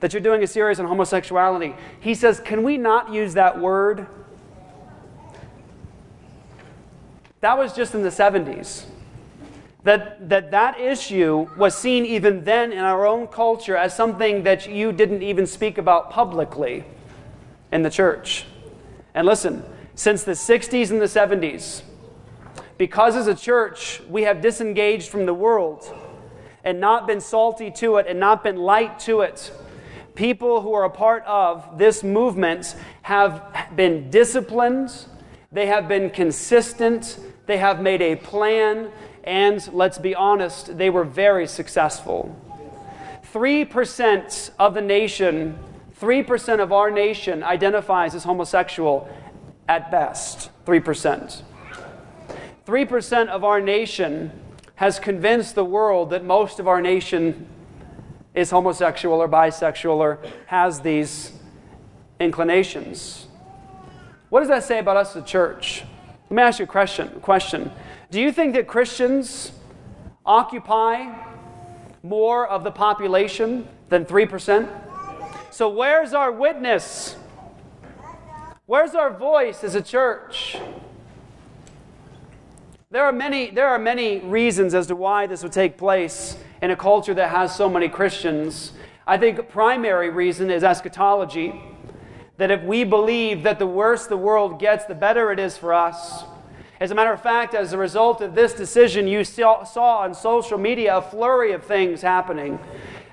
that 0.00 0.12
you're 0.12 0.22
doing 0.22 0.42
a 0.42 0.46
series 0.46 0.80
on 0.80 0.86
homosexuality. 0.86 1.74
He 2.00 2.14
says, 2.14 2.40
Can 2.40 2.62
we 2.62 2.76
not 2.76 3.12
use 3.12 3.34
that 3.34 3.58
word? 3.60 4.06
That 7.40 7.56
was 7.56 7.74
just 7.74 7.94
in 7.94 8.02
the 8.02 8.10
70s. 8.10 8.84
That, 9.84 10.28
that 10.28 10.50
that 10.50 10.78
issue 10.78 11.48
was 11.56 11.74
seen 11.74 12.04
even 12.04 12.44
then 12.44 12.70
in 12.70 12.80
our 12.80 13.06
own 13.06 13.26
culture 13.26 13.76
as 13.76 13.96
something 13.96 14.42
that 14.42 14.68
you 14.68 14.92
didn't 14.92 15.22
even 15.22 15.46
speak 15.46 15.78
about 15.78 16.10
publicly 16.10 16.84
in 17.72 17.82
the 17.82 17.88
church. 17.88 18.44
And 19.14 19.26
listen, 19.26 19.64
since 19.94 20.22
the 20.22 20.32
60s 20.32 20.90
and 20.90 21.00
the 21.00 21.06
70s, 21.06 21.82
because 22.80 23.14
as 23.14 23.26
a 23.26 23.34
church 23.34 24.00
we 24.08 24.22
have 24.22 24.40
disengaged 24.40 25.10
from 25.10 25.26
the 25.26 25.34
world 25.34 25.94
and 26.64 26.80
not 26.80 27.06
been 27.06 27.20
salty 27.20 27.70
to 27.70 27.96
it 27.96 28.06
and 28.08 28.18
not 28.18 28.42
been 28.42 28.56
light 28.56 28.98
to 28.98 29.20
it, 29.20 29.52
people 30.14 30.62
who 30.62 30.72
are 30.72 30.84
a 30.84 30.90
part 30.90 31.22
of 31.26 31.76
this 31.76 32.02
movement 32.02 32.74
have 33.02 33.44
been 33.76 34.08
disciplined, 34.08 34.90
they 35.52 35.66
have 35.66 35.88
been 35.88 36.08
consistent, 36.08 37.20
they 37.44 37.58
have 37.58 37.82
made 37.82 38.00
a 38.00 38.16
plan, 38.16 38.90
and 39.24 39.70
let's 39.74 39.98
be 39.98 40.14
honest, 40.14 40.78
they 40.78 40.88
were 40.88 41.04
very 41.04 41.46
successful. 41.46 42.34
3% 43.34 44.52
of 44.58 44.72
the 44.72 44.80
nation, 44.80 45.58
3% 46.00 46.60
of 46.60 46.72
our 46.72 46.90
nation 46.90 47.42
identifies 47.42 48.14
as 48.14 48.24
homosexual 48.24 49.06
at 49.68 49.90
best. 49.90 50.48
3%. 50.64 51.42
3% 52.70 53.26
of 53.26 53.42
our 53.42 53.60
nation 53.60 54.30
has 54.76 55.00
convinced 55.00 55.56
the 55.56 55.64
world 55.64 56.10
that 56.10 56.24
most 56.24 56.60
of 56.60 56.68
our 56.68 56.80
nation 56.80 57.48
is 58.32 58.50
homosexual 58.50 59.20
or 59.20 59.28
bisexual 59.28 59.96
or 59.96 60.20
has 60.46 60.78
these 60.78 61.32
inclinations. 62.20 63.26
What 64.28 64.38
does 64.38 64.48
that 64.50 64.62
say 64.62 64.78
about 64.78 64.96
us 64.96 65.16
a 65.16 65.22
church? 65.22 65.82
Let 66.28 66.30
me 66.30 66.42
ask 66.44 66.60
you 66.60 66.64
a 66.64 66.68
question. 66.68 67.08
question. 67.20 67.72
Do 68.12 68.20
you 68.20 68.30
think 68.30 68.54
that 68.54 68.68
Christians 68.68 69.50
occupy 70.24 71.12
more 72.04 72.46
of 72.46 72.62
the 72.62 72.70
population 72.70 73.66
than 73.88 74.04
3%? 74.04 74.68
So, 75.50 75.68
where's 75.68 76.14
our 76.14 76.30
witness? 76.30 77.16
Where's 78.66 78.94
our 78.94 79.12
voice 79.12 79.64
as 79.64 79.74
a 79.74 79.82
church? 79.82 80.56
There 82.92 83.04
are, 83.04 83.12
many, 83.12 83.52
there 83.52 83.68
are 83.68 83.78
many 83.78 84.18
reasons 84.18 84.74
as 84.74 84.88
to 84.88 84.96
why 84.96 85.28
this 85.28 85.44
would 85.44 85.52
take 85.52 85.78
place 85.78 86.36
in 86.60 86.72
a 86.72 86.76
culture 86.76 87.14
that 87.14 87.30
has 87.30 87.54
so 87.54 87.70
many 87.70 87.88
Christians. 87.88 88.72
I 89.06 89.16
think 89.16 89.48
primary 89.48 90.10
reason 90.10 90.50
is 90.50 90.64
eschatology. 90.64 91.54
That 92.38 92.50
if 92.50 92.64
we 92.64 92.82
believe 92.82 93.44
that 93.44 93.60
the 93.60 93.66
worse 93.68 94.08
the 94.08 94.16
world 94.16 94.58
gets, 94.58 94.86
the 94.86 94.96
better 94.96 95.30
it 95.30 95.38
is 95.38 95.56
for 95.56 95.72
us. 95.72 96.24
As 96.80 96.90
a 96.90 96.96
matter 96.96 97.12
of 97.12 97.22
fact, 97.22 97.54
as 97.54 97.72
a 97.72 97.78
result 97.78 98.22
of 98.22 98.34
this 98.34 98.54
decision, 98.54 99.06
you 99.06 99.22
saw, 99.22 99.62
saw 99.62 99.98
on 99.98 100.12
social 100.12 100.58
media 100.58 100.96
a 100.96 101.00
flurry 101.00 101.52
of 101.52 101.62
things 101.62 102.02
happening. 102.02 102.58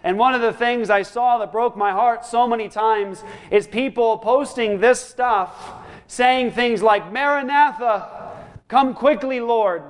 And 0.03 0.17
one 0.17 0.34
of 0.34 0.41
the 0.41 0.53
things 0.53 0.89
I 0.89 1.03
saw 1.03 1.38
that 1.38 1.51
broke 1.51 1.78
my 1.78 1.91
heart 1.91 2.25
so 2.25 2.47
many 2.47 2.67
times 2.67 3.23
is 3.51 3.67
people 3.67 4.17
posting 4.17 4.80
this 4.80 4.99
stuff, 4.99 5.73
saying 6.07 6.53
things 6.53 6.82
like, 6.82 7.11
Maranatha, 7.13 8.16
Come 8.68 8.93
quickly, 8.93 9.39
Lord. 9.39 9.84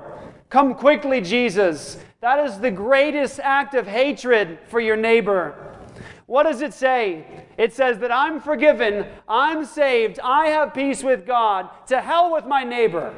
Come 0.49 0.75
quickly, 0.75 1.21
Jesus. 1.21 1.97
That 2.21 2.45
is 2.45 2.59
the 2.59 2.71
greatest 2.71 3.39
act 3.39 3.73
of 3.73 3.87
hatred 3.87 4.59
for 4.67 4.79
your 4.79 4.95
neighbor. 4.95 5.77
What 6.25 6.43
does 6.43 6.61
it 6.61 6.73
say? 6.73 7.45
It 7.57 7.73
says 7.73 7.99
that 7.99 8.11
I'm 8.11 8.39
forgiven, 8.39 9.07
I'm 9.27 9.65
saved, 9.65 10.19
I 10.23 10.47
have 10.47 10.73
peace 10.73 11.03
with 11.03 11.25
God. 11.25 11.69
To 11.87 12.01
hell 12.01 12.33
with 12.33 12.45
my 12.45 12.63
neighbor. 12.63 13.13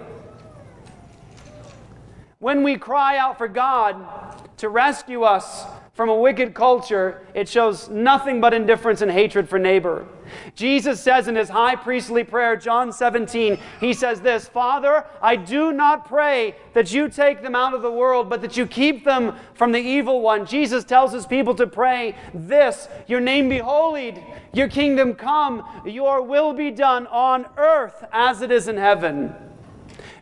When 2.41 2.63
we 2.63 2.77
cry 2.77 3.17
out 3.17 3.37
for 3.37 3.49
God 3.49 4.47
to 4.59 4.69
rescue 4.69 5.23
us 5.23 5.65
from 5.91 6.07
a 6.07 6.15
wicked 6.15 6.53
culture, 6.53 7.27
it 7.33 7.49
shows 7.49 7.89
nothing 7.89 8.39
but 8.39 8.53
indifference 8.53 9.01
and 9.01 9.11
hatred 9.11 9.49
for 9.49 9.59
neighbor. 9.59 10.07
Jesus 10.55 11.01
says 11.01 11.27
in 11.27 11.35
his 11.35 11.49
high 11.49 11.75
priestly 11.75 12.23
prayer, 12.23 12.55
John 12.55 12.93
17, 12.93 13.59
he 13.81 13.91
says 13.91 14.21
this 14.21 14.47
Father, 14.47 15.05
I 15.21 15.35
do 15.35 15.73
not 15.73 16.07
pray 16.07 16.55
that 16.71 16.93
you 16.93 17.09
take 17.09 17.41
them 17.41 17.55
out 17.55 17.73
of 17.73 17.81
the 17.81 17.91
world, 17.91 18.29
but 18.29 18.41
that 18.41 18.55
you 18.55 18.65
keep 18.65 19.03
them 19.03 19.35
from 19.53 19.73
the 19.73 19.81
evil 19.81 20.21
one. 20.21 20.45
Jesus 20.45 20.85
tells 20.85 21.11
his 21.11 21.25
people 21.25 21.55
to 21.55 21.67
pray 21.67 22.15
this 22.33 22.87
Your 23.05 23.19
name 23.19 23.49
be 23.49 23.57
holied, 23.57 24.23
your 24.53 24.69
kingdom 24.69 25.13
come, 25.13 25.65
your 25.85 26.21
will 26.21 26.53
be 26.53 26.71
done 26.71 27.05
on 27.07 27.47
earth 27.57 28.05
as 28.13 28.41
it 28.41 28.49
is 28.49 28.69
in 28.69 28.77
heaven. 28.77 29.48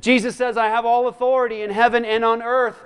Jesus 0.02 0.36
says, 0.36 0.58
I 0.58 0.68
have 0.68 0.86
all 0.86 1.08
authority 1.08 1.62
in 1.62 1.70
heaven 1.70 2.06
and 2.06 2.24
on 2.24 2.42
earth. 2.42 2.82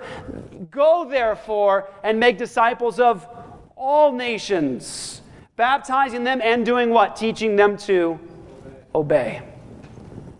Go 0.70 1.06
therefore 1.08 1.88
and 2.02 2.18
make 2.18 2.38
disciples 2.38 2.98
of 2.98 3.26
all 3.76 4.12
nations, 4.12 5.22
baptizing 5.56 6.24
them 6.24 6.40
and 6.42 6.64
doing 6.64 6.90
what? 6.90 7.16
Teaching 7.16 7.56
them 7.56 7.76
to 7.78 8.18
obey. 8.94 9.42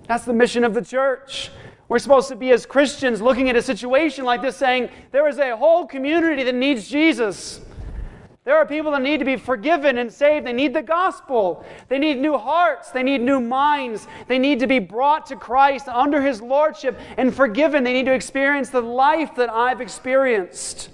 That's 0.07 0.25
the 0.25 0.33
mission 0.33 0.64
of 0.64 0.75
the 0.75 0.83
church. 0.83 1.51
We're 1.89 1.99
supposed 1.99 2.29
to 2.29 2.37
be, 2.37 2.51
as 2.53 2.64
Christians, 2.64 3.20
looking 3.20 3.51
at 3.51 3.57
a 3.57 3.62
situation 3.62 4.25
like 4.25 4.41
this, 4.41 4.57
saying, 4.57 4.89
There 5.11 5.29
is 5.29 5.39
a 5.39 5.57
whole 5.57 5.87
community 5.87 6.43
that 6.45 6.55
needs 6.55 6.89
Jesus. 6.89 7.61
There 8.45 8.57
are 8.57 8.66
people 8.66 8.90
that 8.90 9.03
need 9.03 9.18
to 9.18 9.24
be 9.24 9.36
forgiven 9.36 9.99
and 9.99 10.12
saved. 10.12 10.47
They 10.47 10.53
need 10.53 10.74
the 10.74 10.82
gospel. 10.82 11.64
They 11.88 11.99
need 11.99 12.18
new 12.18 12.36
hearts. 12.36 12.90
They 12.90 13.05
need 13.05 13.20
new 13.20 13.40
minds. 13.40 14.09
They 14.26 14.38
need 14.38 14.59
to 14.61 14.66
be 14.66 14.80
brought 14.80 15.26
to 15.26 15.36
Christ 15.36 15.86
under 15.86 16.20
His 16.20 16.43
Lordship 16.43 16.99
and 17.16 17.32
forgiven. 17.32 17.84
They 17.84 17.93
need 17.93 18.07
to 18.07 18.12
experience 18.12 18.70
the 18.70 18.80
life 18.80 19.36
that 19.36 19.49
I've 19.49 19.80
experienced. 19.80 20.90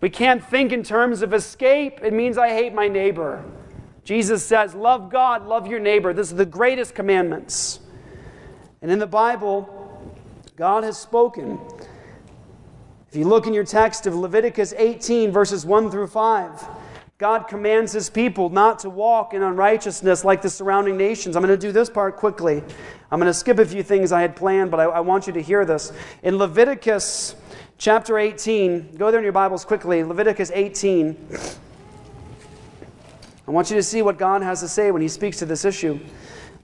We 0.00 0.10
can't 0.10 0.44
think 0.44 0.72
in 0.72 0.82
terms 0.82 1.22
of 1.22 1.32
escape. 1.32 2.00
It 2.02 2.12
means 2.12 2.36
I 2.36 2.48
hate 2.48 2.74
my 2.74 2.88
neighbor. 2.88 3.44
Jesus 4.02 4.44
says, 4.44 4.74
Love 4.74 5.10
God, 5.10 5.46
love 5.46 5.68
your 5.68 5.80
neighbor. 5.80 6.12
This 6.12 6.32
is 6.32 6.36
the 6.36 6.44
greatest 6.44 6.96
commandments. 6.96 7.78
And 8.82 8.90
in 8.90 8.98
the 8.98 9.06
Bible, 9.06 10.12
God 10.56 10.82
has 10.82 10.98
spoken. 10.98 11.60
If 13.14 13.18
you 13.18 13.28
look 13.28 13.46
in 13.46 13.54
your 13.54 13.62
text 13.62 14.08
of 14.08 14.16
Leviticus 14.16 14.74
18, 14.76 15.30
verses 15.30 15.64
1 15.64 15.88
through 15.88 16.08
5, 16.08 16.66
God 17.16 17.46
commands 17.46 17.92
his 17.92 18.10
people 18.10 18.50
not 18.50 18.80
to 18.80 18.90
walk 18.90 19.34
in 19.34 19.40
unrighteousness 19.40 20.24
like 20.24 20.42
the 20.42 20.50
surrounding 20.50 20.96
nations. 20.96 21.36
I'm 21.36 21.42
going 21.44 21.56
to 21.56 21.66
do 21.66 21.70
this 21.70 21.88
part 21.88 22.16
quickly. 22.16 22.60
I'm 23.12 23.20
going 23.20 23.30
to 23.30 23.32
skip 23.32 23.60
a 23.60 23.64
few 23.64 23.84
things 23.84 24.10
I 24.10 24.20
had 24.20 24.34
planned, 24.34 24.72
but 24.72 24.80
I, 24.80 24.86
I 24.86 24.98
want 24.98 25.28
you 25.28 25.32
to 25.34 25.40
hear 25.40 25.64
this. 25.64 25.92
In 26.24 26.38
Leviticus 26.38 27.36
chapter 27.78 28.18
18, 28.18 28.96
go 28.96 29.12
there 29.12 29.20
in 29.20 29.24
your 29.24 29.32
Bibles 29.32 29.64
quickly. 29.64 30.02
Leviticus 30.02 30.50
18. 30.52 31.28
I 33.46 33.50
want 33.52 33.70
you 33.70 33.76
to 33.76 33.82
see 33.84 34.02
what 34.02 34.18
God 34.18 34.42
has 34.42 34.58
to 34.58 34.68
say 34.68 34.90
when 34.90 35.02
he 35.02 35.08
speaks 35.08 35.38
to 35.38 35.46
this 35.46 35.64
issue. 35.64 36.00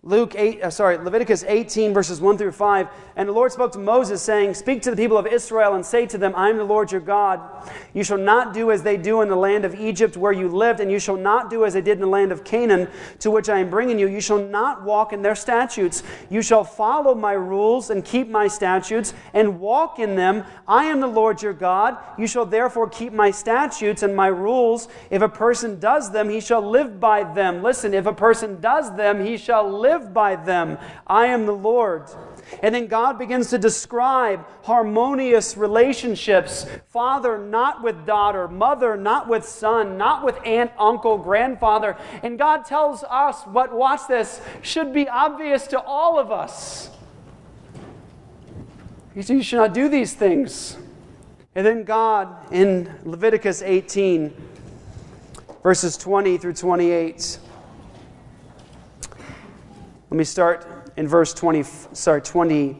Luke 0.02 0.34
8, 0.34 0.62
uh, 0.62 0.70
sorry, 0.70 0.96
Leviticus 0.96 1.44
18, 1.46 1.92
verses 1.92 2.22
1 2.22 2.38
through 2.38 2.52
5. 2.52 2.88
And 3.16 3.28
the 3.28 3.34
Lord 3.34 3.52
spoke 3.52 3.70
to 3.72 3.78
Moses, 3.78 4.22
saying, 4.22 4.54
Speak 4.54 4.80
to 4.82 4.90
the 4.90 4.96
people 4.96 5.18
of 5.18 5.26
Israel 5.26 5.74
and 5.74 5.84
say 5.84 6.06
to 6.06 6.16
them, 6.16 6.32
I 6.34 6.48
am 6.48 6.56
the 6.56 6.64
Lord 6.64 6.90
your 6.90 7.02
God. 7.02 7.68
You 7.92 8.02
shall 8.02 8.16
not 8.16 8.54
do 8.54 8.70
as 8.70 8.82
they 8.82 8.96
do 8.96 9.20
in 9.20 9.28
the 9.28 9.36
land 9.36 9.66
of 9.66 9.74
Egypt 9.74 10.16
where 10.16 10.32
you 10.32 10.48
lived, 10.48 10.80
and 10.80 10.90
you 10.90 10.98
shall 10.98 11.18
not 11.18 11.50
do 11.50 11.66
as 11.66 11.74
they 11.74 11.82
did 11.82 11.98
in 11.98 12.00
the 12.00 12.06
land 12.06 12.32
of 12.32 12.44
Canaan 12.44 12.88
to 13.18 13.30
which 13.30 13.50
I 13.50 13.58
am 13.58 13.68
bringing 13.68 13.98
you. 13.98 14.08
You 14.08 14.22
shall 14.22 14.38
not 14.38 14.84
walk 14.84 15.12
in 15.12 15.20
their 15.20 15.34
statutes. 15.34 16.02
You 16.30 16.40
shall 16.40 16.64
follow 16.64 17.14
my 17.14 17.32
rules 17.32 17.90
and 17.90 18.02
keep 18.02 18.26
my 18.30 18.48
statutes 18.48 19.12
and 19.34 19.60
walk 19.60 19.98
in 19.98 20.16
them. 20.16 20.44
I 20.66 20.84
am 20.86 21.00
the 21.00 21.08
Lord 21.08 21.42
your 21.42 21.52
God. 21.52 21.98
You 22.16 22.26
shall 22.26 22.46
therefore 22.46 22.88
keep 22.88 23.12
my 23.12 23.30
statutes 23.30 24.02
and 24.02 24.16
my 24.16 24.28
rules. 24.28 24.88
If 25.10 25.20
a 25.20 25.28
person 25.28 25.78
does 25.78 26.10
them, 26.10 26.30
he 26.30 26.40
shall 26.40 26.62
live 26.62 26.98
by 26.98 27.22
them. 27.34 27.62
Listen, 27.62 27.92
if 27.92 28.06
a 28.06 28.14
person 28.14 28.62
does 28.62 28.96
them, 28.96 29.22
he 29.22 29.36
shall 29.36 29.70
live 29.70 29.89
live 29.90 30.14
by 30.14 30.36
them. 30.36 30.78
I 31.06 31.26
am 31.26 31.46
the 31.46 31.54
Lord. 31.54 32.04
And 32.62 32.74
then 32.74 32.86
God 32.86 33.18
begins 33.18 33.50
to 33.50 33.58
describe 33.58 34.46
harmonious 34.62 35.56
relationships 35.56 36.66
father 36.88 37.38
not 37.38 37.82
with 37.82 38.06
daughter, 38.06 38.46
mother 38.46 38.96
not 38.96 39.28
with 39.28 39.44
son, 39.44 39.98
not 39.98 40.24
with 40.24 40.38
aunt, 40.44 40.70
uncle, 40.78 41.18
grandfather. 41.18 41.96
And 42.22 42.38
God 42.38 42.64
tells 42.64 43.02
us 43.04 43.42
what, 43.42 43.72
watch 43.72 44.02
this, 44.08 44.40
should 44.62 44.92
be 44.92 45.08
obvious 45.08 45.66
to 45.68 45.80
all 45.80 46.18
of 46.18 46.30
us. 46.30 46.90
He 49.14 49.22
said, 49.22 49.36
You 49.36 49.42
should 49.42 49.58
not 49.58 49.74
do 49.74 49.88
these 49.88 50.14
things. 50.14 50.76
And 51.56 51.66
then 51.66 51.82
God 51.82 52.52
in 52.52 52.94
Leviticus 53.04 53.60
18, 53.60 54.32
verses 55.64 55.96
20 55.96 56.38
through 56.38 56.52
28, 56.52 57.38
let 60.10 60.16
me 60.16 60.24
start 60.24 60.66
in 60.96 61.06
verse 61.06 61.32
20, 61.32 61.62
sorry, 61.92 62.20
20, 62.20 62.76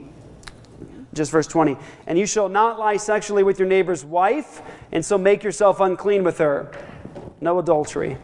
just 1.15 1.31
verse 1.31 1.47
20. 1.47 1.77
And 2.09 2.19
you 2.19 2.27
shall 2.27 2.49
not 2.49 2.79
lie 2.79 2.97
sexually 2.97 3.45
with 3.45 3.59
your 3.59 3.69
neighbor's 3.69 4.05
wife, 4.05 4.63
and 4.91 5.05
so 5.05 5.17
make 5.17 5.45
yourself 5.45 5.79
unclean 5.79 6.25
with 6.25 6.39
her. 6.39 6.73
No 7.41 7.61
adultery. 7.61 8.19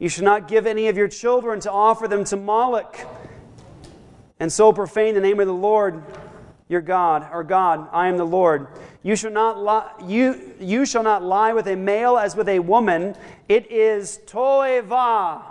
You 0.00 0.08
shall 0.08 0.24
not 0.24 0.48
give 0.48 0.66
any 0.66 0.88
of 0.88 0.96
your 0.96 1.06
children 1.06 1.60
to 1.60 1.70
offer 1.70 2.08
them 2.08 2.24
to 2.24 2.36
Moloch, 2.36 2.98
and 4.40 4.52
so 4.52 4.72
profane 4.72 5.14
the 5.14 5.20
name 5.20 5.38
of 5.38 5.46
the 5.46 5.54
Lord 5.54 6.02
your 6.68 6.80
God, 6.80 7.28
or 7.32 7.44
God, 7.44 7.88
I 7.92 8.08
am 8.08 8.16
the 8.16 8.26
Lord. 8.26 8.66
You 9.04 9.14
shall 9.14 9.30
not 9.30 9.58
lie, 9.58 9.92
you, 10.04 10.54
you 10.58 10.84
shall 10.84 11.04
not 11.04 11.22
lie 11.22 11.52
with 11.52 11.68
a 11.68 11.76
male 11.76 12.18
as 12.18 12.34
with 12.34 12.48
a 12.48 12.58
woman. 12.58 13.14
It 13.48 13.70
is 13.70 14.18
toeva, 14.26 15.42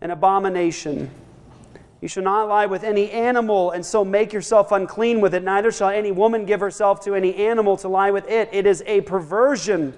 an 0.00 0.12
abomination. 0.12 1.10
You 2.00 2.08
shall 2.08 2.22
not 2.22 2.48
lie 2.48 2.66
with 2.66 2.84
any 2.84 3.10
animal 3.10 3.70
and 3.70 3.84
so 3.84 4.04
make 4.04 4.32
yourself 4.32 4.70
unclean 4.70 5.20
with 5.20 5.34
it. 5.34 5.42
Neither 5.42 5.72
shall 5.72 5.88
any 5.88 6.12
woman 6.12 6.44
give 6.44 6.60
herself 6.60 7.02
to 7.04 7.14
any 7.14 7.34
animal 7.34 7.76
to 7.78 7.88
lie 7.88 8.10
with 8.10 8.28
it. 8.28 8.50
It 8.52 8.66
is 8.66 8.82
a 8.86 9.00
perversion. 9.02 9.94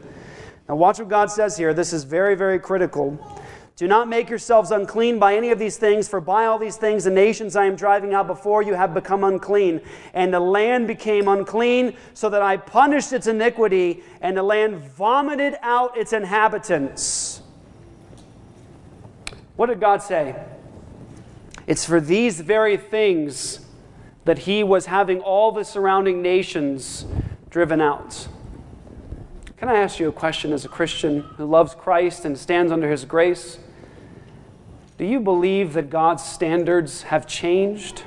Now, 0.68 0.76
watch 0.76 0.98
what 0.98 1.08
God 1.08 1.30
says 1.30 1.56
here. 1.56 1.74
This 1.74 1.92
is 1.92 2.04
very, 2.04 2.34
very 2.34 2.58
critical. 2.58 3.18
Do 3.78 3.86
not 3.86 4.08
make 4.08 4.28
yourselves 4.28 4.72
unclean 4.72 5.20
by 5.20 5.36
any 5.36 5.50
of 5.50 5.58
these 5.60 5.76
things, 5.76 6.08
for 6.08 6.20
by 6.20 6.46
all 6.46 6.58
these 6.58 6.76
things 6.76 7.04
the 7.04 7.10
nations 7.10 7.54
I 7.54 7.66
am 7.66 7.76
driving 7.76 8.12
out 8.12 8.26
before 8.26 8.60
you 8.60 8.74
have 8.74 8.92
become 8.92 9.22
unclean. 9.22 9.80
And 10.14 10.34
the 10.34 10.40
land 10.40 10.88
became 10.88 11.28
unclean, 11.28 11.96
so 12.12 12.28
that 12.28 12.42
I 12.42 12.56
punished 12.56 13.12
its 13.12 13.28
iniquity, 13.28 14.02
and 14.20 14.36
the 14.36 14.42
land 14.42 14.78
vomited 14.78 15.54
out 15.62 15.96
its 15.96 16.12
inhabitants. 16.12 17.40
What 19.54 19.66
did 19.66 19.78
God 19.78 20.02
say? 20.02 20.34
It's 21.68 21.84
for 21.84 22.00
these 22.00 22.40
very 22.40 22.78
things 22.78 23.60
that 24.24 24.38
he 24.38 24.64
was 24.64 24.86
having 24.86 25.20
all 25.20 25.52
the 25.52 25.64
surrounding 25.64 26.22
nations 26.22 27.04
driven 27.50 27.78
out. 27.78 28.26
Can 29.58 29.68
I 29.68 29.74
ask 29.74 30.00
you 30.00 30.08
a 30.08 30.12
question 30.12 30.54
as 30.54 30.64
a 30.64 30.68
Christian 30.68 31.20
who 31.36 31.44
loves 31.44 31.74
Christ 31.74 32.24
and 32.24 32.38
stands 32.38 32.72
under 32.72 32.90
his 32.90 33.04
grace? 33.04 33.58
Do 34.96 35.04
you 35.04 35.20
believe 35.20 35.74
that 35.74 35.90
God's 35.90 36.24
standards 36.24 37.02
have 37.02 37.26
changed? 37.26 38.02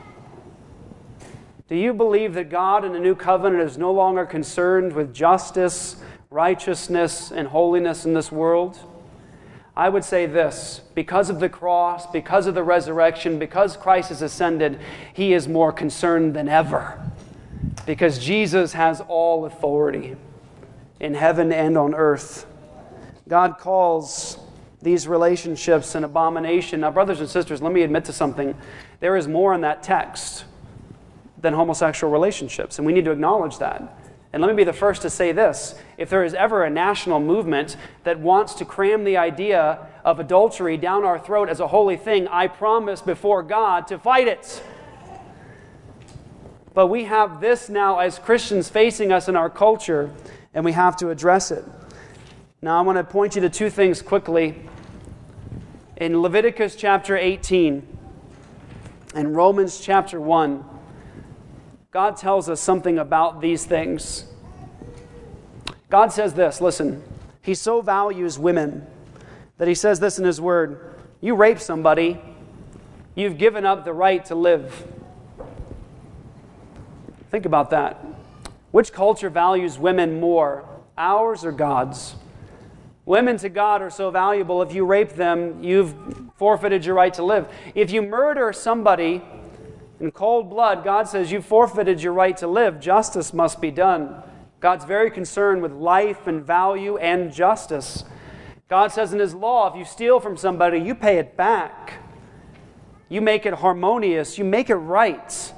Do 1.70 1.76
you 1.76 1.94
believe 1.94 2.34
that 2.34 2.50
God 2.50 2.84
in 2.84 2.94
the 2.94 3.00
new 3.00 3.14
covenant 3.14 3.62
is 3.62 3.78
no 3.78 3.92
longer 3.92 4.26
concerned 4.26 4.94
with 4.94 5.14
justice, 5.14 5.98
righteousness, 6.32 7.32
and 7.32 7.48
holiness 7.48 8.06
in 8.06 8.16
this 8.16 8.32
world? 8.32 8.80
I 9.76 9.88
would 9.90 10.04
say 10.04 10.26
this 10.26 10.82
because 10.96 11.30
of 11.30 11.40
the 11.40 11.50
cross, 11.50 12.06
because 12.08 12.46
of 12.46 12.56
the 12.56 12.64
resurrection, 12.64 13.40
because 13.40 13.78
Christ 13.78 14.10
has 14.10 14.22
ascended, 14.22 14.80
he 15.14 15.34
is 15.34 15.48
more 15.48 15.72
concerned 15.72 16.34
than 16.34 16.50
ever. 16.50 17.00
Because 17.86 18.20
Jesus 18.20 18.74
has 18.74 19.02
all 19.08 19.46
authority 19.46 20.16
in 21.00 21.14
heaven 21.14 21.52
and 21.52 21.78
on 21.78 21.96
earth. 21.96 22.46
God 23.28 23.58
calls 23.58 24.38
these 24.82 25.08
relationships 25.08 25.96
an 25.96 26.04
abomination. 26.04 26.82
Now, 26.82 26.92
brothers 26.92 27.20
and 27.20 27.30
sisters, 27.30 27.62
let 27.62 27.72
me 27.72 27.84
admit 27.84 28.06
to 28.06 28.14
something. 28.14 28.56
There 29.00 29.16
is 29.16 29.28
more 29.28 29.54
in 29.54 29.62
that 29.62 29.84
text 29.84 30.44
than 31.40 31.54
homosexual 31.54 32.12
relationships, 32.12 32.78
and 32.78 32.86
we 32.86 32.94
need 32.94 33.06
to 33.06 33.12
acknowledge 33.12 33.58
that. 33.60 34.01
And 34.34 34.42
let 34.42 34.50
me 34.50 34.56
be 34.56 34.64
the 34.64 34.74
first 34.74 35.02
to 35.02 35.10
say 35.10 35.32
this 35.32 35.76
if 35.98 36.10
there 36.10 36.24
is 36.24 36.34
ever 36.34 36.64
a 36.64 36.70
national 36.70 37.20
movement 37.20 37.76
that 38.04 38.20
wants 38.20 38.54
to 38.56 38.66
cram 38.66 39.04
the 39.04 39.18
idea 39.18 39.88
of 40.06 40.20
adultery 40.20 40.78
down 40.78 41.04
our 41.04 41.20
throat 41.20 41.50
as 41.50 41.60
a 41.60 41.68
holy 41.68 41.98
thing, 41.98 42.28
I 42.28 42.48
promise 42.48 43.02
before 43.02 43.44
God 43.44 43.88
to 43.88 44.00
fight 44.00 44.28
it. 44.28 44.64
But 46.74 46.88
we 46.88 47.04
have 47.04 47.42
this 47.42 47.68
now 47.68 48.00
as 48.00 48.18
Christians 48.18 48.70
facing 48.70 49.12
us 49.12 49.28
in 49.28 49.36
our 49.36 49.50
culture, 49.50 50.10
and 50.54 50.64
we 50.64 50.72
have 50.72 50.96
to 50.98 51.10
address 51.10 51.52
it. 51.52 51.66
Now, 52.62 52.78
I 52.78 52.82
want 52.82 52.98
to 52.98 53.04
point 53.04 53.36
you 53.36 53.42
to 53.42 53.50
two 53.50 53.70
things 53.70 54.02
quickly. 54.02 54.56
In 55.98 56.22
Leviticus 56.22 56.76
chapter 56.76 57.18
18 57.18 57.86
and 59.14 59.36
Romans 59.36 59.80
chapter 59.82 60.22
1, 60.22 60.64
God 61.92 62.16
tells 62.16 62.48
us 62.48 62.62
something 62.62 62.98
about 62.98 63.42
these 63.42 63.66
things. 63.66 64.26
God 65.90 66.14
says 66.14 66.34
this 66.34 66.62
listen, 66.62 67.04
He 67.42 67.54
so 67.54 67.82
values 67.82 68.40
women 68.40 68.88
that 69.58 69.68
He 69.68 69.76
says 69.76 70.00
this 70.00 70.18
in 70.18 70.24
His 70.24 70.40
Word 70.40 70.96
You 71.20 71.36
rape 71.36 71.60
somebody, 71.60 72.20
you've 73.14 73.38
given 73.38 73.66
up 73.66 73.84
the 73.84 73.94
right 73.94 74.24
to 74.26 74.36
live. 74.36 74.88
Think 77.30 77.46
about 77.46 77.70
that. 77.72 78.04
Which 78.72 78.94
culture 78.94 79.30
values 79.30 79.78
women 79.78 80.20
more, 80.20 80.66
ours 80.98 81.44
or 81.44 81.52
God's? 81.52 82.16
Women 83.06 83.36
to 83.38 83.50
God 83.50 83.82
are 83.82 83.90
so 83.90 84.12
valuable. 84.12 84.62
If 84.62 84.74
you 84.74 84.86
rape 84.86 85.14
them, 85.14 85.62
you've 85.62 85.94
forfeited 86.36 86.86
your 86.86 86.96
right 86.96 87.14
to 87.16 87.24
live. 87.24 87.48
If 87.76 87.92
you 87.92 88.02
murder 88.02 88.54
somebody, 88.54 89.22
In 90.02 90.10
cold 90.10 90.50
blood, 90.50 90.84
God 90.84 91.08
says, 91.08 91.32
You 91.32 91.44
forfeited 91.44 92.02
your 92.02 92.14
right 92.14 92.36
to 92.38 92.48
live. 92.48 92.80
Justice 92.80 93.36
must 93.36 93.62
be 93.62 93.70
done. 93.70 94.24
God's 94.60 94.84
very 94.84 95.12
concerned 95.12 95.62
with 95.62 95.72
life 95.72 96.26
and 96.26 96.44
value 96.44 96.98
and 96.98 97.32
justice. 97.32 98.04
God 98.68 98.92
says 98.92 99.14
in 99.14 99.20
His 99.20 99.36
law, 99.36 99.72
if 99.72 99.78
you 99.78 99.86
steal 99.86 100.20
from 100.20 100.38
somebody, 100.38 100.80
you 100.80 100.96
pay 100.96 101.20
it 101.20 101.38
back. 101.38 102.02
You 103.10 103.22
make 103.22 103.46
it 103.46 103.54
harmonious, 103.54 104.40
you 104.40 104.44
make 104.44 104.72
it 104.72 104.76
right. 104.76 105.54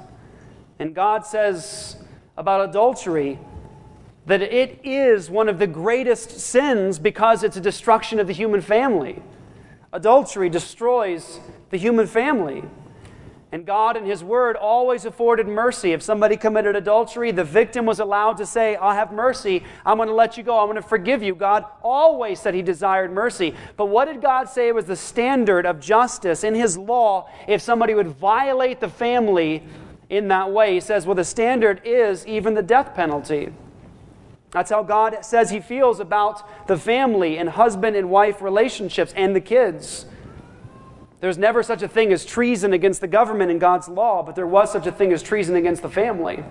And 0.78 0.94
God 0.94 1.24
says 1.24 1.96
about 2.36 2.68
adultery 2.68 3.38
that 4.26 4.42
it 4.42 4.78
is 4.84 5.30
one 5.30 5.48
of 5.48 5.58
the 5.58 5.66
greatest 5.66 6.38
sins 6.38 6.98
because 6.98 7.44
it's 7.44 7.56
a 7.56 7.62
destruction 7.62 8.20
of 8.20 8.26
the 8.26 8.32
human 8.34 8.60
family. 8.60 9.22
Adultery 9.90 10.50
destroys 10.50 11.40
the 11.70 11.78
human 11.78 12.06
family. 12.06 12.64
And 13.54 13.64
God, 13.64 13.96
in 13.96 14.04
His 14.04 14.24
Word, 14.24 14.56
always 14.56 15.04
afforded 15.04 15.46
mercy. 15.46 15.92
If 15.92 16.02
somebody 16.02 16.36
committed 16.36 16.74
adultery, 16.74 17.30
the 17.30 17.44
victim 17.44 17.86
was 17.86 18.00
allowed 18.00 18.36
to 18.38 18.46
say, 18.46 18.74
I'll 18.74 18.96
have 18.96 19.12
mercy. 19.12 19.62
I'm 19.86 19.96
going 19.96 20.08
to 20.08 20.14
let 20.14 20.36
you 20.36 20.42
go. 20.42 20.58
I'm 20.58 20.66
going 20.66 20.74
to 20.74 20.82
forgive 20.82 21.22
you. 21.22 21.36
God 21.36 21.64
always 21.80 22.40
said 22.40 22.54
He 22.54 22.62
desired 22.62 23.12
mercy. 23.12 23.54
But 23.76 23.86
what 23.86 24.06
did 24.06 24.20
God 24.20 24.48
say 24.48 24.72
was 24.72 24.86
the 24.86 24.96
standard 24.96 25.66
of 25.66 25.78
justice 25.78 26.42
in 26.42 26.56
His 26.56 26.76
law 26.76 27.30
if 27.46 27.62
somebody 27.62 27.94
would 27.94 28.08
violate 28.08 28.80
the 28.80 28.88
family 28.88 29.62
in 30.10 30.26
that 30.26 30.50
way? 30.50 30.74
He 30.74 30.80
says, 30.80 31.06
well, 31.06 31.14
the 31.14 31.22
standard 31.22 31.80
is 31.84 32.26
even 32.26 32.54
the 32.54 32.62
death 32.62 32.92
penalty. 32.96 33.52
That's 34.50 34.72
how 34.72 34.82
God 34.82 35.24
says 35.24 35.50
He 35.50 35.60
feels 35.60 36.00
about 36.00 36.66
the 36.66 36.76
family 36.76 37.38
and 37.38 37.50
husband 37.50 37.94
and 37.94 38.10
wife 38.10 38.42
relationships 38.42 39.12
and 39.14 39.36
the 39.36 39.40
kids. 39.40 40.06
There's 41.24 41.38
never 41.38 41.62
such 41.62 41.80
a 41.80 41.88
thing 41.88 42.12
as 42.12 42.22
treason 42.26 42.74
against 42.74 43.00
the 43.00 43.06
government 43.06 43.50
in 43.50 43.58
God's 43.58 43.88
law, 43.88 44.22
but 44.22 44.34
there 44.34 44.46
was 44.46 44.70
such 44.70 44.86
a 44.86 44.92
thing 44.92 45.10
as 45.10 45.22
treason 45.22 45.56
against 45.56 45.80
the 45.80 45.88
family. 45.88 46.44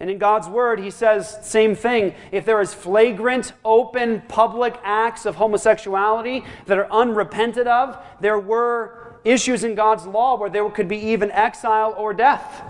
And 0.00 0.08
in 0.08 0.16
God's 0.16 0.48
word, 0.48 0.80
he 0.80 0.88
says 0.88 1.36
same 1.42 1.74
thing. 1.74 2.14
If 2.30 2.46
there 2.46 2.62
is 2.62 2.72
flagrant, 2.72 3.52
open, 3.62 4.22
public 4.26 4.80
acts 4.82 5.26
of 5.26 5.34
homosexuality 5.36 6.46
that 6.64 6.78
are 6.78 6.90
unrepented 6.90 7.66
of, 7.66 8.02
there 8.22 8.38
were 8.38 9.18
issues 9.22 9.64
in 9.64 9.74
God's 9.74 10.06
law 10.06 10.38
where 10.38 10.48
there 10.48 10.66
could 10.70 10.88
be 10.88 10.96
even 10.96 11.30
exile 11.30 11.94
or 11.98 12.14
death. 12.14 12.62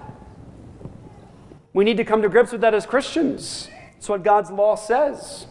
We 1.72 1.85
need 1.85 1.99
to 1.99 2.05
come 2.05 2.22
to 2.22 2.28
grips 2.28 2.51
with 2.51 2.62
that 2.62 2.74
as 2.74 2.87
Christians. 2.87 3.68
That's 3.93 4.09
what 4.09 4.24
God's 4.24 4.51
law 4.51 4.74
says. 4.74 5.47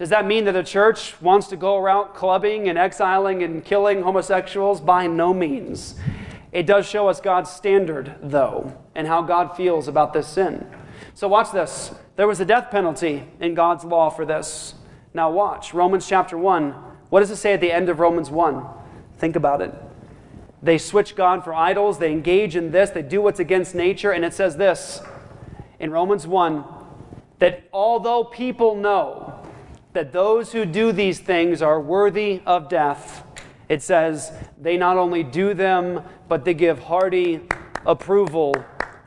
Does 0.00 0.08
that 0.08 0.26
mean 0.26 0.46
that 0.46 0.52
the 0.52 0.62
church 0.62 1.20
wants 1.20 1.48
to 1.48 1.58
go 1.58 1.76
around 1.76 2.14
clubbing 2.14 2.70
and 2.70 2.78
exiling 2.78 3.42
and 3.42 3.62
killing 3.62 4.02
homosexuals? 4.02 4.80
By 4.80 5.06
no 5.06 5.34
means. 5.34 5.94
It 6.52 6.64
does 6.64 6.88
show 6.88 7.08
us 7.08 7.20
God's 7.20 7.50
standard, 7.50 8.14
though, 8.22 8.74
and 8.94 9.06
how 9.06 9.20
God 9.20 9.58
feels 9.58 9.88
about 9.88 10.14
this 10.14 10.26
sin. 10.26 10.66
So, 11.12 11.28
watch 11.28 11.52
this. 11.52 11.94
There 12.16 12.26
was 12.26 12.40
a 12.40 12.46
death 12.46 12.70
penalty 12.70 13.24
in 13.40 13.52
God's 13.52 13.84
law 13.84 14.08
for 14.08 14.24
this. 14.24 14.72
Now, 15.12 15.30
watch. 15.30 15.74
Romans 15.74 16.08
chapter 16.08 16.38
1. 16.38 16.70
What 17.10 17.20
does 17.20 17.30
it 17.30 17.36
say 17.36 17.52
at 17.52 17.60
the 17.60 17.70
end 17.70 17.90
of 17.90 18.00
Romans 18.00 18.30
1? 18.30 18.64
Think 19.18 19.36
about 19.36 19.60
it. 19.60 19.74
They 20.62 20.78
switch 20.78 21.14
God 21.14 21.44
for 21.44 21.52
idols, 21.52 21.98
they 21.98 22.10
engage 22.10 22.56
in 22.56 22.70
this, 22.70 22.88
they 22.88 23.02
do 23.02 23.20
what's 23.20 23.38
against 23.38 23.74
nature, 23.74 24.12
and 24.12 24.24
it 24.24 24.32
says 24.32 24.56
this 24.56 25.02
in 25.78 25.90
Romans 25.90 26.26
1 26.26 26.64
that 27.38 27.64
although 27.72 28.22
people 28.24 28.76
know 28.76 29.39
that 29.92 30.12
those 30.12 30.52
who 30.52 30.64
do 30.64 30.92
these 30.92 31.18
things 31.18 31.62
are 31.62 31.80
worthy 31.80 32.42
of 32.46 32.68
death. 32.68 33.24
It 33.68 33.82
says 33.82 34.32
they 34.60 34.76
not 34.76 34.96
only 34.96 35.22
do 35.22 35.54
them, 35.54 36.02
but 36.28 36.44
they 36.44 36.54
give 36.54 36.78
hearty 36.80 37.40
approval 37.86 38.54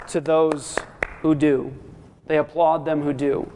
to 0.07 0.21
those 0.21 0.77
who 1.21 1.35
do. 1.35 1.73
They 2.27 2.37
applaud 2.37 2.85
them 2.85 3.01
who 3.01 3.13
do. 3.13 3.51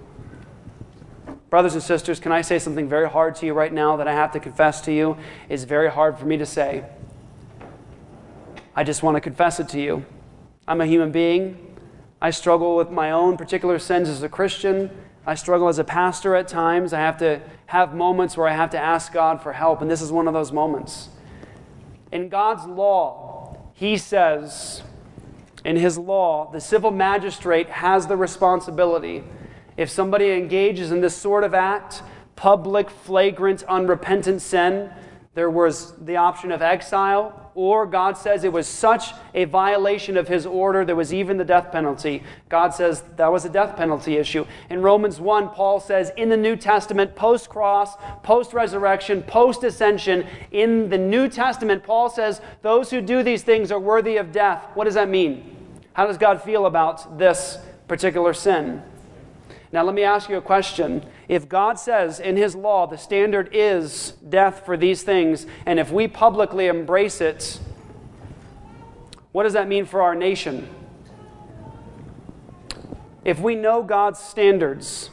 Brothers 1.49 1.75
and 1.75 1.83
sisters, 1.83 2.19
can 2.19 2.33
I 2.33 2.41
say 2.41 2.59
something 2.59 2.89
very 2.89 3.09
hard 3.09 3.35
to 3.37 3.45
you 3.45 3.53
right 3.53 3.71
now 3.71 3.95
that 3.97 4.07
I 4.07 4.13
have 4.13 4.33
to 4.33 4.39
confess 4.39 4.81
to 4.81 4.91
you 4.91 5.17
is 5.47 5.63
very 5.63 5.89
hard 5.89 6.19
for 6.19 6.25
me 6.25 6.35
to 6.37 6.45
say. 6.45 6.83
I 8.75 8.83
just 8.83 9.01
want 9.01 9.15
to 9.15 9.21
confess 9.21 9.59
it 9.59 9.69
to 9.69 9.81
you. 9.81 10.05
I'm 10.67 10.81
a 10.81 10.85
human 10.85 11.11
being. 11.11 11.75
I 12.21 12.31
struggle 12.31 12.75
with 12.75 12.91
my 12.91 13.11
own 13.11 13.37
particular 13.37 13.79
sins 13.79 14.09
as 14.09 14.23
a 14.23 14.29
Christian. 14.29 14.89
I 15.27 15.35
struggle 15.35 15.67
as 15.67 15.77
a 15.77 15.83
pastor 15.83 16.35
at 16.35 16.47
times. 16.47 16.93
I 16.93 16.99
have 16.99 17.17
to 17.17 17.41
have 17.65 17.93
moments 17.93 18.37
where 18.37 18.47
I 18.47 18.53
have 18.53 18.69
to 18.69 18.79
ask 18.79 19.11
God 19.11 19.43
for 19.43 19.51
help, 19.51 19.81
and 19.81 19.91
this 19.91 20.01
is 20.01 20.09
one 20.09 20.25
of 20.25 20.33
those 20.33 20.53
moments. 20.53 21.09
In 22.13 22.29
God's 22.29 22.65
law, 22.65 23.57
He 23.73 23.97
says, 23.97 24.83
in 25.65 25.75
His 25.75 25.97
law, 25.97 26.49
the 26.49 26.61
civil 26.61 26.91
magistrate 26.91 27.67
has 27.67 28.07
the 28.07 28.15
responsibility. 28.15 29.25
If 29.75 29.89
somebody 29.89 30.31
engages 30.31 30.93
in 30.93 31.01
this 31.01 31.15
sort 31.15 31.43
of 31.43 31.53
act, 31.53 32.03
public, 32.37 32.89
flagrant, 32.89 33.63
unrepentant 33.63 34.41
sin, 34.41 34.89
there 35.33 35.49
was 35.49 35.93
the 35.97 36.15
option 36.15 36.53
of 36.53 36.61
exile 36.61 37.46
or 37.57 37.87
God 37.87 38.15
says 38.15 38.43
it 38.43 38.53
was 38.53 38.67
such 38.67 39.13
a 39.33 39.45
violation 39.45 40.15
of 40.15 40.27
his 40.27 40.45
order, 40.45 40.85
there 40.85 40.95
was 40.95 41.11
even 41.11 41.37
the 41.37 41.43
death 41.43 41.71
penalty. 41.71 42.21
God 42.49 42.71
says 42.71 43.01
that 43.15 43.31
was 43.31 43.45
a 43.45 43.49
death 43.49 43.75
penalty 43.75 44.17
issue. 44.17 44.45
In 44.69 44.83
Romans 44.83 45.19
1, 45.19 45.49
Paul 45.49 45.79
says 45.79 46.11
in 46.17 46.29
the 46.29 46.37
New 46.37 46.55
Testament, 46.55 47.15
post 47.15 47.49
cross, 47.49 47.95
post 48.21 48.53
resurrection, 48.53 49.23
post 49.23 49.63
ascension, 49.63 50.27
in 50.51 50.87
the 50.89 50.99
New 50.99 51.27
Testament, 51.27 51.83
Paul 51.83 52.11
says 52.11 52.41
those 52.61 52.91
who 52.91 53.01
do 53.01 53.23
these 53.23 53.41
things 53.41 53.71
are 53.71 53.79
worthy 53.79 54.17
of 54.17 54.31
death. 54.31 54.63
What 54.75 54.83
does 54.83 54.93
that 54.93 55.09
mean? 55.09 55.55
How 55.93 56.05
does 56.05 56.19
God 56.19 56.43
feel 56.43 56.67
about 56.67 57.17
this 57.17 57.57
particular 57.87 58.35
sin? 58.35 58.83
Now, 59.71 59.83
let 59.83 59.95
me 59.95 60.03
ask 60.03 60.29
you 60.29 60.37
a 60.37 60.41
question. 60.41 61.05
If 61.27 61.49
God 61.49 61.77
says 61.77 62.19
in 62.19 62.37
His 62.37 62.55
law 62.55 62.87
the 62.87 62.97
standard 62.97 63.49
is 63.51 64.13
death 64.27 64.65
for 64.65 64.77
these 64.77 65.03
things, 65.03 65.45
and 65.65 65.79
if 65.79 65.91
we 65.91 66.07
publicly 66.07 66.67
embrace 66.67 67.19
it, 67.19 67.59
what 69.31 69.43
does 69.43 69.53
that 69.53 69.67
mean 69.67 69.85
for 69.85 70.01
our 70.01 70.15
nation? 70.15 70.69
If 73.25 73.39
we 73.39 73.55
know 73.55 73.83
God's 73.83 74.19
standards, 74.19 75.09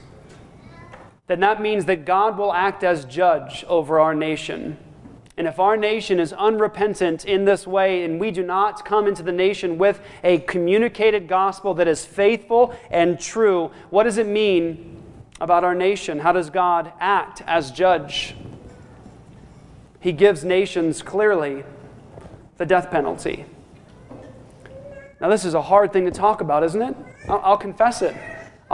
then 1.26 1.40
that 1.40 1.60
means 1.60 1.86
that 1.86 2.04
God 2.04 2.38
will 2.38 2.52
act 2.52 2.84
as 2.84 3.04
judge 3.04 3.64
over 3.66 3.98
our 3.98 4.14
nation. 4.14 4.78
And 5.36 5.48
if 5.48 5.58
our 5.58 5.76
nation 5.76 6.20
is 6.20 6.32
unrepentant 6.32 7.24
in 7.24 7.44
this 7.44 7.66
way 7.66 8.04
and 8.04 8.20
we 8.20 8.30
do 8.30 8.44
not 8.44 8.84
come 8.84 9.08
into 9.08 9.22
the 9.22 9.32
nation 9.32 9.78
with 9.78 10.00
a 10.22 10.38
communicated 10.38 11.26
gospel 11.26 11.74
that 11.74 11.88
is 11.88 12.04
faithful 12.04 12.74
and 12.90 13.18
true, 13.18 13.72
what 13.90 14.04
does 14.04 14.18
it 14.18 14.28
mean 14.28 15.02
about 15.40 15.64
our 15.64 15.74
nation? 15.74 16.20
How 16.20 16.32
does 16.32 16.50
God 16.50 16.92
act 17.00 17.42
as 17.46 17.72
judge? 17.72 18.36
He 19.98 20.12
gives 20.12 20.44
nations 20.44 21.02
clearly 21.02 21.64
the 22.58 22.66
death 22.66 22.90
penalty. 22.90 23.46
Now, 25.20 25.28
this 25.30 25.44
is 25.44 25.54
a 25.54 25.62
hard 25.62 25.92
thing 25.92 26.04
to 26.04 26.10
talk 26.10 26.42
about, 26.42 26.62
isn't 26.64 26.82
it? 26.82 26.94
I'll, 27.28 27.56
confess 27.56 28.02
it. 28.02 28.14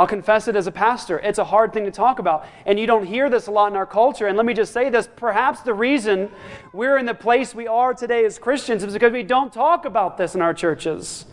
I'll 0.01 0.07
confess 0.07 0.49
it 0.49 0.57
as 0.57 0.67
a 0.67 0.73
pastor. 0.73 1.19
It's 1.19 1.39
a 1.39 1.45
hard 1.45 1.75
thing 1.75 1.85
to 1.85 1.91
talk 1.91 2.21
about. 2.21 2.47
And 2.65 2.81
you 2.81 2.87
don't 2.87 3.05
hear 3.05 3.29
this 3.29 3.49
a 3.49 3.51
lot 3.51 3.71
in 3.71 3.77
our 3.77 3.85
culture. 3.85 4.29
And 4.29 4.35
let 4.35 4.47
me 4.47 4.55
just 4.55 4.73
say 4.73 4.89
this 4.89 5.07
perhaps 5.15 5.61
the 5.61 5.75
reason 5.75 6.31
we're 6.73 6.97
in 6.97 7.05
the 7.05 7.13
place 7.13 7.55
we 7.55 7.67
are 7.67 7.93
today 7.93 8.25
as 8.25 8.39
Christians 8.39 8.83
is 8.83 8.95
because 8.95 9.13
we 9.13 9.23
don't 9.23 9.53
talk 9.53 9.85
about 9.85 10.17
this 10.17 10.35
in 10.35 10.41
our 10.41 10.55
churches. 10.55 11.27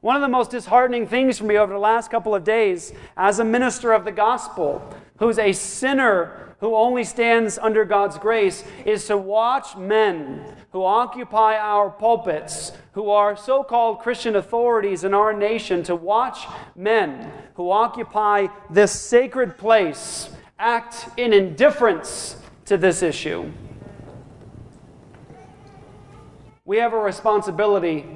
One 0.00 0.14
of 0.14 0.22
the 0.22 0.28
most 0.28 0.52
disheartening 0.52 1.08
things 1.08 1.38
for 1.38 1.44
me 1.44 1.58
over 1.58 1.72
the 1.72 1.78
last 1.80 2.08
couple 2.08 2.36
of 2.36 2.44
days 2.44 2.92
as 3.16 3.40
a 3.40 3.44
minister 3.44 3.92
of 3.92 4.04
the 4.04 4.12
gospel, 4.12 4.94
who's 5.18 5.40
a 5.40 5.50
sinner 5.50 6.53
who 6.64 6.74
only 6.74 7.04
stands 7.04 7.58
under 7.58 7.84
God's 7.84 8.16
grace, 8.16 8.64
is 8.86 9.06
to 9.08 9.18
watch 9.18 9.76
men 9.76 10.42
who 10.72 10.82
occupy 10.82 11.58
our 11.58 11.90
pulpits, 11.90 12.72
who 12.92 13.10
are 13.10 13.36
so 13.36 13.62
called 13.62 13.98
Christian 13.98 14.34
authorities 14.34 15.04
in 15.04 15.12
our 15.12 15.34
nation, 15.34 15.82
to 15.82 15.94
watch 15.94 16.46
men 16.74 17.30
who 17.56 17.70
occupy 17.70 18.46
this 18.70 18.98
sacred 18.98 19.58
place 19.58 20.30
act 20.58 21.06
in 21.18 21.34
indifference 21.34 22.38
to 22.64 22.78
this 22.78 23.02
issue. 23.02 23.52
We 26.64 26.78
have 26.78 26.94
a 26.94 26.98
responsibility. 26.98 28.06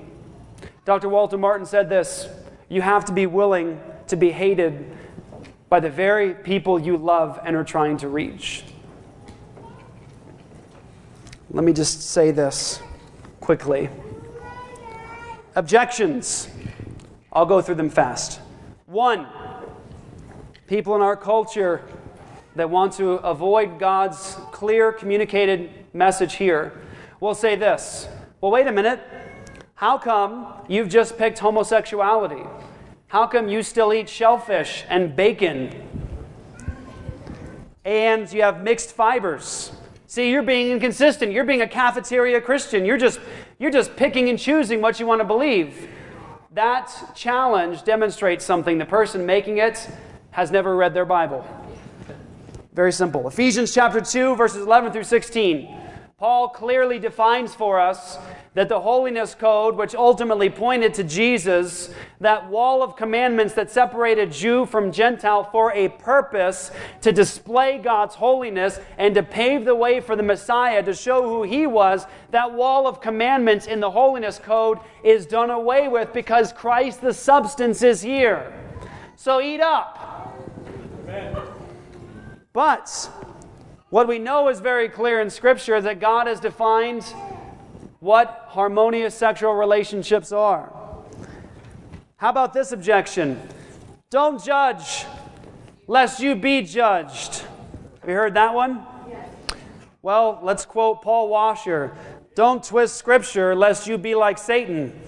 Dr. 0.86 1.10
Walter 1.10 1.36
Martin 1.36 1.66
said 1.66 1.90
this 1.90 2.30
you 2.70 2.80
have 2.80 3.04
to 3.04 3.12
be 3.12 3.26
willing 3.26 3.78
to 4.06 4.16
be 4.16 4.30
hated 4.30 4.97
by 5.68 5.80
the 5.80 5.90
very 5.90 6.34
people 6.34 6.78
you 6.78 6.96
love 6.96 7.38
and 7.44 7.54
are 7.54 7.64
trying 7.64 7.96
to 7.98 8.08
reach. 8.08 8.64
Let 11.50 11.64
me 11.64 11.72
just 11.72 12.02
say 12.02 12.30
this 12.30 12.80
quickly. 13.40 13.90
Objections. 15.54 16.48
I'll 17.32 17.46
go 17.46 17.60
through 17.60 17.76
them 17.76 17.90
fast. 17.90 18.40
One, 18.86 19.26
people 20.66 20.94
in 20.94 21.02
our 21.02 21.16
culture 21.16 21.82
that 22.54 22.68
want 22.68 22.92
to 22.94 23.12
avoid 23.12 23.78
God's 23.78 24.36
clear 24.52 24.92
communicated 24.92 25.70
message 25.92 26.34
here 26.34 26.72
will 27.20 27.34
say 27.34 27.56
this 27.56 28.08
Well, 28.40 28.50
wait 28.50 28.66
a 28.66 28.72
minute. 28.72 29.00
How 29.74 29.96
come 29.96 30.52
you've 30.68 30.88
just 30.88 31.16
picked 31.16 31.38
homosexuality? 31.38 32.42
How 33.08 33.26
come 33.26 33.48
you 33.48 33.62
still 33.62 33.94
eat 33.94 34.06
shellfish 34.06 34.84
and 34.90 35.16
bacon? 35.16 35.72
And 37.82 38.30
you 38.30 38.42
have 38.42 38.62
mixed 38.62 38.92
fibers. 38.92 39.72
See, 40.06 40.30
you're 40.30 40.42
being 40.42 40.70
inconsistent. 40.72 41.32
You're 41.32 41.46
being 41.46 41.62
a 41.62 41.68
cafeteria 41.68 42.38
Christian. 42.42 42.84
You're 42.84 42.98
just, 42.98 43.18
you're 43.58 43.70
just 43.70 43.96
picking 43.96 44.28
and 44.28 44.38
choosing 44.38 44.82
what 44.82 45.00
you 45.00 45.06
want 45.06 45.22
to 45.22 45.24
believe. 45.24 45.88
That 46.52 46.92
challenge 47.14 47.82
demonstrates 47.82 48.44
something. 48.44 48.76
The 48.76 48.84
person 48.84 49.24
making 49.24 49.56
it 49.56 49.88
has 50.32 50.50
never 50.50 50.76
read 50.76 50.92
their 50.92 51.06
Bible. 51.06 51.46
Very 52.74 52.92
simple. 52.92 53.26
Ephesians 53.26 53.72
chapter 53.72 54.02
2, 54.02 54.36
verses 54.36 54.66
11 54.66 54.92
through 54.92 55.04
16. 55.04 55.74
Paul 56.18 56.48
clearly 56.48 56.98
defines 56.98 57.54
for 57.54 57.78
us 57.78 58.18
that 58.54 58.68
the 58.68 58.80
holiness 58.80 59.36
code, 59.36 59.76
which 59.76 59.94
ultimately 59.94 60.50
pointed 60.50 60.92
to 60.94 61.04
Jesus, 61.04 61.94
that 62.18 62.50
wall 62.50 62.82
of 62.82 62.96
commandments 62.96 63.54
that 63.54 63.70
separated 63.70 64.32
Jew 64.32 64.66
from 64.66 64.90
Gentile 64.90 65.44
for 65.44 65.72
a 65.72 65.90
purpose 65.90 66.72
to 67.02 67.12
display 67.12 67.78
God's 67.78 68.16
holiness 68.16 68.80
and 68.96 69.14
to 69.14 69.22
pave 69.22 69.64
the 69.64 69.76
way 69.76 70.00
for 70.00 70.16
the 70.16 70.24
Messiah 70.24 70.82
to 70.82 70.92
show 70.92 71.22
who 71.22 71.44
he 71.44 71.68
was, 71.68 72.04
that 72.32 72.52
wall 72.52 72.88
of 72.88 73.00
commandments 73.00 73.68
in 73.68 73.78
the 73.78 73.92
holiness 73.92 74.40
code 74.40 74.78
is 75.04 75.24
done 75.24 75.50
away 75.50 75.86
with 75.86 76.12
because 76.12 76.52
Christ, 76.52 77.00
the 77.00 77.14
substance, 77.14 77.80
is 77.80 78.02
here. 78.02 78.52
So 79.14 79.40
eat 79.40 79.60
up. 79.60 80.36
Amen. 81.04 81.36
But 82.52 83.08
what 83.90 84.06
we 84.06 84.18
know 84.18 84.48
is 84.48 84.60
very 84.60 84.88
clear 84.88 85.20
in 85.20 85.30
Scripture 85.30 85.74
is 85.76 85.84
that 85.84 86.00
God 86.00 86.26
has 86.26 86.40
defined 86.40 87.04
what 88.00 88.44
harmonious 88.48 89.14
sexual 89.14 89.54
relationships 89.54 90.30
are. 90.30 90.72
How 92.16 92.28
about 92.28 92.52
this 92.52 92.72
objection? 92.72 93.40
Don't 94.10 94.42
judge, 94.44 95.06
lest 95.86 96.20
you 96.20 96.34
be 96.34 96.62
judged. 96.62 97.38
Have 98.00 98.08
you 98.08 98.14
heard 98.14 98.34
that 98.34 98.54
one? 98.54 98.84
Yes. 99.08 99.28
Well, 100.02 100.38
let's 100.42 100.64
quote 100.64 101.02
Paul 101.02 101.28
Washer 101.28 101.96
Don't 102.34 102.62
twist 102.62 102.96
Scripture, 102.96 103.54
lest 103.54 103.86
you 103.86 103.96
be 103.98 104.14
like 104.14 104.38
Satan. 104.38 104.98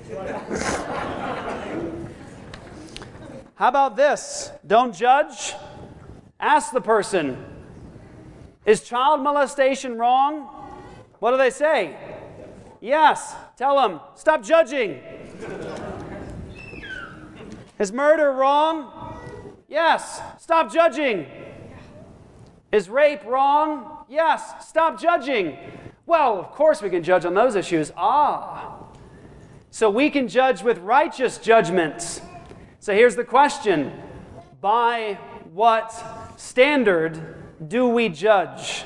How 3.54 3.68
about 3.68 3.94
this? 3.94 4.50
Don't 4.66 4.94
judge. 4.94 5.54
Ask 6.40 6.72
the 6.72 6.80
person 6.80 7.49
Is 8.66 8.82
child 8.82 9.22
molestation 9.22 9.96
wrong? 9.96 10.48
What 11.18 11.30
do 11.30 11.38
they 11.38 11.50
say? 11.50 11.96
Yes. 12.80 13.34
Tell 13.56 13.76
them, 13.76 14.00
stop 14.14 14.42
judging. 14.42 15.00
Is 17.78 17.92
murder 17.92 18.32
wrong? 18.32 19.18
Yes. 19.68 20.20
Stop 20.38 20.72
judging. 20.72 21.26
Is 22.72 22.88
rape 22.88 23.24
wrong? 23.24 24.04
Yes. 24.08 24.68
Stop 24.68 25.00
judging. 25.00 25.56
Well, 26.06 26.38
of 26.38 26.50
course 26.50 26.82
we 26.82 26.90
can 26.90 27.02
judge 27.02 27.24
on 27.24 27.34
those 27.34 27.56
issues. 27.56 27.92
Ah. 27.96 28.84
So 29.70 29.88
we 29.88 30.10
can 30.10 30.28
judge 30.28 30.62
with 30.62 30.78
righteous 30.78 31.38
judgments. 31.38 32.20
So 32.80 32.92
here's 32.94 33.16
the 33.16 33.24
question 33.24 33.92
By 34.60 35.18
what 35.52 35.94
standard 36.36 37.39
do 37.66 37.88
we 37.88 38.08
judge? 38.08 38.84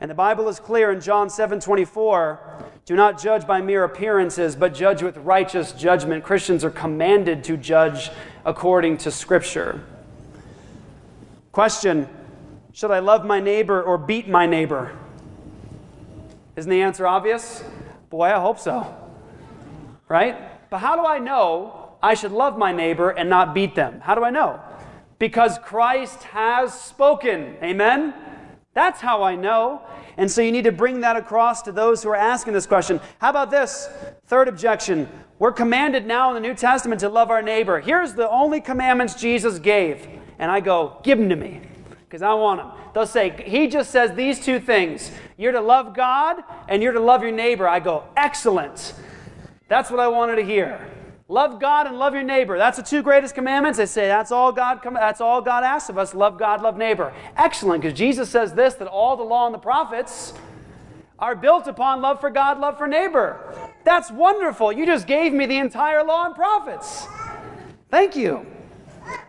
And 0.00 0.10
the 0.10 0.14
Bible 0.14 0.48
is 0.48 0.60
clear 0.60 0.92
in 0.92 1.00
John 1.00 1.30
7 1.30 1.60
24 1.60 2.54
do 2.86 2.96
not 2.96 3.18
judge 3.18 3.46
by 3.46 3.62
mere 3.62 3.84
appearances, 3.84 4.54
but 4.54 4.74
judge 4.74 5.02
with 5.02 5.16
righteous 5.16 5.72
judgment. 5.72 6.22
Christians 6.22 6.64
are 6.64 6.70
commanded 6.70 7.42
to 7.44 7.56
judge 7.56 8.10
according 8.44 8.98
to 8.98 9.10
Scripture. 9.10 9.82
Question 11.50 12.06
Should 12.74 12.90
I 12.90 12.98
love 12.98 13.24
my 13.24 13.40
neighbor 13.40 13.82
or 13.82 13.96
beat 13.96 14.28
my 14.28 14.44
neighbor? 14.44 14.94
Isn't 16.56 16.70
the 16.70 16.82
answer 16.82 17.06
obvious? 17.06 17.64
Boy, 18.10 18.26
I 18.26 18.38
hope 18.38 18.58
so. 18.58 18.94
Right? 20.06 20.36
But 20.68 20.78
how 20.78 20.94
do 20.94 21.06
I 21.06 21.18
know 21.18 21.94
I 22.02 22.12
should 22.12 22.32
love 22.32 22.58
my 22.58 22.70
neighbor 22.70 23.08
and 23.10 23.30
not 23.30 23.54
beat 23.54 23.74
them? 23.74 24.00
How 24.00 24.14
do 24.14 24.24
I 24.24 24.30
know? 24.30 24.60
Because 25.24 25.58
Christ 25.58 26.22
has 26.24 26.78
spoken. 26.78 27.56
Amen? 27.62 28.12
That's 28.74 29.00
how 29.00 29.22
I 29.22 29.36
know. 29.36 29.80
And 30.18 30.30
so 30.30 30.42
you 30.42 30.52
need 30.52 30.64
to 30.64 30.70
bring 30.70 31.00
that 31.00 31.16
across 31.16 31.62
to 31.62 31.72
those 31.72 32.02
who 32.02 32.10
are 32.10 32.14
asking 32.14 32.52
this 32.52 32.66
question. 32.66 33.00
How 33.20 33.30
about 33.30 33.50
this? 33.50 33.88
Third 34.26 34.48
objection. 34.48 35.08
We're 35.38 35.52
commanded 35.52 36.04
now 36.04 36.28
in 36.28 36.34
the 36.34 36.46
New 36.46 36.54
Testament 36.54 37.00
to 37.00 37.08
love 37.08 37.30
our 37.30 37.40
neighbor. 37.40 37.80
Here's 37.80 38.12
the 38.12 38.28
only 38.28 38.60
commandments 38.60 39.14
Jesus 39.14 39.58
gave. 39.58 40.06
And 40.38 40.50
I 40.50 40.60
go, 40.60 41.00
give 41.02 41.16
them 41.16 41.30
to 41.30 41.36
me 41.36 41.62
because 42.00 42.20
I 42.20 42.34
want 42.34 42.60
them. 42.60 42.72
They'll 42.92 43.06
say, 43.06 43.30
He 43.46 43.66
just 43.66 43.90
says 43.90 44.12
these 44.12 44.38
two 44.38 44.60
things 44.60 45.10
you're 45.38 45.52
to 45.52 45.60
love 45.62 45.96
God 45.96 46.44
and 46.68 46.82
you're 46.82 46.92
to 46.92 47.00
love 47.00 47.22
your 47.22 47.32
neighbor. 47.32 47.66
I 47.66 47.80
go, 47.80 48.04
excellent. 48.14 48.92
That's 49.68 49.90
what 49.90 50.00
I 50.00 50.08
wanted 50.08 50.36
to 50.36 50.44
hear. 50.44 50.86
Love 51.28 51.58
God 51.58 51.86
and 51.86 51.98
love 51.98 52.12
your 52.12 52.22
neighbor. 52.22 52.58
That's 52.58 52.76
the 52.76 52.82
two 52.82 53.02
greatest 53.02 53.34
commandments. 53.34 53.78
They 53.78 53.86
say 53.86 54.08
that's 54.08 54.30
all 54.30 54.52
God 54.52 54.80
that's 54.82 55.22
all 55.22 55.40
God 55.40 55.64
asks 55.64 55.88
of 55.88 55.96
us, 55.96 56.14
love 56.14 56.38
God, 56.38 56.60
love 56.60 56.76
neighbor. 56.76 57.14
Excellent, 57.36 57.82
because 57.82 57.96
Jesus 57.96 58.28
says 58.28 58.52
this 58.52 58.74
that 58.74 58.88
all 58.88 59.16
the 59.16 59.22
law 59.22 59.46
and 59.46 59.54
the 59.54 59.58
prophets 59.58 60.34
are 61.18 61.34
built 61.34 61.66
upon 61.66 62.02
love 62.02 62.20
for 62.20 62.28
God, 62.28 62.60
love 62.60 62.76
for 62.76 62.86
neighbor. 62.86 63.54
That's 63.84 64.10
wonderful. 64.10 64.72
You 64.72 64.84
just 64.84 65.06
gave 65.06 65.32
me 65.32 65.46
the 65.46 65.56
entire 65.56 66.04
law 66.04 66.26
and 66.26 66.34
prophets. 66.34 67.06
Thank 67.90 68.16
you. 68.16 68.44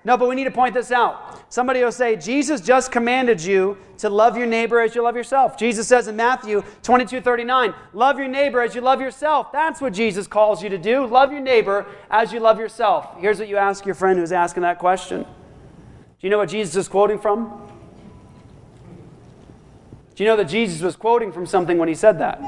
No, 0.04 0.18
but 0.18 0.30
we 0.30 0.36
need 0.36 0.44
to 0.44 0.52
point 0.52 0.74
this 0.74 0.92
out. 0.92 1.52
Somebody 1.52 1.84
will 1.84 1.92
say, 1.92 2.16
Jesus 2.16 2.62
just 2.62 2.92
commanded 2.92 3.44
you 3.44 3.78
to 3.98 4.10
love 4.10 4.38
your 4.38 4.46
neighbor 4.46 4.80
as 4.80 4.94
you 4.94 5.02
love 5.02 5.16
yourself. 5.16 5.58
Jesus 5.58 5.88
says 5.88 6.08
in 6.08 6.16
Matthew 6.16 6.64
22 6.84 7.22
39, 7.22 7.74
love 7.94 8.20
your 8.20 8.28
neighbor 8.28 8.62
as 8.62 8.76
you 8.76 8.82
love 8.82 9.02
yourself. 9.02 9.52
That's 9.52 9.82
what 9.82 9.94
Jesus 9.94 10.28
calls 10.28 10.62
you 10.62 10.70
to 10.70 10.78
do. 10.78 11.06
Love 11.06 11.32
your 11.32 11.42
neighbor 11.42 11.86
as 12.10 12.32
you 12.32 12.40
love 12.40 12.60
yourself. 12.60 13.16
Here's 13.20 13.40
what 13.40 13.48
you 13.48 13.58
ask 13.58 13.86
your 13.86 13.96
friend 13.96 14.20
who's 14.20 14.32
asking 14.32 14.64
that 14.64 14.80
question 14.80 15.24
Do 15.24 15.30
you 16.22 16.30
know 16.30 16.38
what 16.38 16.50
Jesus 16.50 16.76
is 16.76 16.88
quoting 16.88 17.20
from? 17.20 17.62
Do 20.16 20.24
you 20.24 20.30
know 20.30 20.38
that 20.38 20.46
Jesus 20.46 20.82
was 20.82 20.96
quoting 20.96 21.32
from 21.32 21.46
something 21.46 21.78
when 21.78 21.90
he 21.90 21.96
said 21.96 22.20
that? 22.20 22.42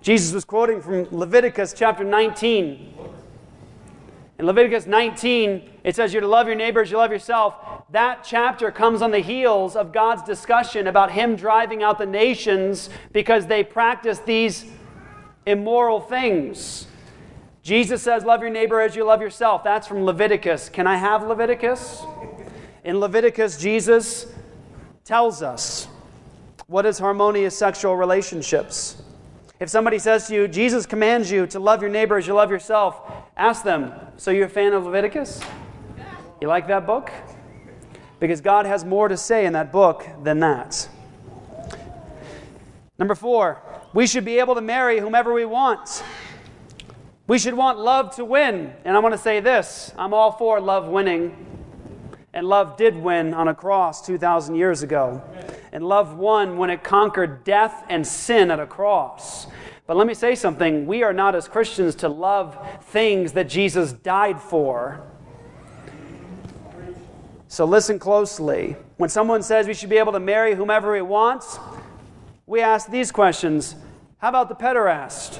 Jesus 0.00 0.32
was 0.32 0.44
quoting 0.44 0.80
from 0.80 1.08
Leviticus 1.10 1.74
chapter 1.74 2.04
19. 2.04 2.94
In 4.38 4.46
Leviticus 4.46 4.86
19, 4.86 5.70
it 5.84 5.94
says 5.94 6.14
you're 6.14 6.22
to 6.22 6.28
love 6.28 6.46
your 6.46 6.56
neighbors, 6.56 6.90
you 6.90 6.96
love 6.96 7.12
yourself. 7.12 7.54
That 7.90 8.24
chapter 8.24 8.70
comes 8.70 9.02
on 9.02 9.10
the 9.10 9.18
heels 9.18 9.76
of 9.76 9.92
God's 9.92 10.22
discussion 10.22 10.86
about 10.86 11.12
Him 11.12 11.36
driving 11.36 11.82
out 11.82 11.98
the 11.98 12.06
nations 12.06 12.88
because 13.12 13.46
they 13.46 13.62
practice 13.62 14.18
these 14.20 14.64
immoral 15.44 16.00
things. 16.00 16.86
Jesus 17.62 18.02
says, 18.02 18.24
Love 18.24 18.40
your 18.40 18.50
neighbor 18.50 18.80
as 18.80 18.96
you 18.96 19.04
love 19.04 19.20
yourself. 19.20 19.62
That's 19.62 19.86
from 19.86 20.04
Leviticus. 20.04 20.70
Can 20.70 20.86
I 20.86 20.96
have 20.96 21.22
Leviticus? 21.22 22.02
In 22.82 22.98
Leviticus, 22.98 23.58
Jesus 23.58 24.26
tells 25.04 25.42
us 25.42 25.86
what 26.66 26.86
is 26.86 26.98
harmonious 26.98 27.56
sexual 27.56 27.94
relationships. 27.94 29.02
If 29.60 29.68
somebody 29.68 29.98
says 29.98 30.28
to 30.28 30.34
you, 30.34 30.48
Jesus 30.48 30.86
commands 30.86 31.30
you 31.30 31.46
to 31.48 31.60
love 31.60 31.82
your 31.82 31.90
neighbor 31.90 32.16
as 32.16 32.26
you 32.26 32.34
love 32.34 32.50
yourself, 32.50 33.00
ask 33.36 33.62
them, 33.64 33.92
So 34.16 34.30
you're 34.30 34.46
a 34.46 34.50
fan 34.50 34.72
of 34.72 34.84
Leviticus? 34.84 35.42
You 36.44 36.48
like 36.48 36.66
that 36.66 36.84
book? 36.84 37.10
Because 38.20 38.42
God 38.42 38.66
has 38.66 38.84
more 38.84 39.08
to 39.08 39.16
say 39.16 39.46
in 39.46 39.54
that 39.54 39.72
book 39.72 40.06
than 40.22 40.40
that. 40.40 40.86
Number 42.98 43.14
four, 43.14 43.62
we 43.94 44.06
should 44.06 44.26
be 44.26 44.38
able 44.40 44.54
to 44.54 44.60
marry 44.60 44.98
whomever 44.98 45.32
we 45.32 45.46
want. 45.46 46.04
We 47.26 47.38
should 47.38 47.54
want 47.54 47.78
love 47.78 48.14
to 48.16 48.26
win. 48.26 48.74
And 48.84 48.94
I 48.94 49.00
want 49.00 49.14
to 49.14 49.18
say 49.18 49.40
this 49.40 49.94
I'm 49.96 50.12
all 50.12 50.32
for 50.32 50.60
love 50.60 50.86
winning. 50.86 51.34
And 52.34 52.46
love 52.46 52.76
did 52.76 52.94
win 52.94 53.32
on 53.32 53.48
a 53.48 53.54
cross 53.54 54.04
2,000 54.04 54.54
years 54.54 54.82
ago. 54.82 55.22
And 55.72 55.88
love 55.88 56.18
won 56.18 56.58
when 56.58 56.68
it 56.68 56.84
conquered 56.84 57.42
death 57.44 57.86
and 57.88 58.06
sin 58.06 58.50
at 58.50 58.60
a 58.60 58.66
cross. 58.66 59.46
But 59.86 59.96
let 59.96 60.06
me 60.06 60.12
say 60.12 60.34
something. 60.34 60.84
We 60.84 61.04
are 61.04 61.14
not, 61.14 61.34
as 61.34 61.48
Christians, 61.48 61.94
to 61.94 62.10
love 62.10 62.58
things 62.82 63.32
that 63.32 63.48
Jesus 63.48 63.94
died 63.94 64.42
for. 64.42 65.10
So 67.54 67.64
listen 67.64 68.00
closely. 68.00 68.74
When 68.96 69.08
someone 69.08 69.40
says 69.44 69.68
we 69.68 69.74
should 69.74 69.88
be 69.88 69.98
able 69.98 70.10
to 70.10 70.18
marry 70.18 70.56
whomever 70.56 70.90
we 70.90 71.02
want, 71.02 71.44
we 72.46 72.60
ask 72.60 72.90
these 72.90 73.12
questions 73.12 73.76
How 74.18 74.30
about 74.30 74.48
the 74.48 74.56
pederast? 74.56 75.38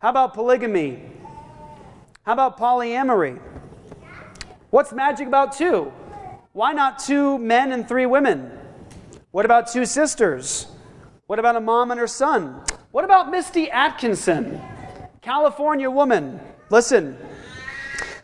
How 0.00 0.10
about 0.10 0.34
polygamy? 0.34 1.00
How 2.24 2.32
about 2.32 2.58
polyamory? 2.58 3.38
What's 4.70 4.92
magic 4.92 5.28
about 5.28 5.56
two? 5.56 5.92
Why 6.54 6.72
not 6.72 6.98
two 6.98 7.38
men 7.38 7.70
and 7.70 7.86
three 7.86 8.06
women? 8.06 8.50
What 9.30 9.44
about 9.44 9.70
two 9.70 9.84
sisters? 9.84 10.66
What 11.28 11.38
about 11.38 11.54
a 11.54 11.60
mom 11.60 11.92
and 11.92 12.00
her 12.00 12.08
son? 12.08 12.64
What 12.90 13.04
about 13.04 13.30
Misty 13.30 13.70
Atkinson, 13.70 14.60
California 15.22 15.88
woman? 15.88 16.40
Listen. 16.68 17.16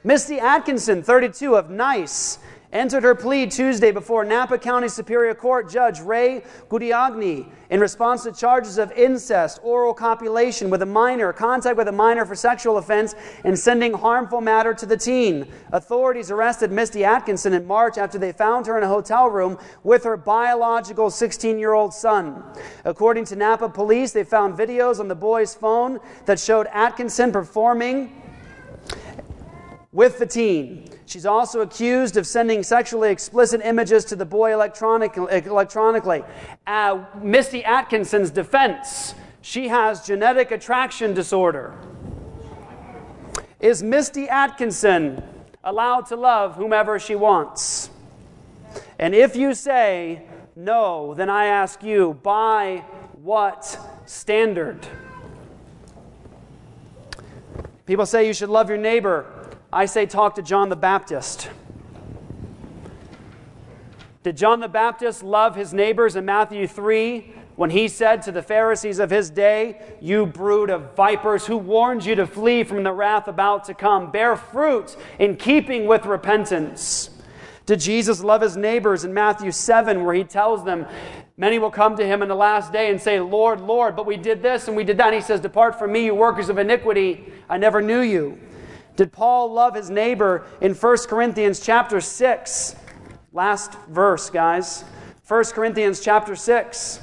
Misty 0.06 0.38
Atkinson, 0.38 1.02
32, 1.02 1.56
of 1.56 1.68
Nice, 1.68 2.38
entered 2.72 3.02
her 3.02 3.16
plea 3.16 3.48
Tuesday 3.48 3.90
before 3.90 4.24
Napa 4.24 4.56
County 4.56 4.86
Superior 4.86 5.34
Court 5.34 5.68
Judge 5.68 5.98
Ray 5.98 6.44
Guadagni 6.68 7.48
in 7.70 7.80
response 7.80 8.22
to 8.22 8.30
charges 8.30 8.78
of 8.78 8.92
incest, 8.92 9.58
oral 9.64 9.92
copulation 9.92 10.70
with 10.70 10.82
a 10.82 10.86
minor, 10.86 11.32
contact 11.32 11.76
with 11.76 11.88
a 11.88 11.92
minor 11.92 12.24
for 12.24 12.36
sexual 12.36 12.78
offense, 12.78 13.16
and 13.42 13.58
sending 13.58 13.94
harmful 13.94 14.40
matter 14.40 14.72
to 14.74 14.86
the 14.86 14.96
teen. 14.96 15.50
Authorities 15.72 16.30
arrested 16.30 16.70
Misty 16.70 17.04
Atkinson 17.04 17.52
in 17.52 17.66
March 17.66 17.98
after 17.98 18.16
they 18.16 18.30
found 18.30 18.68
her 18.68 18.78
in 18.78 18.84
a 18.84 18.88
hotel 18.88 19.28
room 19.28 19.58
with 19.82 20.04
her 20.04 20.16
biological 20.16 21.10
16 21.10 21.58
year 21.58 21.72
old 21.72 21.92
son. 21.92 22.44
According 22.84 23.24
to 23.24 23.34
Napa 23.34 23.68
police, 23.68 24.12
they 24.12 24.22
found 24.22 24.56
videos 24.56 25.00
on 25.00 25.08
the 25.08 25.16
boy's 25.16 25.56
phone 25.56 25.98
that 26.26 26.38
showed 26.38 26.68
Atkinson 26.68 27.32
performing 27.32 28.22
with 29.96 30.18
the 30.20 30.26
teen. 30.26 30.84
She's 31.06 31.26
also 31.26 31.62
accused 31.62 32.16
of 32.16 32.26
sending 32.26 32.62
sexually 32.62 33.10
explicit 33.10 33.60
images 33.64 34.04
to 34.06 34.16
the 34.16 34.26
boy 34.26 34.52
electronic, 34.52 35.16
electronically. 35.16 36.22
Uh, 36.66 37.04
Misty 37.20 37.64
Atkinson's 37.64 38.30
defense 38.30 39.14
she 39.46 39.68
has 39.68 40.04
genetic 40.04 40.50
attraction 40.50 41.14
disorder. 41.14 41.78
Is 43.60 43.80
Misty 43.80 44.28
Atkinson 44.28 45.22
allowed 45.62 46.06
to 46.06 46.16
love 46.16 46.56
whomever 46.56 46.98
she 46.98 47.14
wants? 47.14 47.88
And 48.98 49.14
if 49.14 49.36
you 49.36 49.54
say 49.54 50.22
no, 50.56 51.14
then 51.14 51.30
I 51.30 51.44
ask 51.44 51.84
you, 51.84 52.18
by 52.24 52.78
what 53.22 53.78
standard? 54.04 54.84
People 57.86 58.04
say 58.04 58.26
you 58.26 58.34
should 58.34 58.48
love 58.48 58.68
your 58.68 58.78
neighbor. 58.78 59.35
I 59.76 59.84
say, 59.84 60.06
talk 60.06 60.36
to 60.36 60.42
John 60.42 60.70
the 60.70 60.74
Baptist. 60.74 61.50
Did 64.22 64.34
John 64.34 64.60
the 64.60 64.68
Baptist 64.68 65.22
love 65.22 65.54
his 65.54 65.74
neighbors 65.74 66.16
in 66.16 66.24
Matthew 66.24 66.66
3 66.66 67.34
when 67.56 67.68
he 67.68 67.86
said 67.86 68.22
to 68.22 68.32
the 68.32 68.40
Pharisees 68.40 68.98
of 68.98 69.10
his 69.10 69.28
day, 69.28 69.82
You 70.00 70.24
brood 70.24 70.70
of 70.70 70.96
vipers, 70.96 71.44
who 71.44 71.58
warned 71.58 72.06
you 72.06 72.14
to 72.14 72.26
flee 72.26 72.64
from 72.64 72.84
the 72.84 72.92
wrath 72.92 73.28
about 73.28 73.64
to 73.64 73.74
come? 73.74 74.10
Bear 74.10 74.34
fruit 74.34 74.96
in 75.18 75.36
keeping 75.36 75.86
with 75.86 76.06
repentance. 76.06 77.10
Did 77.66 77.80
Jesus 77.80 78.24
love 78.24 78.40
his 78.40 78.56
neighbors 78.56 79.04
in 79.04 79.12
Matthew 79.12 79.52
7, 79.52 80.06
where 80.06 80.14
he 80.14 80.24
tells 80.24 80.64
them, 80.64 80.86
Many 81.36 81.58
will 81.58 81.70
come 81.70 81.98
to 81.98 82.06
him 82.06 82.22
in 82.22 82.28
the 82.28 82.34
last 82.34 82.72
day 82.72 82.88
and 82.88 82.98
say, 82.98 83.20
Lord, 83.20 83.60
Lord, 83.60 83.94
but 83.94 84.06
we 84.06 84.16
did 84.16 84.42
this 84.42 84.68
and 84.68 84.76
we 84.76 84.84
did 84.84 84.96
that. 84.96 85.08
And 85.08 85.16
he 85.16 85.20
says, 85.20 85.38
Depart 85.40 85.78
from 85.78 85.92
me, 85.92 86.06
you 86.06 86.14
workers 86.14 86.48
of 86.48 86.56
iniquity. 86.56 87.30
I 87.46 87.58
never 87.58 87.82
knew 87.82 88.00
you. 88.00 88.40
Did 88.96 89.12
Paul 89.12 89.52
love 89.52 89.74
his 89.74 89.90
neighbor 89.90 90.46
in 90.60 90.74
1 90.74 90.96
Corinthians 91.06 91.60
chapter 91.60 92.00
6? 92.00 92.76
Last 93.32 93.74
verse, 93.88 94.30
guys. 94.30 94.84
1 95.28 95.44
Corinthians 95.46 96.00
chapter 96.00 96.34
6. 96.34 97.00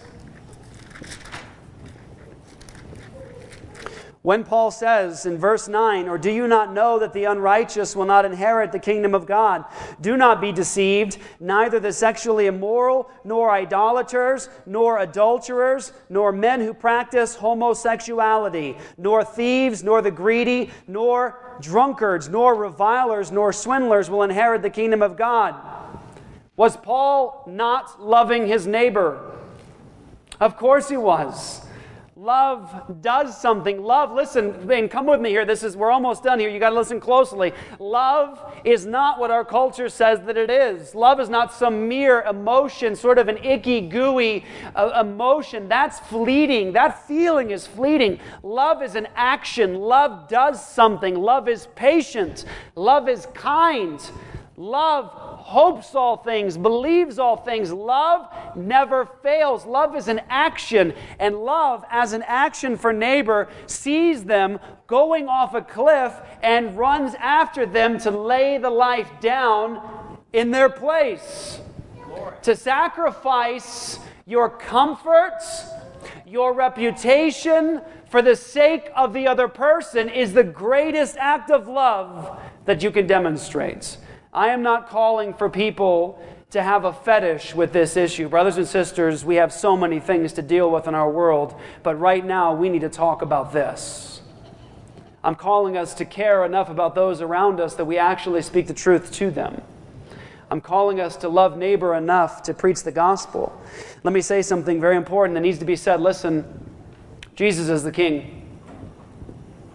When 4.24 4.46
Paul 4.46 4.72
says 4.72 5.26
in 5.26 5.38
verse 5.38 5.68
9, 5.68 6.08
Or 6.08 6.18
do 6.18 6.32
you 6.32 6.48
not 6.48 6.74
know 6.74 6.98
that 6.98 7.12
the 7.12 7.26
unrighteous 7.26 7.94
will 7.94 8.06
not 8.06 8.24
inherit 8.24 8.72
the 8.72 8.80
kingdom 8.80 9.14
of 9.14 9.26
God? 9.26 9.66
Do 10.00 10.16
not 10.16 10.40
be 10.40 10.54
deceived. 10.54 11.18
Neither 11.42 11.78
the 11.78 11.92
sexually 11.92 12.46
immoral, 12.46 13.12
nor 13.26 13.52
idolaters, 13.52 14.48
nor 14.66 15.00
adulterers, 15.00 15.92
nor 16.10 16.32
men 16.32 16.62
who 16.62 16.74
practice 16.74 17.36
homosexuality, 17.36 18.78
nor 18.98 19.26
thieves, 19.26 19.84
nor 19.84 20.02
the 20.02 20.10
greedy, 20.10 20.72
nor 20.88 21.53
drunkards, 21.62 22.30
nor 22.30 22.56
revilers, 22.56 23.32
nor 23.32 23.54
swindlers 23.54 24.10
will 24.10 24.24
inherit 24.24 24.62
the 24.62 24.70
kingdom 24.70 25.02
of 25.02 25.18
God. 25.18 25.56
Was 26.56 26.78
Paul 26.78 27.44
not 27.48 28.02
loving 28.02 28.48
his 28.48 28.68
neighbor? 28.68 29.32
Of 30.40 30.58
course 30.58 30.90
he 30.90 30.98
was. 30.98 31.66
Love 32.24 33.02
does 33.02 33.38
something. 33.38 33.84
Love, 33.84 34.14
listen, 34.14 34.72
and 34.72 34.90
come 34.90 35.06
with 35.06 35.20
me 35.20 35.30
here. 35.30 35.44
This 35.44 35.62
is 35.62 35.76
we're 35.76 35.92
almost 35.92 36.24
done 36.24 36.40
here. 36.40 36.50
You 36.50 36.58
got 36.58 36.70
to 36.70 36.76
listen 36.76 37.02
closely. 37.02 37.52
Love 37.80 38.40
is 38.64 38.86
not 38.86 39.20
what 39.20 39.30
our 39.30 39.44
culture 39.44 39.90
says 39.90 40.22
that 40.22 40.38
it 40.38 40.50
is. 40.50 40.96
Love 40.96 41.20
is 41.20 41.28
not 41.28 41.54
some 41.54 41.90
mere 41.90 42.22
emotion, 42.22 42.96
sort 42.96 43.18
of 43.18 43.28
an 43.28 43.40
icky, 43.44 43.82
gooey 43.82 44.46
uh, 44.74 45.02
emotion. 45.02 45.68
That's 45.68 46.00
fleeting. 46.00 46.72
That 46.72 47.06
feeling 47.10 47.52
is 47.52 47.68
fleeting. 47.68 48.22
Love 48.42 48.82
is 48.82 48.96
an 48.96 49.10
action. 49.18 49.76
Love 49.76 50.30
does 50.30 50.66
something. 50.66 51.16
Love 51.16 51.50
is 51.50 51.68
patient. 51.76 52.46
Love 52.78 53.10
is 53.10 53.28
kind. 53.34 54.00
Love 54.56 55.12
hopes 55.44 55.94
all 55.94 56.16
things, 56.16 56.58
believes 56.58 57.20
all 57.20 57.36
things. 57.36 57.72
Love 57.72 58.28
never 58.56 59.06
fails. 59.06 59.66
Love 59.66 59.94
is 59.94 60.08
an 60.08 60.22
action, 60.30 60.94
and 61.20 61.36
love, 61.36 61.84
as 61.90 62.14
an 62.14 62.24
action 62.26 62.78
for 62.78 62.94
neighbor, 62.94 63.50
sees 63.68 64.24
them 64.24 64.58
going 64.88 65.28
off 65.28 65.54
a 65.54 65.62
cliff 65.62 66.14
and 66.42 66.78
runs 66.78 67.14
after 67.16 67.66
them 67.66 67.98
to 68.00 68.10
lay 68.10 68.58
the 68.58 68.70
life 68.70 69.10
down 69.20 70.18
in 70.32 70.50
their 70.50 70.70
place. 70.70 71.60
To 72.44 72.56
sacrifice 72.56 74.00
your 74.26 74.50
comfort, 74.50 75.40
your 76.26 76.54
reputation 76.54 77.82
for 78.10 78.22
the 78.22 78.36
sake 78.36 78.90
of 78.96 79.12
the 79.12 79.28
other 79.28 79.50
person 79.50 80.08
is 80.08 80.34
the 80.34 80.44
greatest 80.44 81.18
act 81.18 81.52
of 81.52 81.68
love 81.68 82.40
that 82.64 82.82
you 82.82 82.92
can 82.92 83.08
demonstrate. 83.08 83.98
I 84.34 84.50
am 84.50 84.64
not 84.64 84.90
calling 84.90 85.34
for 85.34 85.50
people 85.50 86.20
to 86.50 86.64
have 86.64 86.86
a 86.86 86.94
fetish 86.94 87.54
with 87.54 87.72
this 87.72 87.96
issue. 87.96 88.28
Brothers 88.30 88.58
and 88.58 88.68
sisters, 88.68 89.24
we 89.24 89.36
have 89.36 89.54
so 89.54 89.78
many 89.78 90.00
things 90.00 90.34
to 90.34 90.42
deal 90.42 90.72
with 90.72 90.88
in 90.88 90.96
our 90.96 91.10
world, 91.10 91.60
but 91.84 92.00
right 92.00 92.26
now 92.26 92.54
we 92.54 92.70
need 92.70 92.82
to 92.82 92.90
talk 92.90 93.22
about 93.22 93.54
this. 93.54 94.22
I'm 95.24 95.36
calling 95.36 95.78
us 95.78 95.94
to 95.96 96.06
care 96.06 96.44
enough 96.46 96.70
about 96.70 96.96
those 96.96 97.22
around 97.22 97.60
us 97.60 97.76
that 97.76 97.86
we 97.86 97.98
actually 97.98 98.42
speak 98.42 98.68
the 98.68 98.74
truth 98.74 99.12
to 99.14 99.32
them. 99.32 99.62
I'm 100.52 100.62
calling 100.62 101.00
us 101.00 101.16
to 101.18 101.30
love 101.30 101.58
neighbor 101.58 101.96
enough 101.96 102.44
to 102.44 102.54
preach 102.54 102.84
the 102.84 102.92
gospel. 102.92 103.60
Let 104.04 104.14
me 104.14 104.22
say 104.22 104.42
something 104.42 104.82
very 104.82 104.98
important 104.98 105.36
that 105.36 105.42
needs 105.42 105.60
to 105.60 105.66
be 105.66 105.76
said. 105.76 106.02
Listen, 106.02 106.44
Jesus 107.36 107.70
is 107.70 107.84
the 107.84 107.92
King. 107.92 108.43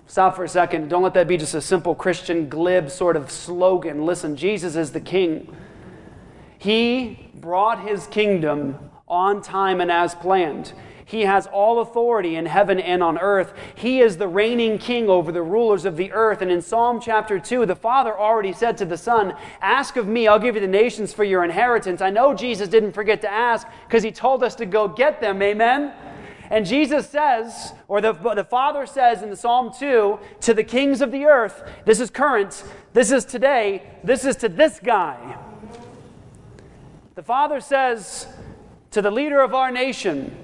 Stop 0.08 0.36
for 0.36 0.42
a 0.42 0.48
second. 0.48 0.88
Don't 0.88 1.02
let 1.02 1.12
that 1.14 1.28
be 1.28 1.36
just 1.36 1.54
a 1.54 1.60
simple 1.60 1.94
Christian, 1.94 2.48
glib 2.48 2.90
sort 2.90 3.14
of 3.14 3.30
slogan. 3.30 4.06
Listen, 4.06 4.36
Jesus 4.36 4.74
is 4.74 4.92
the 4.92 5.00
King. 5.00 5.54
He 6.56 7.30
brought 7.34 7.86
his 7.86 8.06
kingdom 8.06 8.78
on 9.06 9.42
time 9.42 9.82
and 9.82 9.92
as 9.92 10.14
planned. 10.14 10.72
He 11.04 11.22
has 11.22 11.46
all 11.46 11.80
authority 11.80 12.36
in 12.36 12.46
heaven 12.46 12.80
and 12.80 13.02
on 13.02 13.18
earth. 13.18 13.52
He 13.74 14.00
is 14.00 14.16
the 14.16 14.28
reigning 14.28 14.78
king 14.78 15.10
over 15.10 15.30
the 15.30 15.42
rulers 15.42 15.84
of 15.84 15.96
the 15.96 16.10
earth. 16.12 16.40
And 16.40 16.50
in 16.50 16.62
Psalm 16.62 17.00
chapter 17.00 17.38
2, 17.38 17.66
the 17.66 17.76
Father 17.76 18.18
already 18.18 18.52
said 18.52 18.78
to 18.78 18.84
the 18.86 18.96
Son, 18.96 19.34
Ask 19.60 19.96
of 19.96 20.06
me, 20.06 20.26
I'll 20.26 20.38
give 20.38 20.54
you 20.54 20.60
the 20.60 20.66
nations 20.66 21.12
for 21.12 21.24
your 21.24 21.44
inheritance. 21.44 22.00
I 22.00 22.10
know 22.10 22.34
Jesus 22.34 22.68
didn't 22.68 22.92
forget 22.92 23.20
to 23.22 23.30
ask 23.30 23.66
because 23.86 24.02
he 24.02 24.10
told 24.10 24.42
us 24.42 24.54
to 24.56 24.66
go 24.66 24.88
get 24.88 25.20
them. 25.20 25.40
Amen? 25.42 25.92
And 26.50 26.64
Jesus 26.64 27.08
says, 27.08 27.72
or 27.88 28.00
the, 28.00 28.12
the 28.12 28.44
Father 28.44 28.86
says 28.86 29.22
in 29.22 29.30
the 29.30 29.36
Psalm 29.36 29.72
2, 29.78 30.18
to 30.40 30.54
the 30.54 30.64
kings 30.64 31.00
of 31.00 31.12
the 31.12 31.26
earth, 31.26 31.62
this 31.84 32.00
is 32.00 32.10
current, 32.10 32.64
this 32.94 33.10
is 33.10 33.24
today, 33.24 33.82
this 34.02 34.24
is 34.24 34.36
to 34.36 34.48
this 34.48 34.80
guy. 34.80 35.36
The 37.14 37.22
Father 37.22 37.60
says 37.60 38.26
to 38.92 39.02
the 39.02 39.10
leader 39.10 39.40
of 39.40 39.54
our 39.54 39.70
nation, 39.70 40.34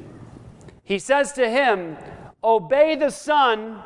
He 0.83 0.99
says 0.99 1.33
to 1.33 1.49
him, 1.49 1.97
Obey 2.43 2.95
the 2.97 3.11
Son, 3.11 3.83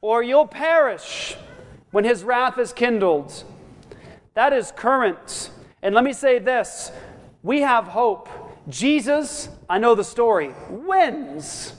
or 0.00 0.22
you'll 0.22 0.46
perish 0.46 1.36
when 1.92 2.04
His 2.04 2.24
wrath 2.24 2.58
is 2.58 2.72
kindled. 2.72 3.44
That 4.34 4.52
is 4.52 4.72
current. 4.72 5.50
And 5.82 5.94
let 5.94 6.02
me 6.02 6.12
say 6.12 6.38
this 6.38 6.90
we 7.42 7.60
have 7.60 7.84
hope 7.84 8.28
Jesus, 8.68 9.48
I 9.68 9.78
know 9.78 9.94
the 9.94 10.04
story, 10.04 10.52
wins. 10.68 11.72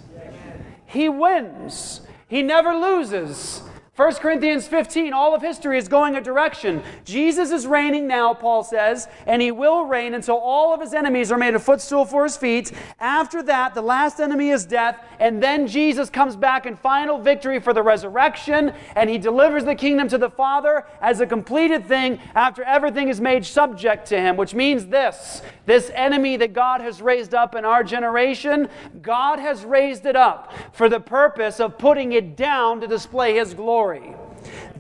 He 0.86 1.08
wins. 1.08 2.02
He 2.28 2.42
never 2.42 2.74
loses. 2.74 3.62
1 4.00 4.14
Corinthians 4.16 4.66
15, 4.66 5.12
all 5.12 5.36
of 5.36 5.42
history 5.42 5.78
is 5.78 5.90
going 5.90 6.16
a 6.16 6.22
direction. 6.22 6.82
Jesus 7.04 7.52
is 7.52 7.68
reigning 7.68 8.08
now, 8.08 8.34
Paul 8.34 8.64
says, 8.64 9.10
and 9.28 9.42
he 9.42 9.52
will 9.52 9.84
reign 9.88 10.14
until 10.14 10.38
all 10.38 10.74
of 10.74 10.80
his 10.80 10.94
enemies 10.94 11.34
are 11.34 11.38
made 11.38 11.54
a 11.54 11.60
footstool 11.60 12.06
for 12.06 12.24
his 12.24 12.38
feet. 12.38 12.72
After 13.02 13.44
that, 13.44 13.74
the 13.74 13.82
last 13.82 14.22
enemy 14.22 14.52
is 14.52 14.64
death, 14.64 15.04
and 15.20 15.44
then 15.44 15.68
Jesus 15.68 16.10
comes 16.10 16.38
back 16.38 16.66
in 16.66 16.78
final 16.78 17.20
victory 17.20 17.60
for 17.60 17.74
the 17.74 17.84
resurrection, 17.84 18.72
and 18.96 19.10
he 19.10 19.18
delivers 19.18 19.66
the 19.66 19.76
kingdom 19.76 20.08
to 20.08 20.18
the 20.18 20.30
Father 20.30 20.86
as 21.02 21.20
a 21.20 21.26
completed 21.26 21.86
thing 21.86 22.22
after 22.36 22.64
everything 22.64 23.10
is 23.10 23.20
made 23.20 23.46
subject 23.46 24.08
to 24.08 24.18
him, 24.18 24.38
which 24.38 24.54
means 24.54 24.86
this 24.86 25.42
this 25.66 25.92
enemy 25.94 26.36
that 26.38 26.52
God 26.52 26.82
has 26.82 27.00
raised 27.00 27.36
up 27.36 27.54
in 27.54 27.64
our 27.64 27.84
generation, 27.84 28.70
God 29.04 29.38
has 29.38 29.64
raised 29.64 30.08
it 30.08 30.16
up 30.16 30.52
for 30.72 30.90
the 30.90 31.00
purpose 31.00 31.60
of 31.60 31.78
putting 31.78 32.14
it 32.14 32.36
down 32.36 32.82
to 32.82 32.88
display 32.88 33.36
his 33.36 33.54
glory 33.54 33.89
glory. 33.90 34.16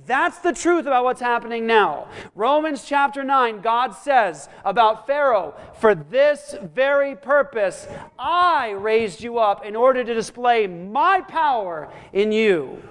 That's 0.05 0.39
the 0.39 0.53
truth 0.53 0.85
about 0.85 1.03
what's 1.03 1.21
happening 1.21 1.67
now. 1.67 2.07
Romans 2.33 2.83
chapter 2.85 3.23
9, 3.23 3.61
God 3.61 3.91
says 3.91 4.49
about 4.65 5.05
Pharaoh, 5.05 5.53
For 5.79 5.93
this 5.93 6.55
very 6.73 7.15
purpose 7.15 7.87
I 8.17 8.71
raised 8.71 9.21
you 9.21 9.37
up 9.37 9.65
in 9.65 9.75
order 9.75 10.03
to 10.03 10.13
display 10.13 10.65
my 10.67 11.21
power 11.21 11.91
in 12.13 12.31
you. 12.31 12.81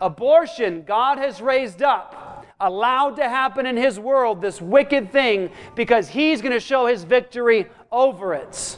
Abortion, 0.00 0.82
God 0.82 1.18
has 1.18 1.40
raised 1.40 1.82
up, 1.82 2.46
allowed 2.60 3.16
to 3.16 3.28
happen 3.28 3.66
in 3.66 3.76
His 3.76 3.98
world, 3.98 4.40
this 4.40 4.60
wicked 4.60 5.10
thing, 5.10 5.50
because 5.74 6.08
He's 6.08 6.42
going 6.42 6.52
to 6.52 6.60
show 6.60 6.86
His 6.86 7.02
victory 7.02 7.66
over 7.90 8.34
it. 8.34 8.76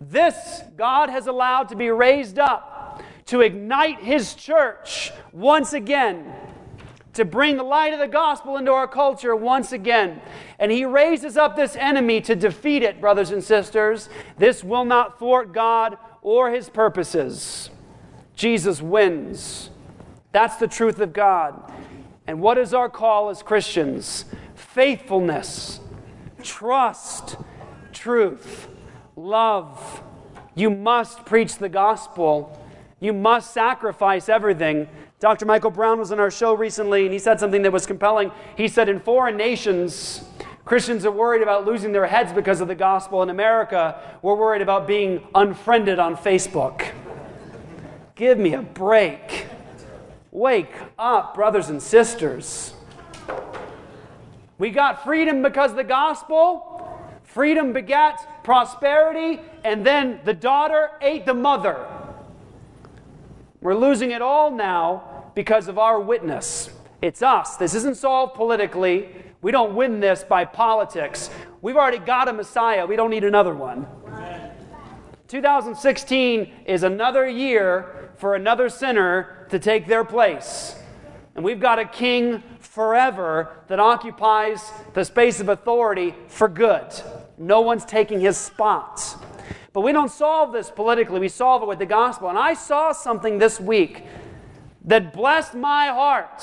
This 0.00 0.62
God 0.76 1.08
has 1.10 1.26
allowed 1.26 1.68
to 1.70 1.76
be 1.76 1.90
raised 1.90 2.38
up 2.38 2.71
to 3.32 3.40
ignite 3.40 3.98
his 4.00 4.34
church 4.34 5.10
once 5.32 5.72
again, 5.72 6.34
to 7.14 7.24
bring 7.24 7.56
the 7.56 7.62
light 7.62 7.94
of 7.94 7.98
the 7.98 8.06
gospel 8.06 8.58
into 8.58 8.70
our 8.70 8.86
culture 8.86 9.34
once 9.34 9.72
again. 9.72 10.20
And 10.58 10.70
he 10.70 10.84
raises 10.84 11.38
up 11.38 11.56
this 11.56 11.74
enemy 11.74 12.20
to 12.20 12.36
defeat 12.36 12.82
it, 12.82 13.00
brothers 13.00 13.30
and 13.30 13.42
sisters. 13.42 14.10
This 14.36 14.62
will 14.62 14.84
not 14.84 15.18
thwart 15.18 15.54
God 15.54 15.96
or 16.20 16.50
his 16.50 16.68
purposes. 16.68 17.70
Jesus 18.36 18.82
wins. 18.82 19.70
That's 20.32 20.56
the 20.56 20.68
truth 20.68 21.00
of 21.00 21.14
God. 21.14 21.72
And 22.26 22.38
what 22.38 22.58
is 22.58 22.74
our 22.74 22.90
call 22.90 23.30
as 23.30 23.42
Christians? 23.42 24.26
Faithfulness, 24.54 25.80
trust, 26.42 27.36
truth, 27.94 28.68
love. 29.16 30.02
You 30.54 30.68
must 30.68 31.24
preach 31.24 31.56
the 31.56 31.70
gospel. 31.70 32.58
You 33.02 33.12
must 33.12 33.52
sacrifice 33.52 34.28
everything. 34.28 34.86
Dr. 35.18 35.44
Michael 35.44 35.72
Brown 35.72 35.98
was 35.98 36.12
on 36.12 36.20
our 36.20 36.30
show 36.30 36.54
recently, 36.54 37.02
and 37.02 37.12
he 37.12 37.18
said 37.18 37.40
something 37.40 37.62
that 37.62 37.72
was 37.72 37.84
compelling. 37.84 38.30
He 38.56 38.68
said, 38.68 38.88
In 38.88 39.00
foreign 39.00 39.36
nations, 39.36 40.24
Christians 40.64 41.04
are 41.04 41.10
worried 41.10 41.42
about 41.42 41.66
losing 41.66 41.90
their 41.90 42.06
heads 42.06 42.32
because 42.32 42.60
of 42.60 42.68
the 42.68 42.76
gospel. 42.76 43.20
In 43.24 43.28
America, 43.28 44.00
we're 44.22 44.36
worried 44.36 44.62
about 44.62 44.86
being 44.86 45.26
unfriended 45.34 45.98
on 45.98 46.16
Facebook. 46.16 46.92
Give 48.14 48.38
me 48.38 48.54
a 48.54 48.62
break. 48.62 49.46
Wake 50.30 50.72
up, 50.96 51.34
brothers 51.34 51.70
and 51.70 51.82
sisters. 51.82 52.72
We 54.58 54.70
got 54.70 55.02
freedom 55.02 55.42
because 55.42 55.72
of 55.72 55.76
the 55.76 55.82
gospel. 55.82 57.02
Freedom 57.24 57.72
begat 57.72 58.44
prosperity, 58.44 59.40
and 59.64 59.84
then 59.84 60.20
the 60.24 60.34
daughter 60.34 60.90
ate 61.00 61.26
the 61.26 61.34
mother. 61.34 61.84
We're 63.62 63.76
losing 63.76 64.10
it 64.10 64.20
all 64.20 64.50
now 64.50 65.30
because 65.36 65.68
of 65.68 65.78
our 65.78 66.00
witness. 66.00 66.68
It's 67.00 67.22
us. 67.22 67.56
This 67.56 67.74
isn't 67.76 67.96
solved 67.96 68.34
politically. 68.34 69.08
We 69.40 69.52
don't 69.52 69.76
win 69.76 70.00
this 70.00 70.24
by 70.24 70.44
politics. 70.44 71.30
We've 71.60 71.76
already 71.76 71.98
got 71.98 72.26
a 72.26 72.32
Messiah. 72.32 72.84
We 72.84 72.96
don't 72.96 73.10
need 73.10 73.22
another 73.22 73.54
one. 73.54 73.86
2016 75.28 76.52
is 76.66 76.82
another 76.82 77.28
year 77.28 78.10
for 78.16 78.34
another 78.34 78.68
sinner 78.68 79.46
to 79.50 79.60
take 79.60 79.86
their 79.86 80.04
place. 80.04 80.74
And 81.36 81.44
we've 81.44 81.60
got 81.60 81.78
a 81.78 81.84
king 81.84 82.42
forever 82.58 83.62
that 83.68 83.78
occupies 83.78 84.72
the 84.92 85.04
space 85.04 85.38
of 85.38 85.48
authority 85.48 86.16
for 86.26 86.48
good. 86.48 86.92
No 87.38 87.60
one's 87.60 87.84
taking 87.84 88.18
his 88.18 88.36
spot. 88.36 89.16
But 89.72 89.80
we 89.80 89.92
don't 89.92 90.10
solve 90.10 90.52
this 90.52 90.70
politically, 90.70 91.20
we 91.20 91.28
solve 91.28 91.62
it 91.62 91.68
with 91.68 91.78
the 91.78 91.86
gospel. 91.86 92.28
And 92.28 92.38
I 92.38 92.54
saw 92.54 92.92
something 92.92 93.38
this 93.38 93.58
week 93.58 94.04
that 94.84 95.12
blessed 95.12 95.54
my 95.54 95.88
heart. 95.88 96.42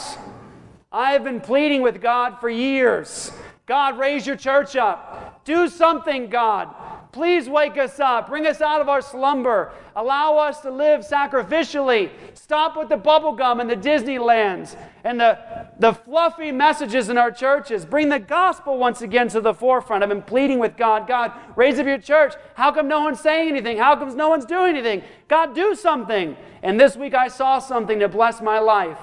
I 0.92 1.12
have 1.12 1.24
been 1.24 1.40
pleading 1.40 1.82
with 1.82 2.02
God 2.02 2.40
for 2.40 2.50
years 2.50 3.32
God, 3.70 4.00
raise 4.00 4.26
your 4.26 4.36
church 4.36 4.76
up. 4.76 5.46
Do 5.46 5.70
something, 5.70 6.28
God. 6.28 6.74
Please 7.12 7.50
wake 7.50 7.76
us 7.76 8.00
up. 8.00 8.30
Bring 8.30 8.46
us 8.46 8.62
out 8.62 8.82
of 8.82 8.88
our 8.88 9.02
slumber. 9.02 9.72
Allow 9.96 10.38
us 10.38 10.62
to 10.62 10.70
live 10.70 11.02
sacrificially. 11.02 12.12
Stop 12.36 12.78
with 12.78 12.90
the 12.90 12.98
bubblegum 12.98 13.60
and 13.60 13.68
the 13.68 13.76
Disneylands 13.76 14.78
and 15.04 15.20
the, 15.20 15.40
the 15.80 15.94
fluffy 15.94 16.52
messages 16.52 17.10
in 17.10 17.18
our 17.18 17.32
churches. 17.32 17.84
Bring 17.84 18.10
the 18.10 18.20
gospel 18.20 18.78
once 18.78 19.02
again 19.02 19.28
to 19.30 19.42
the 19.42 19.56
forefront. 19.56 20.04
I've 20.04 20.10
been 20.10 20.22
pleading 20.22 20.60
with 20.60 20.78
God 20.78 21.08
God, 21.08 21.32
raise 21.56 21.80
up 21.80 21.88
your 21.88 21.98
church. 21.98 22.36
How 22.54 22.72
come 22.72 22.88
no 22.88 23.02
one's 23.02 23.20
saying 23.20 23.50
anything? 23.50 23.80
How 23.80 23.96
come 23.96 24.16
no 24.16 24.30
one's 24.30 24.46
doing 24.46 24.76
anything? 24.76 25.02
God, 25.28 25.56
do 25.56 25.74
something. 25.74 26.38
And 26.62 26.80
this 26.80 26.96
week 26.96 27.16
I 27.16 27.28
saw 27.28 27.58
something 27.58 27.98
to 28.00 28.08
bless 28.08 28.40
my 28.40 28.60
life. 28.60 29.00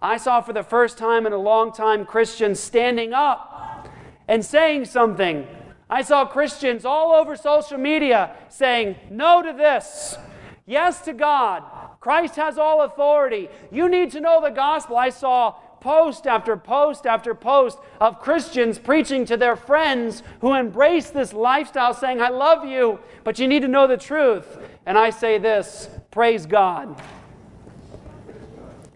I 0.00 0.16
saw 0.16 0.40
for 0.40 0.54
the 0.54 0.62
first 0.62 0.96
time 0.96 1.26
in 1.26 1.34
a 1.34 1.38
long 1.38 1.70
time 1.70 2.06
Christians 2.06 2.60
standing 2.60 3.12
up 3.12 3.88
and 4.26 4.42
saying 4.42 4.86
something. 4.86 5.46
I 5.92 6.00
saw 6.00 6.24
Christians 6.24 6.86
all 6.86 7.12
over 7.12 7.36
social 7.36 7.76
media 7.76 8.34
saying 8.48 8.96
no 9.10 9.42
to 9.42 9.52
this, 9.52 10.16
yes 10.64 11.02
to 11.02 11.12
God. 11.12 11.62
Christ 12.00 12.36
has 12.36 12.56
all 12.56 12.80
authority. 12.80 13.50
You 13.70 13.90
need 13.90 14.10
to 14.12 14.20
know 14.20 14.40
the 14.40 14.48
gospel. 14.48 14.96
I 14.96 15.10
saw 15.10 15.50
post 15.82 16.26
after 16.26 16.56
post 16.56 17.04
after 17.04 17.34
post 17.34 17.76
of 18.00 18.20
Christians 18.20 18.78
preaching 18.78 19.26
to 19.26 19.36
their 19.36 19.54
friends 19.54 20.22
who 20.40 20.54
embrace 20.54 21.10
this 21.10 21.34
lifestyle, 21.34 21.92
saying, 21.92 22.22
I 22.22 22.30
love 22.30 22.64
you, 22.64 22.98
but 23.22 23.38
you 23.38 23.46
need 23.46 23.60
to 23.60 23.68
know 23.68 23.86
the 23.86 23.98
truth. 23.98 24.56
And 24.86 24.96
I 24.96 25.10
say 25.10 25.36
this 25.36 25.90
praise 26.10 26.46
God. 26.46 26.98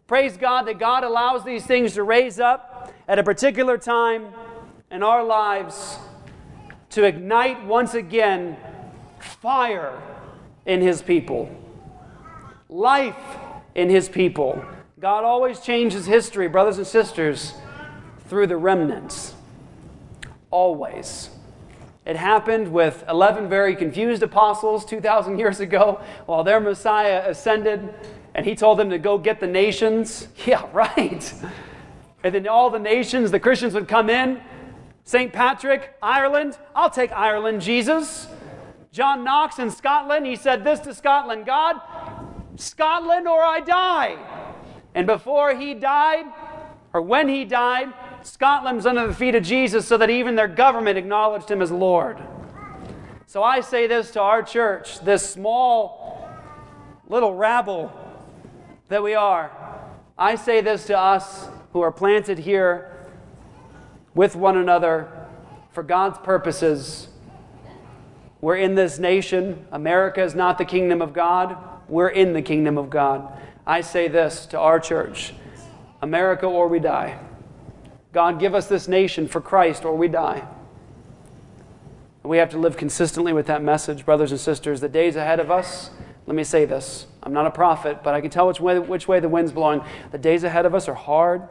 Praise 0.06 0.38
God 0.38 0.62
that 0.62 0.78
God 0.78 1.04
allows 1.04 1.44
these 1.44 1.66
things 1.66 1.92
to 1.92 2.04
raise 2.04 2.40
up 2.40 2.90
at 3.06 3.18
a 3.18 3.22
particular 3.22 3.76
time 3.76 4.28
in 4.90 5.02
our 5.02 5.22
lives 5.22 5.98
to 6.96 7.04
ignite 7.04 7.62
once 7.66 7.92
again 7.92 8.56
fire 9.18 10.00
in 10.64 10.80
his 10.80 11.02
people, 11.02 11.54
life 12.70 13.36
in 13.74 13.90
his 13.90 14.08
people. 14.08 14.64
God 14.98 15.22
always 15.22 15.60
changes 15.60 16.06
history, 16.06 16.48
brothers 16.48 16.78
and 16.78 16.86
sisters, 16.86 17.52
through 18.28 18.46
the 18.46 18.56
remnants. 18.56 19.34
Always. 20.50 21.28
It 22.06 22.16
happened 22.16 22.72
with 22.72 23.04
11 23.10 23.50
very 23.50 23.76
confused 23.76 24.22
apostles 24.22 24.86
2,000 24.86 25.38
years 25.38 25.60
ago 25.60 26.00
while 26.24 26.44
their 26.44 26.60
Messiah 26.60 27.24
ascended 27.28 27.92
and 28.34 28.46
he 28.46 28.54
told 28.54 28.78
them 28.78 28.88
to 28.88 28.96
go 28.96 29.18
get 29.18 29.38
the 29.38 29.46
nations. 29.46 30.28
Yeah, 30.46 30.66
right. 30.72 31.34
And 32.24 32.34
then 32.34 32.48
all 32.48 32.70
the 32.70 32.78
nations, 32.78 33.30
the 33.30 33.40
Christians 33.40 33.74
would 33.74 33.86
come 33.86 34.08
in 34.08 34.40
St. 35.06 35.32
Patrick, 35.32 35.94
Ireland, 36.02 36.58
I'll 36.74 36.90
take 36.90 37.12
Ireland, 37.12 37.62
Jesus. 37.62 38.26
John 38.90 39.22
Knox 39.22 39.60
in 39.60 39.70
Scotland, 39.70 40.26
he 40.26 40.34
said 40.34 40.64
this 40.64 40.80
to 40.80 40.92
Scotland 40.92 41.46
God, 41.46 41.76
Scotland 42.56 43.28
or 43.28 43.40
I 43.40 43.60
die. 43.60 44.16
And 44.96 45.06
before 45.06 45.54
he 45.54 45.74
died, 45.74 46.24
or 46.92 47.00
when 47.02 47.28
he 47.28 47.44
died, 47.44 47.92
Scotland 48.22 48.78
was 48.78 48.86
under 48.86 49.06
the 49.06 49.14
feet 49.14 49.36
of 49.36 49.44
Jesus 49.44 49.86
so 49.86 49.96
that 49.96 50.10
even 50.10 50.34
their 50.34 50.48
government 50.48 50.98
acknowledged 50.98 51.48
him 51.48 51.62
as 51.62 51.70
Lord. 51.70 52.18
So 53.26 53.44
I 53.44 53.60
say 53.60 53.86
this 53.86 54.10
to 54.12 54.20
our 54.20 54.42
church, 54.42 54.98
this 55.00 55.24
small 55.24 56.28
little 57.08 57.36
rabble 57.36 57.92
that 58.88 59.04
we 59.04 59.14
are. 59.14 59.52
I 60.18 60.34
say 60.34 60.62
this 60.62 60.84
to 60.86 60.98
us 60.98 61.48
who 61.72 61.80
are 61.80 61.92
planted 61.92 62.40
here 62.40 62.95
with 64.16 64.34
one 64.34 64.56
another 64.56 65.08
for 65.70 65.82
God's 65.82 66.18
purposes. 66.18 67.08
We're 68.40 68.56
in 68.56 68.74
this 68.74 68.98
nation. 68.98 69.66
America 69.70 70.22
is 70.22 70.34
not 70.34 70.56
the 70.56 70.64
kingdom 70.64 71.02
of 71.02 71.12
God. 71.12 71.56
We're 71.86 72.08
in 72.08 72.32
the 72.32 72.42
kingdom 72.42 72.78
of 72.78 72.90
God. 72.90 73.30
I 73.66 73.82
say 73.82 74.08
this 74.08 74.46
to 74.46 74.58
our 74.58 74.80
church 74.80 75.34
America 76.02 76.46
or 76.46 76.66
we 76.68 76.78
die. 76.78 77.18
God, 78.12 78.40
give 78.40 78.54
us 78.54 78.68
this 78.68 78.88
nation 78.88 79.28
for 79.28 79.40
Christ 79.40 79.84
or 79.84 79.94
we 79.94 80.08
die. 80.08 80.46
We 82.22 82.38
have 82.38 82.50
to 82.50 82.58
live 82.58 82.76
consistently 82.76 83.32
with 83.32 83.46
that 83.46 83.62
message, 83.62 84.04
brothers 84.04 84.32
and 84.32 84.40
sisters. 84.40 84.80
The 84.80 84.88
days 84.88 85.16
ahead 85.16 85.40
of 85.40 85.50
us, 85.50 85.90
let 86.26 86.34
me 86.34 86.42
say 86.42 86.64
this 86.64 87.06
I'm 87.22 87.34
not 87.34 87.46
a 87.46 87.50
prophet, 87.50 88.02
but 88.02 88.14
I 88.14 88.22
can 88.22 88.30
tell 88.30 88.46
which 88.46 88.60
way, 88.60 88.78
which 88.78 89.06
way 89.06 89.20
the 89.20 89.28
wind's 89.28 89.52
blowing. 89.52 89.82
The 90.10 90.18
days 90.18 90.42
ahead 90.42 90.64
of 90.64 90.74
us 90.74 90.88
are 90.88 90.94
hard. 90.94 91.42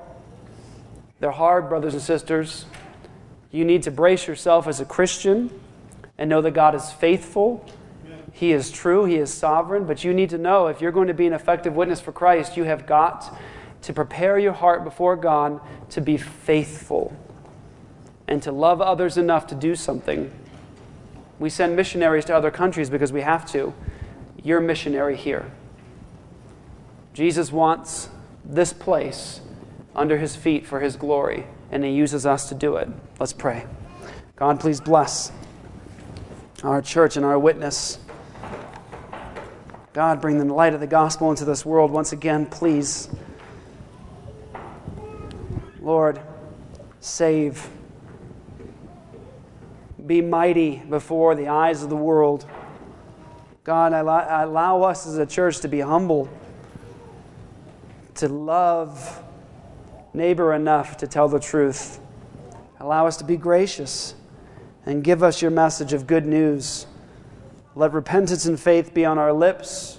They're 1.20 1.32
hard, 1.32 1.70
brothers 1.70 1.94
and 1.94 2.04
sisters. 2.04 2.66
You 3.52 3.66
need 3.66 3.84
to 3.84 3.92
brace 3.92 4.28
yourself 4.28 4.68
as 4.68 4.80
a 4.80 4.86
Christian 4.86 5.50
and 6.18 6.30
know 6.30 6.42
that 6.42 6.52
God 6.52 6.76
is 6.76 6.92
faithful. 6.92 7.66
He 8.32 8.52
is 8.52 8.70
true, 8.70 9.06
He 9.06 9.16
is 9.16 9.34
sovereign, 9.34 9.86
but 9.86 10.04
you 10.04 10.14
need 10.14 10.30
to 10.32 10.38
know 10.38 10.68
if 10.68 10.82
you're 10.82 10.92
going 10.92 11.08
to 11.08 11.14
be 11.14 11.26
an 11.26 11.32
effective 11.32 11.74
witness 11.74 12.02
for 12.02 12.12
Christ, 12.12 12.58
you 12.58 12.66
have 12.66 12.86
got 12.86 13.34
to 13.84 13.94
prepare 13.94 14.38
your 14.38 14.52
heart 14.52 14.84
before 14.84 15.16
God 15.16 15.62
to 15.92 16.02
be 16.02 16.18
faithful 16.18 17.16
and 18.28 18.44
to 18.44 18.52
love 18.52 18.82
others 18.82 19.18
enough 19.18 19.48
to 19.48 19.56
do 19.56 19.76
something. 19.76 20.32
We 21.40 21.50
send 21.50 21.76
missionaries 21.76 22.26
to 22.26 22.36
other 22.36 22.52
countries 22.52 22.90
because 22.90 23.14
we 23.14 23.22
have 23.22 23.50
to. 23.52 23.74
You're 24.44 24.60
missionary 24.60 25.16
here. 25.16 25.50
Jesus 27.14 27.52
wants 27.52 28.10
this 28.44 28.74
place 28.74 29.40
under 29.96 30.18
his 30.18 30.36
feet 30.36 30.66
for 30.66 30.80
his 30.80 30.96
glory, 30.96 31.46
and 31.72 31.84
he 31.84 31.92
uses 31.92 32.26
us 32.26 32.50
to 32.50 32.56
do 32.56 32.76
it. 32.76 32.90
Let's 33.20 33.34
pray. 33.34 33.66
God, 34.36 34.60
please 34.60 34.82
bless 34.82 35.32
our 36.64 36.82
church 36.82 37.16
and 37.16 37.26
our 37.26 37.40
witness. 37.40 38.00
God, 39.94 40.20
bring 40.20 40.38
the 40.38 40.54
light 40.54 40.74
of 40.74 40.80
the 40.82 40.88
gospel 40.88 41.30
into 41.30 41.46
this 41.46 41.66
world 41.66 41.92
once 41.92 42.12
again, 42.12 42.46
please. 42.46 43.08
Lord, 45.80 46.20
save. 47.00 47.70
Be 50.06 50.22
mighty 50.22 50.84
before 50.90 51.36
the 51.36 51.48
eyes 51.48 51.82
of 51.82 51.90
the 51.90 51.96
world. 51.96 52.46
God, 53.64 53.94
allow 53.94 54.82
us 54.82 55.08
as 55.08 55.18
a 55.18 55.26
church 55.26 55.60
to 55.60 55.68
be 55.68 55.80
humble 55.80 56.30
to 58.16 58.28
love 58.28 59.24
neighbor 60.16 60.54
enough 60.54 60.98
to 60.98 61.08
tell 61.08 61.28
the 61.28 61.40
truth. 61.40 62.00
Allow 62.80 63.08
us 63.08 63.18
to 63.18 63.24
be 63.24 63.38
gracious 63.38 64.16
and 64.86 65.04
give 65.04 65.24
us 65.24 65.42
your 65.42 65.52
message 65.52 65.94
of 65.94 66.08
good 66.08 66.26
news. 66.26 66.88
Let 67.76 67.94
repentance 67.94 68.46
and 68.46 68.60
faith 68.60 68.94
be 68.94 69.06
on 69.06 69.18
our 69.18 69.34
lips 69.34 69.98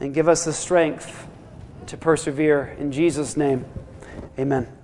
and 0.00 0.14
give 0.14 0.28
us 0.28 0.44
the 0.44 0.52
strength 0.52 1.26
to 1.86 1.96
persevere. 1.96 2.76
In 2.78 2.92
Jesus' 2.92 3.36
name, 3.36 3.64
amen. 4.38 4.75